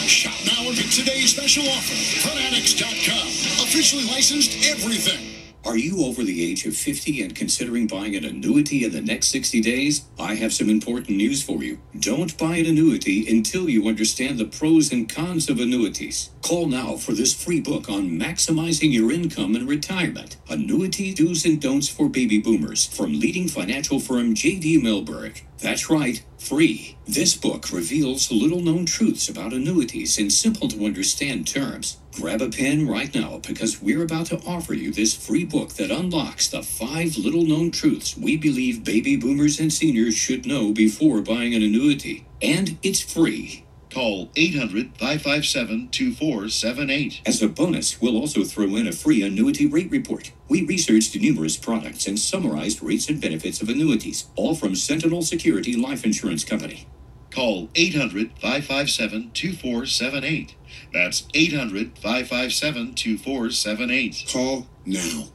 Shop 0.07 0.37
now 0.45 0.69
and 0.69 0.77
get 0.77 0.93
today's 0.93 1.35
special 1.35 1.65
offer, 1.67 1.97
Fanatics.com. 2.29 3.27
Officially 3.67 4.05
licensed 4.05 4.53
everything. 4.69 5.46
Are 5.67 5.77
you 5.77 6.05
over 6.05 6.23
the 6.23 6.49
age 6.49 6.65
of 6.65 6.77
50 6.77 7.21
and 7.23 7.35
considering 7.35 7.89
buying 7.89 8.15
an 8.15 8.25
annuity 8.25 8.85
in 8.85 8.93
the 8.93 9.01
next 9.01 9.31
60 9.31 9.61
days? 9.63 10.05
I 10.17 10.37
have 10.37 10.53
some 10.53 10.71
important 10.71 11.17
news 11.17 11.43
for 11.43 11.65
you. 11.65 11.81
Don't 11.99 12.39
buy 12.39 12.55
an 12.59 12.67
annuity 12.67 13.29
until 13.29 13.69
you 13.69 13.89
understand 13.89 14.39
the 14.39 14.45
pros 14.45 14.93
and 14.93 15.13
cons 15.13 15.51
of 15.51 15.59
annuities. 15.59 16.31
Call 16.41 16.69
now 16.69 16.95
for 16.95 17.15
this 17.15 17.35
free 17.35 17.61
book 17.61 17.89
on 17.89 18.11
maximizing 18.11 18.93
your 18.93 19.11
income 19.11 19.57
in 19.57 19.67
retirement. 19.67 20.37
Annuity 20.49 21.13
do's 21.13 21.45
and 21.45 21.61
don'ts 21.61 21.89
for 21.89 22.09
baby 22.09 22.39
boomers 22.39 22.87
from 22.87 23.19
leading 23.19 23.49
financial 23.49 23.99
firm 23.99 24.37
JD 24.37 24.81
Mellberg. 24.81 25.43
That's 25.59 25.89
right, 25.89 26.23
free. 26.39 26.97
This 27.07 27.35
book 27.35 27.73
reveals 27.73 28.31
little 28.31 28.61
known 28.61 28.87
truths 28.87 29.29
about 29.29 29.53
annuities 29.53 30.19
in 30.19 30.29
simple 30.31 30.69
to 30.69 30.85
understand 30.85 31.47
terms. 31.47 31.97
Grab 32.13 32.43
a 32.43 32.49
pen 32.49 32.87
right 32.87 33.15
now 33.15 33.41
because 33.47 33.83
we're 33.83 34.03
about 34.03 34.27
to 34.27 34.41
offer 34.47 34.75
you 34.75 34.93
this 34.93 35.15
free 35.15 35.45
book 35.45 35.71
that 35.75 35.91
unlocks 35.91 36.49
the 36.49 36.63
five 36.63 37.17
little 37.17 37.45
known 37.45 37.71
truths 37.71 38.17
we 38.17 38.37
believe 38.37 38.85
baby 38.85 39.17
boomers 39.17 39.59
and 39.59 39.73
seniors 39.73 40.15
should 40.15 40.47
know 40.47 40.73
before 40.73 41.21
buying 41.21 41.55
an 41.55 41.63
annuity. 41.63 42.27
And 42.43 42.79
it's 42.83 43.01
free. 43.01 43.66
Call 43.97 44.29
800 44.37 44.99
557 44.99 45.89
2478. 45.89 47.23
As 47.25 47.41
a 47.41 47.49
bonus, 47.49 47.99
we'll 47.99 48.19
also 48.19 48.45
throw 48.45 48.77
in 48.77 48.87
a 48.87 48.93
free 48.93 49.23
annuity 49.23 49.65
rate 49.65 49.91
report. 49.91 50.33
We 50.51 50.67
researched 50.67 51.17
numerous 51.17 51.57
products 51.57 52.07
and 52.07 52.19
summarized 52.19 52.83
rates 52.83 53.09
and 53.09 53.23
benefits 53.23 53.63
of 53.63 53.71
annuities, 53.71 54.27
all 54.37 54.55
from 54.55 54.75
Sentinel 54.75 55.23
Security 55.23 55.75
Life 55.77 56.05
Insurance 56.05 56.45
Company. 56.45 56.87
Call 57.31 57.71
800 57.75 58.33
557 58.39 59.31
2478. 59.33 60.55
That's 60.93 61.27
800 61.33 61.99
557 61.99 62.95
2478. 62.97 64.27
Call 64.31 64.67
now. 64.85 65.29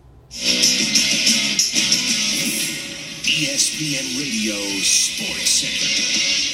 ESPN 3.26 4.20
Radio 4.20 4.53
Sports 4.84 5.49
Center. 5.49 6.51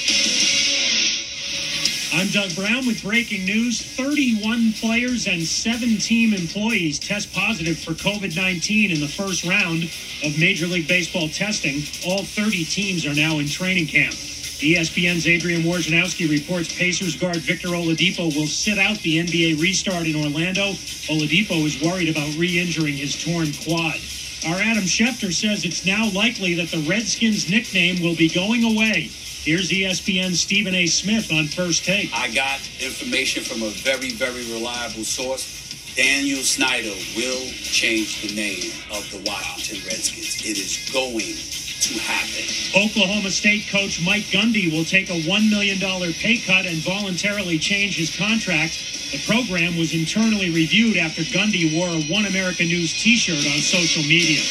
I'm 2.14 2.28
Doug 2.30 2.56
Brown 2.56 2.88
with 2.88 3.04
breaking 3.04 3.44
news. 3.44 3.82
31 3.82 4.74
players 4.74 5.28
and 5.28 5.44
seven 5.44 5.98
team 5.98 6.34
employees 6.34 7.00
test 7.00 7.34
positive 7.34 7.78
for 7.78 7.92
COVID 7.92 8.36
19 8.36 8.92
in 8.92 9.02
the 9.02 9.08
first 9.08 9.44
round 9.44 9.84
of 10.24 10.40
Major 10.40 10.68
League 10.68 10.88
Baseball 10.88 11.28
testing. 11.28 11.84
All 12.08 12.24
30 12.24 12.64
teams 12.64 13.06
are 13.06 13.14
now 13.14 13.40
in 13.40 13.48
training 13.48 13.88
camp. 13.88 14.14
ESPN's 14.14 15.28
Adrian 15.28 15.64
Wojnarowski 15.64 16.30
reports 16.30 16.74
Pacers 16.74 17.16
guard 17.18 17.38
Victor 17.38 17.70
Oladipo 17.70 18.34
will 18.36 18.48
sit 18.48 18.80
out 18.80 18.98
the 19.00 19.20
NBA 19.20 19.62
restart 19.62 20.08
in 20.08 20.16
Orlando. 20.16 20.72
Oladipo 21.12 21.66
is 21.66 21.82
worried 21.82 22.10
about 22.10 22.34
re-injuring 22.38 22.96
his 22.96 23.22
torn 23.22 23.52
quad. 23.66 24.00
Our 24.48 24.62
Adam 24.62 24.88
Schefter 24.88 25.34
says 25.34 25.66
it's 25.66 25.86
now 25.86 26.10
likely 26.12 26.54
that 26.56 26.70
the 26.70 26.88
Redskins 26.90 27.50
nickname 27.50 28.02
will 28.02 28.16
be 28.16 28.30
going 28.30 28.64
away. 28.64 29.12
Here's 29.48 29.70
ESPN's 29.70 30.42
Stephen 30.42 30.76
A. 30.76 30.88
Smith 30.88 31.32
on 31.32 31.48
first 31.48 31.86
take. 31.86 32.12
I 32.14 32.28
got 32.36 32.60
information 32.84 33.46
from 33.46 33.64
a 33.64 33.70
very, 33.80 34.12
very 34.12 34.44
reliable 34.52 35.08
source. 35.08 35.96
Daniel 35.96 36.44
Snyder 36.44 36.92
will 37.16 37.48
change 37.64 38.28
the 38.28 38.36
name 38.36 38.76
of 38.92 39.10
the 39.10 39.24
Washington 39.24 39.88
Redskins. 39.88 40.44
It 40.44 40.60
is 40.60 40.92
going 40.92 41.32
to 41.80 41.94
happen. 41.96 42.44
Oklahoma 42.76 43.32
State 43.32 43.70
coach 43.72 44.04
Mike 44.04 44.28
Gundy 44.36 44.70
will 44.70 44.84
take 44.84 45.10
a 45.10 45.22
$1 45.24 45.50
million 45.50 45.80
pay 45.80 46.44
cut 46.44 46.66
and 46.66 46.84
voluntarily 46.84 47.58
change 47.58 47.96
his 47.96 48.14
contract. 48.18 48.76
The 49.16 49.24
program 49.24 49.78
was 49.78 49.94
internally 49.94 50.52
reviewed 50.52 50.98
after 50.98 51.22
Gundy 51.22 51.72
wore 51.72 51.88
a 51.88 52.04
One 52.12 52.26
America 52.26 52.64
News 52.64 52.92
t 53.02 53.16
shirt 53.16 53.48
on 53.48 53.64
social 53.64 54.04
media. 54.04 54.44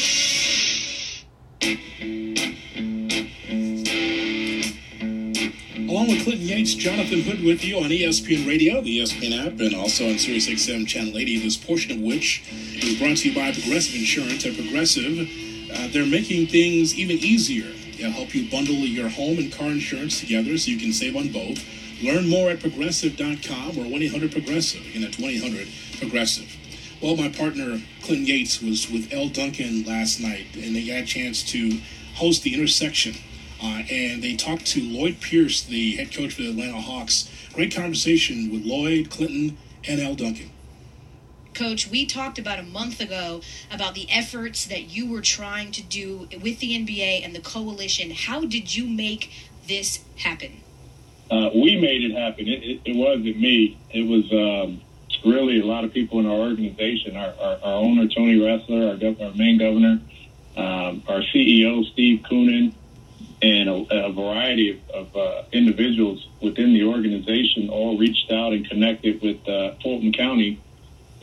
Along 5.97 6.09
with 6.09 6.25
Clinton 6.25 6.47
Yates, 6.47 6.75
Jonathan 6.75 7.21
Hood 7.21 7.43
with 7.43 7.65
you 7.65 7.79
on 7.79 7.89
ESPN 7.89 8.47
Radio, 8.47 8.81
the 8.81 8.99
ESPN 8.99 9.47
app, 9.47 9.59
and 9.59 9.73
also 9.73 10.05
on 10.05 10.13
SiriusXM 10.13 10.87
Channel 10.87 11.17
80, 11.17 11.39
this 11.39 11.57
portion 11.57 11.91
of 11.91 12.01
which 12.01 12.43
is 12.51 12.99
brought 12.99 13.17
to 13.17 13.29
you 13.29 13.33
by 13.33 13.51
Progressive 13.51 13.95
Insurance. 13.95 14.45
At 14.45 14.53
Progressive, 14.53 15.27
uh, 15.73 15.87
they're 15.87 16.05
making 16.05 16.53
things 16.53 16.93
even 16.93 17.17
easier. 17.17 17.73
They'll 17.97 18.11
help 18.11 18.35
you 18.35 18.47
bundle 18.47 18.75
your 18.75 19.09
home 19.09 19.39
and 19.39 19.51
car 19.51 19.69
insurance 19.69 20.19
together 20.19 20.55
so 20.59 20.69
you 20.69 20.77
can 20.77 20.93
save 20.93 21.15
on 21.15 21.29
both. 21.29 21.65
Learn 22.03 22.29
more 22.29 22.51
at 22.51 22.59
progressive.com 22.59 23.79
or 23.79 23.89
1 23.89 24.01
800 24.03 24.31
Progressive. 24.31 24.85
Again, 24.85 25.01
that's 25.01 25.17
1 25.17 25.31
800 25.31 25.67
Progressive. 25.97 26.55
Well, 27.01 27.17
my 27.17 27.29
partner 27.29 27.81
Clinton 28.03 28.27
Yates 28.27 28.61
was 28.61 28.87
with 28.87 29.11
Elle 29.11 29.29
Duncan 29.29 29.83
last 29.83 30.19
night, 30.19 30.45
and 30.53 30.75
they 30.75 30.85
got 30.85 31.01
a 31.01 31.05
chance 31.07 31.41
to 31.53 31.79
host 32.13 32.43
the 32.43 32.53
intersection. 32.53 33.15
Uh, 33.61 33.81
and 33.89 34.21
they 34.21 34.35
talked 34.35 34.65
to 34.67 34.81
Lloyd 34.81 35.19
Pierce, 35.19 35.63
the 35.63 35.95
head 35.95 36.13
coach 36.13 36.33
for 36.33 36.43
the 36.43 36.51
Atlanta 36.51 36.79
Hawks. 36.79 37.29
Great 37.53 37.73
conversation 37.73 38.51
with 38.51 38.63
Lloyd, 38.65 39.09
Clinton, 39.09 39.57
and 39.87 39.99
Elle 39.99 40.15
Duncan. 40.15 40.51
Coach, 41.53 41.89
we 41.89 42.05
talked 42.05 42.37
about 42.37 42.59
a 42.59 42.63
month 42.63 43.01
ago 43.01 43.41
about 43.71 43.95
the 43.95 44.07
efforts 44.11 44.65
that 44.67 44.95
you 44.95 45.09
were 45.11 45.21
trying 45.21 45.71
to 45.71 45.81
do 45.81 46.27
with 46.39 46.59
the 46.59 46.77
NBA 46.77 47.25
and 47.25 47.33
the 47.33 47.39
coalition. 47.39 48.11
How 48.11 48.41
did 48.41 48.75
you 48.75 48.87
make 48.87 49.31
this 49.67 50.03
happen? 50.17 50.61
Uh, 51.31 51.49
we 51.55 51.79
made 51.79 52.03
it 52.03 52.15
happen. 52.15 52.47
It, 52.47 52.63
it, 52.63 52.81
it 52.85 52.95
wasn't 52.95 53.39
me. 53.39 53.77
It 53.89 54.07
was 54.07 54.31
um, 54.31 54.81
really 55.25 55.59
a 55.59 55.65
lot 55.65 55.83
of 55.83 55.91
people 55.91 56.19
in 56.19 56.27
our 56.27 56.37
organization. 56.37 57.17
Our, 57.17 57.33
our, 57.41 57.59
our 57.63 57.73
owner, 57.73 58.07
Tony 58.07 58.35
Ressler, 58.35 58.91
our, 58.91 58.97
gov- 58.97 59.21
our 59.21 59.33
main 59.35 59.57
governor, 59.57 59.99
um, 60.55 61.03
our 61.07 61.21
CEO, 61.33 61.83
Steve 61.91 62.23
Koonin, 62.29 62.73
and 63.41 63.69
a, 63.69 64.05
a 64.05 64.11
variety 64.11 64.71
of, 64.71 64.89
of 64.89 65.15
uh, 65.15 65.43
individuals 65.51 66.27
within 66.41 66.73
the 66.73 66.83
organization 66.83 67.69
all 67.69 67.97
reached 67.97 68.31
out 68.31 68.53
and 68.53 68.67
connected 68.67 69.21
with 69.21 69.47
uh, 69.47 69.75
Fulton 69.83 70.11
County 70.11 70.59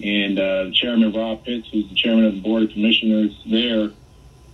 and 0.03 0.39
uh, 0.39 0.71
Chairman 0.73 1.13
Rob 1.13 1.45
Pitts, 1.45 1.69
who's 1.73 1.89
the 1.89 1.95
chairman 1.95 2.25
of 2.25 2.35
the 2.35 2.41
board 2.41 2.65
of 2.65 2.71
commissioners 2.71 3.33
there. 3.47 3.91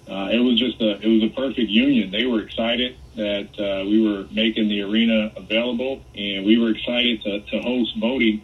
Uh, 0.09 0.29
it 0.33 0.41
was 0.41 0.59
just 0.59 0.81
a 0.81 1.01
it 1.01 1.07
was 1.07 1.23
a 1.23 1.35
perfect 1.35 1.71
union. 1.71 2.11
They 2.11 2.27
were 2.27 2.41
excited 2.41 2.97
that 3.17 3.49
uh, 3.59 3.85
we 3.85 4.01
were 4.07 4.27
making 4.33 4.69
the 4.69 4.83
arena 4.83 5.33
available, 5.37 6.03
and 6.15 6.45
we 6.45 6.59
were 6.59 6.71
excited 6.71 7.23
to, 7.23 7.41
to 7.41 7.61
host 7.61 7.97
voting 7.99 8.43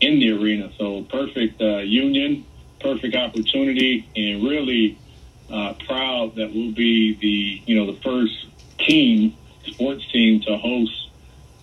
in 0.00 0.18
the 0.18 0.32
arena. 0.32 0.70
So 0.76 1.02
perfect 1.02 1.60
uh, 1.60 1.78
union, 1.78 2.44
perfect 2.80 3.14
opportunity, 3.14 4.08
and 4.14 4.42
really 4.42 4.98
uh, 5.50 5.74
proud 5.86 6.34
that 6.36 6.52
we'll 6.52 6.72
be 6.72 7.14
the 7.14 7.62
you 7.66 7.76
know 7.76 7.92
the 7.92 8.00
first 8.00 8.46
team, 8.78 9.36
sports 9.66 10.06
team, 10.10 10.40
to 10.42 10.56
host 10.56 11.10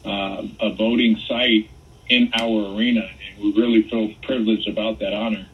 uh, 0.05 0.43
a 0.59 0.73
voting 0.73 1.17
site 1.27 1.69
in 2.09 2.31
our 2.33 2.75
arena, 2.75 3.01
and 3.01 3.43
we 3.43 3.59
really 3.59 3.83
feel 3.89 4.13
privileged 4.23 4.67
about 4.67 4.99
that 4.99 5.13
honor. 5.13 5.47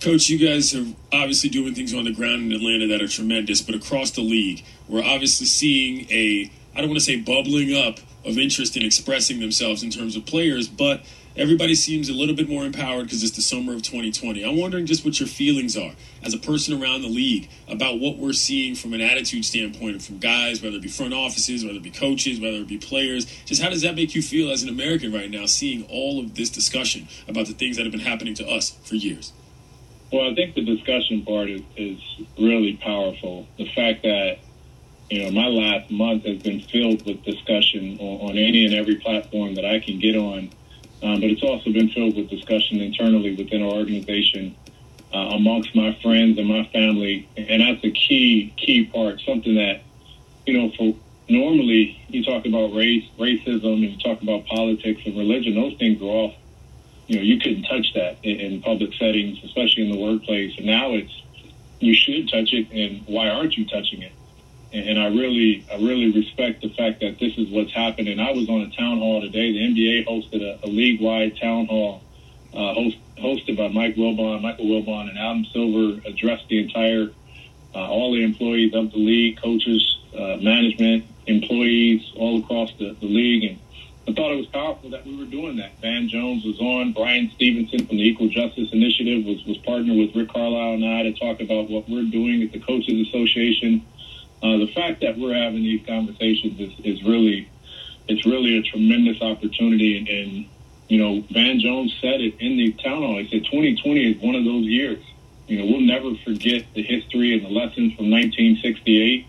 Coach, 0.00 0.28
you 0.28 0.38
guys 0.38 0.74
are 0.74 0.84
obviously 1.12 1.48
doing 1.48 1.74
things 1.74 1.94
on 1.94 2.04
the 2.04 2.12
ground 2.12 2.52
in 2.52 2.52
Atlanta 2.52 2.86
that 2.88 3.00
are 3.00 3.08
tremendous, 3.08 3.62
but 3.62 3.74
across 3.74 4.10
the 4.10 4.20
league, 4.20 4.64
we're 4.88 5.02
obviously 5.02 5.46
seeing 5.46 6.06
a, 6.10 6.50
I 6.74 6.80
don't 6.80 6.90
want 6.90 7.00
to 7.00 7.04
say 7.04 7.16
bubbling 7.16 7.74
up 7.74 7.98
of 8.24 8.36
interest 8.36 8.76
in 8.76 8.84
expressing 8.84 9.40
themselves 9.40 9.82
in 9.82 9.90
terms 9.90 10.16
of 10.16 10.26
players, 10.26 10.68
but 10.68 11.02
everybody 11.36 11.74
seems 11.74 12.08
a 12.08 12.12
little 12.12 12.34
bit 12.34 12.48
more 12.48 12.64
empowered 12.64 13.04
because 13.04 13.22
it's 13.22 13.36
the 13.36 13.42
summer 13.42 13.74
of 13.74 13.82
2020. 13.82 14.42
I'm 14.42 14.56
wondering 14.56 14.86
just 14.86 15.04
what 15.04 15.20
your 15.20 15.28
feelings 15.28 15.76
are 15.76 15.92
as 16.22 16.34
a 16.34 16.38
person 16.38 16.80
around 16.80 17.02
the 17.02 17.08
league 17.08 17.48
about 17.68 18.00
what 18.00 18.16
we're 18.16 18.32
seeing 18.32 18.74
from 18.74 18.94
an 18.94 19.00
attitude 19.00 19.44
standpoint 19.44 20.02
from 20.02 20.18
guys, 20.18 20.62
whether 20.62 20.76
it 20.76 20.82
be 20.82 20.88
front 20.88 21.12
offices, 21.12 21.64
whether 21.64 21.76
it 21.76 21.82
be 21.82 21.90
coaches, 21.90 22.40
whether 22.40 22.56
it 22.58 22.68
be 22.68 22.78
players. 22.78 23.26
Just 23.44 23.62
how 23.62 23.70
does 23.70 23.82
that 23.82 23.94
make 23.94 24.14
you 24.14 24.22
feel 24.22 24.50
as 24.50 24.62
an 24.62 24.68
American 24.68 25.12
right 25.12 25.30
now, 25.30 25.46
seeing 25.46 25.84
all 25.90 26.20
of 26.20 26.34
this 26.34 26.50
discussion 26.50 27.08
about 27.28 27.46
the 27.46 27.52
things 27.52 27.76
that 27.76 27.84
have 27.84 27.92
been 27.92 28.00
happening 28.00 28.34
to 28.34 28.48
us 28.48 28.70
for 28.84 28.94
years? 28.94 29.32
Well, 30.12 30.30
I 30.30 30.34
think 30.34 30.54
the 30.54 30.64
discussion 30.64 31.24
part 31.24 31.50
is, 31.50 31.62
is 31.76 32.00
really 32.38 32.76
powerful. 32.76 33.46
The 33.58 33.68
fact 33.72 34.04
that, 34.04 34.38
you 35.10 35.24
know, 35.24 35.30
my 35.32 35.48
last 35.48 35.90
month 35.90 36.24
has 36.24 36.42
been 36.42 36.60
filled 36.60 37.04
with 37.04 37.24
discussion 37.24 37.98
on, 37.98 38.30
on 38.30 38.38
any 38.38 38.64
and 38.64 38.74
every 38.74 38.96
platform 38.96 39.56
that 39.56 39.64
I 39.64 39.80
can 39.80 39.98
get 39.98 40.16
on. 40.16 40.50
Um, 41.02 41.20
but 41.20 41.30
it's 41.30 41.42
also 41.42 41.72
been 41.72 41.90
filled 41.90 42.16
with 42.16 42.30
discussion 42.30 42.80
internally 42.80 43.36
within 43.36 43.62
our 43.62 43.70
organization 43.70 44.56
uh, 45.12 45.18
amongst 45.18 45.74
my 45.74 45.96
friends 46.02 46.38
and 46.38 46.48
my 46.48 46.64
family. 46.72 47.28
And 47.36 47.62
that's 47.62 47.84
a 47.84 47.90
key, 47.90 48.54
key 48.56 48.86
part, 48.86 49.20
something 49.20 49.54
that, 49.56 49.82
you 50.46 50.58
know, 50.58 50.70
for 50.70 50.94
normally 51.28 52.02
you 52.08 52.24
talk 52.24 52.46
about 52.46 52.74
race, 52.74 53.04
racism, 53.18 53.84
and 53.84 53.92
you 53.92 53.98
talk 53.98 54.22
about 54.22 54.46
politics 54.46 55.02
and 55.04 55.16
religion, 55.16 55.54
those 55.54 55.76
things 55.78 56.00
are 56.00 56.06
off 56.06 56.34
you 57.06 57.16
know, 57.16 57.22
you 57.22 57.38
couldn't 57.38 57.62
touch 57.64 57.92
that 57.94 58.18
in, 58.22 58.40
in 58.40 58.62
public 58.62 58.92
settings, 58.94 59.38
especially 59.44 59.88
in 59.88 59.92
the 59.92 59.98
workplace. 59.98 60.56
And 60.56 60.66
now 60.66 60.94
it's, 60.94 61.12
you 61.78 61.94
should 61.94 62.28
touch 62.28 62.52
it, 62.52 62.70
and 62.72 63.06
why 63.06 63.28
aren't 63.28 63.56
you 63.56 63.66
touching 63.66 64.02
it? 64.02 64.12
And, 64.72 64.98
I 64.98 65.06
really 65.06 65.64
I 65.72 65.76
really 65.76 66.10
respect 66.12 66.60
the 66.60 66.68
fact 66.70 67.00
that 67.00 67.18
this 67.18 67.36
is 67.38 67.48
what's 67.50 67.72
happening. 67.72 68.18
I 68.20 68.32
was 68.32 68.48
on 68.48 68.62
a 68.62 68.70
town 68.76 68.98
hall 68.98 69.20
today. 69.20 69.52
The 69.52 69.58
NBA 69.60 70.06
hosted 70.06 70.42
a, 70.42 70.66
a 70.66 70.68
league-wide 70.68 71.38
town 71.40 71.66
hall 71.66 72.02
uh, 72.52 72.74
host, 72.74 72.96
hosted 73.16 73.56
by 73.56 73.68
Mike 73.68 73.96
Wilbon, 73.96 74.42
Michael 74.42 74.66
Wilbon, 74.66 75.08
and 75.08 75.18
Adam 75.18 75.44
Silver 75.52 76.00
addressed 76.06 76.48
the 76.48 76.62
entire 76.62 77.10
uh, 77.74 77.78
all 77.78 78.12
the 78.12 78.22
employees 78.22 78.74
of 78.74 78.90
the 78.90 78.98
league, 78.98 79.40
coaches, 79.40 79.98
uh, 80.14 80.36
management, 80.40 81.04
employees 81.26 82.02
all 82.16 82.40
across 82.40 82.72
the, 82.78 82.96
the 83.00 83.06
league, 83.06 83.44
and 83.44 83.58
I 84.08 84.12
thought 84.12 84.30
it 84.30 84.36
was 84.36 84.46
powerful 84.46 84.90
that 84.90 85.04
we 85.04 85.16
were 85.16 85.24
doing 85.24 85.56
that. 85.56 85.80
Van 85.80 86.08
Jones 86.08 86.44
was 86.44 86.60
on. 86.60 86.92
Bryan 86.92 87.30
Stevenson 87.34 87.86
from 87.86 87.96
the 87.96 88.04
Equal 88.04 88.28
Justice 88.28 88.70
Initiative 88.72 89.24
was, 89.24 89.44
was 89.44 89.56
partnered 89.58 89.96
with 89.96 90.14
Rick 90.14 90.32
Carlisle 90.32 90.74
and 90.74 90.84
I 90.84 91.02
to 91.02 91.12
talk 91.12 91.40
about 91.40 91.68
what 91.68 91.88
we're 91.88 92.04
doing 92.04 92.42
at 92.42 92.52
the 92.52 92.60
Coaches 92.60 93.08
Association. 93.08 93.84
Uh, 94.42 94.58
the 94.58 94.70
fact 94.74 95.00
that 95.00 95.18
we're 95.18 95.34
having 95.34 95.62
these 95.62 95.84
conversations 95.86 96.60
is, 96.60 96.72
is 96.84 97.02
really, 97.02 97.50
it's 98.08 98.26
really 98.26 98.58
a 98.58 98.62
tremendous 98.62 99.20
opportunity. 99.22 99.98
And, 99.98 100.08
and, 100.08 100.46
you 100.88 100.98
know, 100.98 101.24
Van 101.30 101.58
Jones 101.60 101.96
said 102.00 102.20
it 102.20 102.38
in 102.40 102.56
the 102.56 102.72
town 102.72 103.02
hall. 103.02 103.18
He 103.18 103.28
said 103.28 103.44
2020 103.44 104.12
is 104.12 104.22
one 104.22 104.34
of 104.34 104.44
those 104.44 104.64
years. 104.64 105.02
You 105.48 105.58
know, 105.58 105.66
we'll 105.66 105.80
never 105.80 106.14
forget 106.24 106.66
the 106.74 106.82
history 106.82 107.32
and 107.32 107.44
the 107.44 107.50
lessons 107.50 107.94
from 107.94 108.10
1968. 108.10 109.26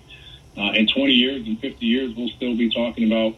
Uh, 0.58 0.72
in 0.74 0.88
20 0.88 1.14
years 1.14 1.46
and 1.46 1.60
50 1.60 1.86
years, 1.86 2.16
we'll 2.16 2.30
still 2.30 2.56
be 2.56 2.70
talking 2.74 3.06
about 3.06 3.36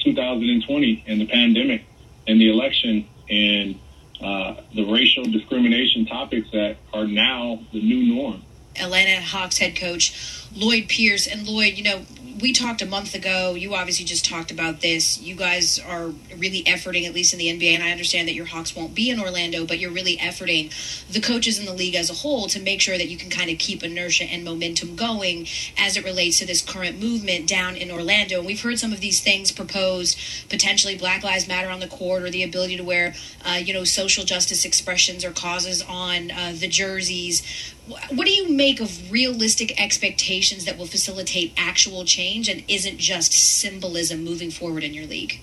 2020 0.00 1.04
and 1.06 1.20
the 1.20 1.26
pandemic 1.26 1.84
and 2.26 2.40
the 2.40 2.50
election 2.50 3.08
and 3.30 3.78
uh, 4.20 4.54
the 4.74 4.84
racial 4.84 5.24
discrimination 5.24 6.06
topics 6.06 6.50
that 6.52 6.76
are 6.92 7.06
now 7.06 7.60
the 7.72 7.80
new 7.80 8.14
norm. 8.14 8.42
Atlanta 8.80 9.20
Hawks 9.20 9.58
head 9.58 9.76
coach 9.76 10.12
Lloyd 10.54 10.88
Pierce. 10.88 11.26
And 11.26 11.46
Lloyd, 11.46 11.74
you 11.74 11.84
know, 11.84 12.02
we 12.40 12.52
talked 12.52 12.82
a 12.82 12.86
month 12.86 13.14
ago. 13.14 13.54
You 13.54 13.74
obviously 13.74 14.04
just 14.04 14.24
talked 14.24 14.50
about 14.50 14.80
this. 14.80 15.20
You 15.20 15.34
guys 15.34 15.78
are 15.78 16.08
really 16.36 16.62
efforting, 16.64 17.06
at 17.06 17.14
least 17.14 17.32
in 17.32 17.38
the 17.38 17.48
NBA, 17.48 17.74
and 17.74 17.82
I 17.82 17.90
understand 17.90 18.28
that 18.28 18.34
your 18.34 18.46
Hawks 18.46 18.76
won't 18.76 18.94
be 18.94 19.10
in 19.10 19.18
Orlando, 19.20 19.66
but 19.66 19.78
you're 19.78 19.90
really 19.90 20.16
efforting 20.18 20.70
the 21.10 21.20
coaches 21.20 21.58
in 21.58 21.64
the 21.64 21.72
league 21.72 21.94
as 21.94 22.10
a 22.10 22.14
whole 22.14 22.46
to 22.48 22.60
make 22.60 22.80
sure 22.80 22.98
that 22.98 23.08
you 23.08 23.16
can 23.16 23.30
kind 23.30 23.50
of 23.50 23.58
keep 23.58 23.82
inertia 23.82 24.24
and 24.24 24.44
momentum 24.44 24.96
going 24.96 25.46
as 25.78 25.96
it 25.96 26.04
relates 26.04 26.38
to 26.38 26.46
this 26.46 26.60
current 26.60 27.00
movement 27.00 27.48
down 27.48 27.74
in 27.74 27.90
Orlando. 27.90 28.38
And 28.38 28.46
we've 28.46 28.62
heard 28.62 28.78
some 28.78 28.92
of 28.92 29.00
these 29.00 29.20
things 29.20 29.50
proposed, 29.50 30.18
potentially 30.50 30.96
Black 30.96 31.22
Lives 31.22 31.48
Matter 31.48 31.70
on 31.70 31.80
the 31.80 31.88
court, 31.88 32.22
or 32.22 32.30
the 32.30 32.42
ability 32.42 32.76
to 32.76 32.84
wear, 32.84 33.14
uh, 33.44 33.52
you 33.54 33.72
know, 33.72 33.84
social 33.84 34.24
justice 34.24 34.64
expressions 34.64 35.24
or 35.24 35.32
causes 35.32 35.82
on 35.82 36.30
uh, 36.30 36.52
the 36.54 36.68
jerseys 36.68 37.74
what 37.86 38.26
do 38.26 38.32
you 38.32 38.50
make 38.50 38.80
of 38.80 39.10
realistic 39.10 39.80
expectations 39.80 40.64
that 40.64 40.76
will 40.76 40.86
facilitate 40.86 41.52
actual 41.56 42.04
change 42.04 42.48
and 42.48 42.64
isn't 42.68 42.98
just 42.98 43.32
symbolism 43.32 44.24
moving 44.24 44.50
forward 44.50 44.82
in 44.82 44.92
your 44.92 45.06
league? 45.06 45.40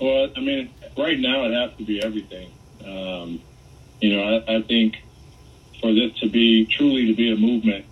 Well, 0.00 0.28
I 0.36 0.40
mean, 0.40 0.70
right 0.98 1.18
now 1.18 1.44
it 1.44 1.52
has 1.52 1.76
to 1.78 1.84
be 1.84 2.02
everything. 2.02 2.50
Um, 2.84 3.40
you 4.00 4.14
know, 4.14 4.22
I, 4.22 4.56
I 4.56 4.62
think 4.62 4.96
for 5.80 5.92
this 5.92 6.12
to 6.20 6.28
be 6.28 6.66
truly 6.66 7.06
to 7.06 7.14
be 7.14 7.32
a 7.32 7.36
movement, 7.36 7.86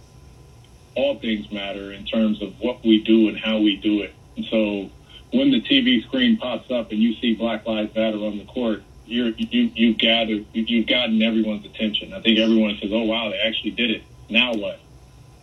all 0.94 1.18
things 1.18 1.50
matter 1.50 1.92
in 1.92 2.04
terms 2.04 2.42
of 2.42 2.58
what 2.60 2.84
we 2.84 3.02
do 3.02 3.28
and 3.28 3.38
how 3.38 3.58
we 3.58 3.76
do 3.76 4.02
it. 4.02 4.14
And 4.36 4.44
so 4.46 4.90
when 5.32 5.50
the 5.50 5.62
TV 5.62 6.04
screen 6.04 6.36
pops 6.36 6.70
up 6.70 6.90
and 6.90 7.00
you 7.00 7.14
see 7.14 7.34
Black 7.34 7.66
Lives 7.66 7.94
Matter 7.94 8.18
on 8.18 8.36
the 8.36 8.44
court, 8.44 8.82
you're, 9.12 9.28
you 9.36 9.70
you've 9.74 9.98
gathered 9.98 10.46
you've 10.52 10.86
gotten 10.86 11.20
everyone's 11.22 11.66
attention. 11.66 12.14
I 12.14 12.20
think 12.22 12.38
everyone 12.38 12.78
says, 12.80 12.90
"Oh 12.92 13.02
wow, 13.02 13.30
they 13.30 13.38
actually 13.38 13.72
did 13.72 13.90
it." 13.90 14.02
Now 14.30 14.54
what? 14.54 14.80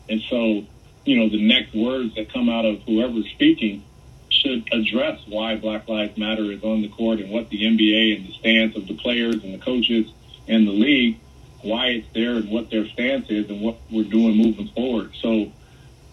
And 0.09 0.21
so, 0.29 0.65
you 1.05 1.17
know, 1.17 1.29
the 1.29 1.45
next 1.45 1.75
words 1.75 2.15
that 2.15 2.33
come 2.33 2.49
out 2.49 2.65
of 2.65 2.81
whoever's 2.81 3.29
speaking 3.29 3.83
should 4.29 4.67
address 4.71 5.19
why 5.27 5.55
Black 5.55 5.87
Lives 5.87 6.17
Matter 6.17 6.51
is 6.51 6.63
on 6.63 6.81
the 6.81 6.87
court 6.89 7.19
and 7.19 7.29
what 7.29 7.49
the 7.49 7.63
NBA 7.63 8.17
and 8.17 8.27
the 8.27 8.33
stance 8.33 8.75
of 8.75 8.87
the 8.87 8.95
players 8.95 9.43
and 9.43 9.53
the 9.53 9.59
coaches 9.59 10.11
and 10.47 10.67
the 10.67 10.71
league, 10.71 11.19
why 11.61 11.87
it's 11.87 12.07
there 12.13 12.37
and 12.37 12.49
what 12.49 12.71
their 12.71 12.87
stance 12.87 13.29
is 13.29 13.49
and 13.49 13.61
what 13.61 13.77
we're 13.91 14.03
doing 14.03 14.35
moving 14.35 14.69
forward. 14.69 15.11
So, 15.21 15.51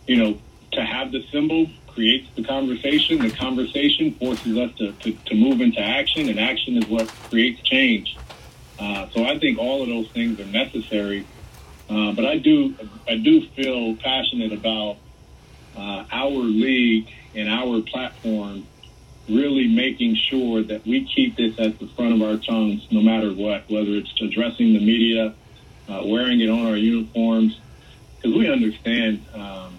you 0.07 0.17
know, 0.17 0.39
to 0.73 0.85
have 0.85 1.11
the 1.11 1.25
symbol 1.33 1.71
creates 1.97 2.29
the 2.37 2.45
conversation. 2.45 3.23
The 3.23 3.31
conversation 3.31 4.13
forces 4.15 4.57
us 4.59 4.71
to, 4.77 4.93
to, 4.93 5.13
to 5.13 5.35
move 5.35 5.61
into 5.63 5.81
action, 5.81 6.29
and 6.29 6.39
action 6.39 6.77
is 6.77 6.87
what 6.87 7.11
creates 7.31 7.63
change. 7.63 8.17
Uh, 8.79 9.09
so 9.13 9.25
I 9.25 9.39
think 9.39 9.59
all 9.59 9.83
of 9.83 9.89
those 9.89 10.09
things 10.11 10.39
are 10.39 10.45
necessary. 10.45 11.27
Uh, 11.89 12.13
but 12.13 12.27
I 12.27 12.37
do 12.37 12.75
I 13.09 13.17
do 13.17 13.47
feel 13.49 13.97
passionate 13.97 14.53
about 14.53 14.99
uh, 15.77 16.05
our 16.13 16.29
league 16.31 17.09
and 17.35 17.49
our 17.49 17.81
platform 17.81 18.67
really 19.29 19.67
making 19.67 20.17
sure 20.17 20.63
that 20.63 20.85
we 20.87 21.05
keep 21.05 21.37
this 21.37 21.59
at 21.59 21.79
the 21.79 21.87
front 21.97 22.13
of 22.13 22.23
our 22.23 22.37
tongues 22.37 22.87
no 22.91 23.01
matter 23.01 23.33
what, 23.33 23.69
whether 23.71 23.93
it's 23.93 24.13
addressing 24.21 24.75
the 24.75 24.81
media, 24.81 25.35
uh, 25.89 26.03
wearing 26.05 26.41
it 26.41 26.49
on 26.49 26.67
our 26.67 26.77
uniforms, 26.77 27.59
because 28.17 28.37
we 28.37 28.51
understand 28.51 29.25
um, 29.35 29.76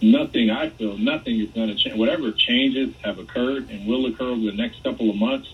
nothing, 0.00 0.50
I 0.50 0.70
feel, 0.70 0.96
nothing 0.98 1.40
is 1.40 1.50
going 1.50 1.68
to 1.68 1.74
change. 1.74 1.96
Whatever 1.96 2.32
changes 2.32 2.94
have 3.04 3.18
occurred 3.18 3.70
and 3.70 3.86
will 3.86 4.06
occur 4.06 4.26
over 4.26 4.42
the 4.42 4.52
next 4.52 4.82
couple 4.82 5.10
of 5.10 5.16
months 5.16 5.52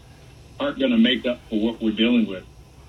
aren't 0.59 0.79
going 0.79 0.93
to 0.93 0.99
make 0.99 1.27
up 1.27 1.41
for 1.49 1.61
what 1.61 1.81
we're 1.81 1.93
dealing 1.93 2.27
with. 2.27 2.45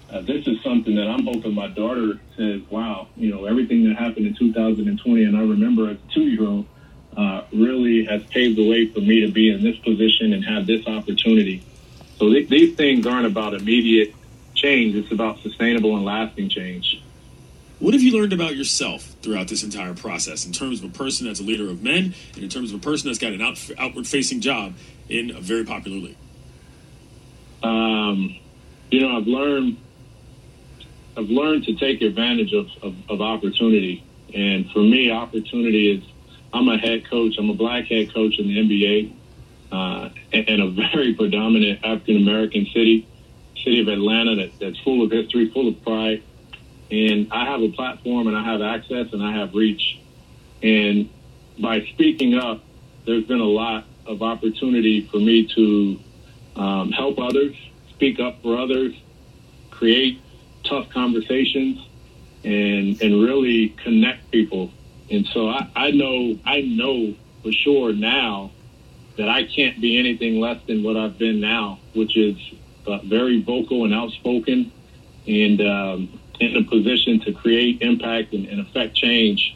Uh, 0.10 0.22
this 0.22 0.46
is 0.46 0.62
something 0.62 0.96
that 0.96 1.08
I'm 1.08 1.26
hoping 1.26 1.54
my 1.54 1.68
daughter 1.68 2.20
says, 2.38 2.62
wow, 2.70 3.08
you 3.16 3.34
know, 3.34 3.46
everything 3.46 3.88
that 3.88 3.98
happened 3.98 4.28
in 4.28 4.36
2020, 4.36 5.24
and 5.24 5.36
I 5.36 5.42
remember 5.42 5.90
as 5.90 5.98
a 5.98 6.14
two 6.14 6.28
year 6.28 6.48
old, 6.48 6.66
uh, 7.18 7.44
really 7.52 8.06
has 8.06 8.24
paved 8.26 8.58
the 8.58 8.68
way 8.68 8.88
for 8.88 9.00
me 9.00 9.22
to 9.22 9.32
be 9.32 9.52
in 9.52 9.64
this 9.64 9.78
position 9.78 10.34
and 10.34 10.44
have 10.46 10.66
this 10.66 10.86
opportunity. 10.88 11.64
So 12.18 12.32
th- 12.32 12.50
these 12.50 12.76
things 12.76 13.06
aren't 13.06 13.28
about 13.28 13.54
immediate 13.54 14.14
change, 14.54 14.96
it's 14.96 15.12
about 15.12 15.40
sustainable 15.40 15.96
and 15.96 16.06
lasting 16.06 16.50
change. 16.50 17.03
What 17.84 17.94
have 17.94 18.02
you 18.02 18.18
learned 18.18 18.32
about 18.32 18.56
yourself 18.56 19.14
throughout 19.22 19.50
this 19.50 19.62
entire 19.62 19.94
process 19.94 20.46
in 20.46 20.54
terms 20.54 20.82
of 20.82 20.90
a 20.90 20.94
person 20.98 21.28
that's 21.28 21.42
a 21.42 21.44
leader 21.44 21.70
of 21.70 21.84
men 21.84 22.16
and 22.34 22.42
in 22.42 22.48
terms 22.48 22.72
of 22.72 22.80
a 22.80 22.82
person 22.82 23.10
that's 23.10 23.20
got 23.20 23.34
an 23.34 23.42
out, 23.42 23.60
outward 23.78 24.08
facing 24.08 24.40
job 24.40 24.76
in 25.10 25.32
a 25.32 25.42
very 25.42 25.66
popular 25.66 25.98
league? 25.98 26.16
Um, 27.62 28.40
you 28.90 29.02
know, 29.02 29.18
I've 29.18 29.28
learned 29.28 29.76
I've 31.18 31.30
learned 31.30 31.66
to 31.66 31.76
take 31.76 32.02
advantage 32.02 32.54
of, 32.54 32.68
of, 32.82 32.96
of 33.10 33.20
opportunity. 33.20 34.02
And 34.34 34.72
for 34.72 34.80
me, 34.80 35.12
opportunity 35.12 35.92
is 35.92 36.10
I'm 36.54 36.70
a 36.70 36.78
head 36.78 37.10
coach. 37.10 37.36
I'm 37.38 37.50
a 37.50 37.54
black 37.54 37.88
head 37.88 38.14
coach 38.14 38.40
in 38.40 38.48
the 38.48 38.60
NBA 38.60 39.14
uh, 39.74 40.10
in 40.32 40.62
a 40.62 40.70
very 40.70 41.16
predominant 41.16 41.84
African 41.84 42.16
American 42.16 42.66
city, 42.68 43.06
city 43.58 43.82
of 43.82 43.90
Atlanta 43.90 44.38
that, 44.38 44.58
that's 44.58 44.80
full 44.80 45.04
of 45.04 45.12
history, 45.12 45.50
full 45.50 45.68
of 45.68 45.84
pride 45.84 46.24
and 46.94 47.28
I 47.32 47.46
have 47.46 47.62
a 47.62 47.70
platform 47.70 48.28
and 48.28 48.38
I 48.38 48.44
have 48.44 48.62
access 48.62 49.12
and 49.14 49.24
I 49.24 49.32
have 49.32 49.56
reach. 49.56 50.00
And 50.62 51.10
by 51.60 51.82
speaking 51.94 52.36
up, 52.36 52.62
there's 53.06 53.26
been 53.26 53.40
a 53.40 53.46
lot 53.46 53.86
of 54.06 54.22
opportunity 54.22 55.08
for 55.08 55.18
me 55.18 55.48
to 55.56 56.00
um, 56.56 56.92
help 56.92 57.18
others, 57.18 57.56
speak 57.90 58.20
up 58.20 58.44
for 58.44 58.60
others, 58.60 58.94
create 59.72 60.22
tough 60.64 60.88
conversations, 60.90 61.80
and 62.44 63.02
and 63.02 63.24
really 63.24 63.70
connect 63.70 64.30
people. 64.30 64.70
And 65.10 65.26
so 65.26 65.50
I, 65.50 65.68
I 65.76 65.92
know 65.92 66.38
I 66.46 66.62
know 66.62 67.16
for 67.42 67.52
sure 67.52 67.92
now 67.92 68.52
that 69.18 69.30
I 69.30 69.46
can't 69.46 69.82
be 69.82 69.98
anything 69.98 70.40
less 70.40 70.62
than 70.68 70.84
what 70.84 70.96
I've 70.96 71.18
been 71.18 71.40
now, 71.40 71.80
which 71.96 72.16
is 72.16 72.38
uh, 72.86 73.00
very 73.00 73.42
vocal 73.42 73.84
and 73.84 73.94
outspoken, 73.96 74.72
and 75.28 75.62
um, 75.62 76.20
in 76.44 76.58
a 76.58 76.64
position 76.64 77.20
to 77.22 77.34
create 77.34 77.82
impact 77.82 78.34
and, 78.34 78.46
and 78.48 78.60
affect 78.62 78.96
change. 78.96 79.56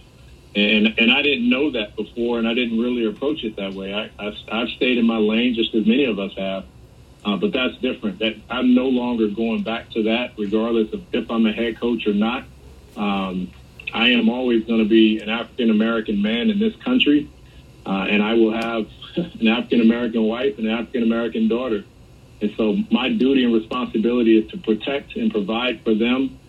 And, 0.55 0.93
and 0.97 1.11
I 1.11 1.21
didn't 1.21 1.49
know 1.49 1.71
that 1.71 1.95
before, 1.95 2.39
and 2.39 2.47
I 2.47 2.53
didn't 2.53 2.79
really 2.79 3.05
approach 3.05 3.43
it 3.43 3.57
that 3.57 3.73
way. 3.73 3.93
I, 3.93 4.09
I, 4.17 4.35
I've 4.51 4.69
stayed 4.69 4.97
in 4.97 5.05
my 5.05 5.17
lane 5.17 5.53
just 5.53 5.75
as 5.75 5.85
many 5.85 6.05
of 6.05 6.17
us 6.19 6.33
have. 6.37 6.65
Uh, 7.25 7.35
but 7.35 7.51
that's 7.51 7.75
different. 7.77 8.19
That 8.19 8.35
I'm 8.49 8.73
no 8.73 8.87
longer 8.87 9.27
going 9.27 9.63
back 9.63 9.91
to 9.91 10.03
that, 10.03 10.33
regardless 10.37 10.93
of 10.93 11.03
if 11.11 11.29
I'm 11.29 11.45
a 11.45 11.51
head 11.51 11.79
coach 11.79 12.07
or 12.07 12.13
not. 12.13 12.45
Um, 12.95 13.51
I 13.93 14.09
am 14.09 14.29
always 14.29 14.65
going 14.65 14.79
to 14.79 14.89
be 14.89 15.19
an 15.19 15.29
African 15.29 15.69
American 15.69 16.21
man 16.21 16.49
in 16.49 16.59
this 16.59 16.75
country, 16.77 17.29
uh, 17.85 18.07
and 18.09 18.23
I 18.23 18.33
will 18.33 18.53
have 18.53 18.87
an 19.15 19.47
African 19.47 19.81
American 19.81 20.23
wife 20.23 20.57
and 20.57 20.67
an 20.67 20.73
African 20.73 21.03
American 21.03 21.47
daughter. 21.47 21.83
And 22.41 22.53
so 22.55 22.77
my 22.91 23.09
duty 23.09 23.43
and 23.43 23.53
responsibility 23.53 24.37
is 24.37 24.49
to 24.51 24.57
protect 24.57 25.15
and 25.15 25.31
provide 25.31 25.81
for 25.81 25.93
them 25.93 26.39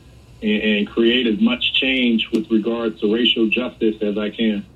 and, 0.43 0.63
and 0.63 0.89
create 0.89 1.27
as 1.27 1.41
much 1.41 1.75
change 1.75 2.29
with 2.33 2.51
regards 2.51 3.01
to 3.01 3.13
racial 3.13 3.49
justice 3.49 3.97
as 4.03 4.17
I 4.19 4.31
can. 4.31 4.67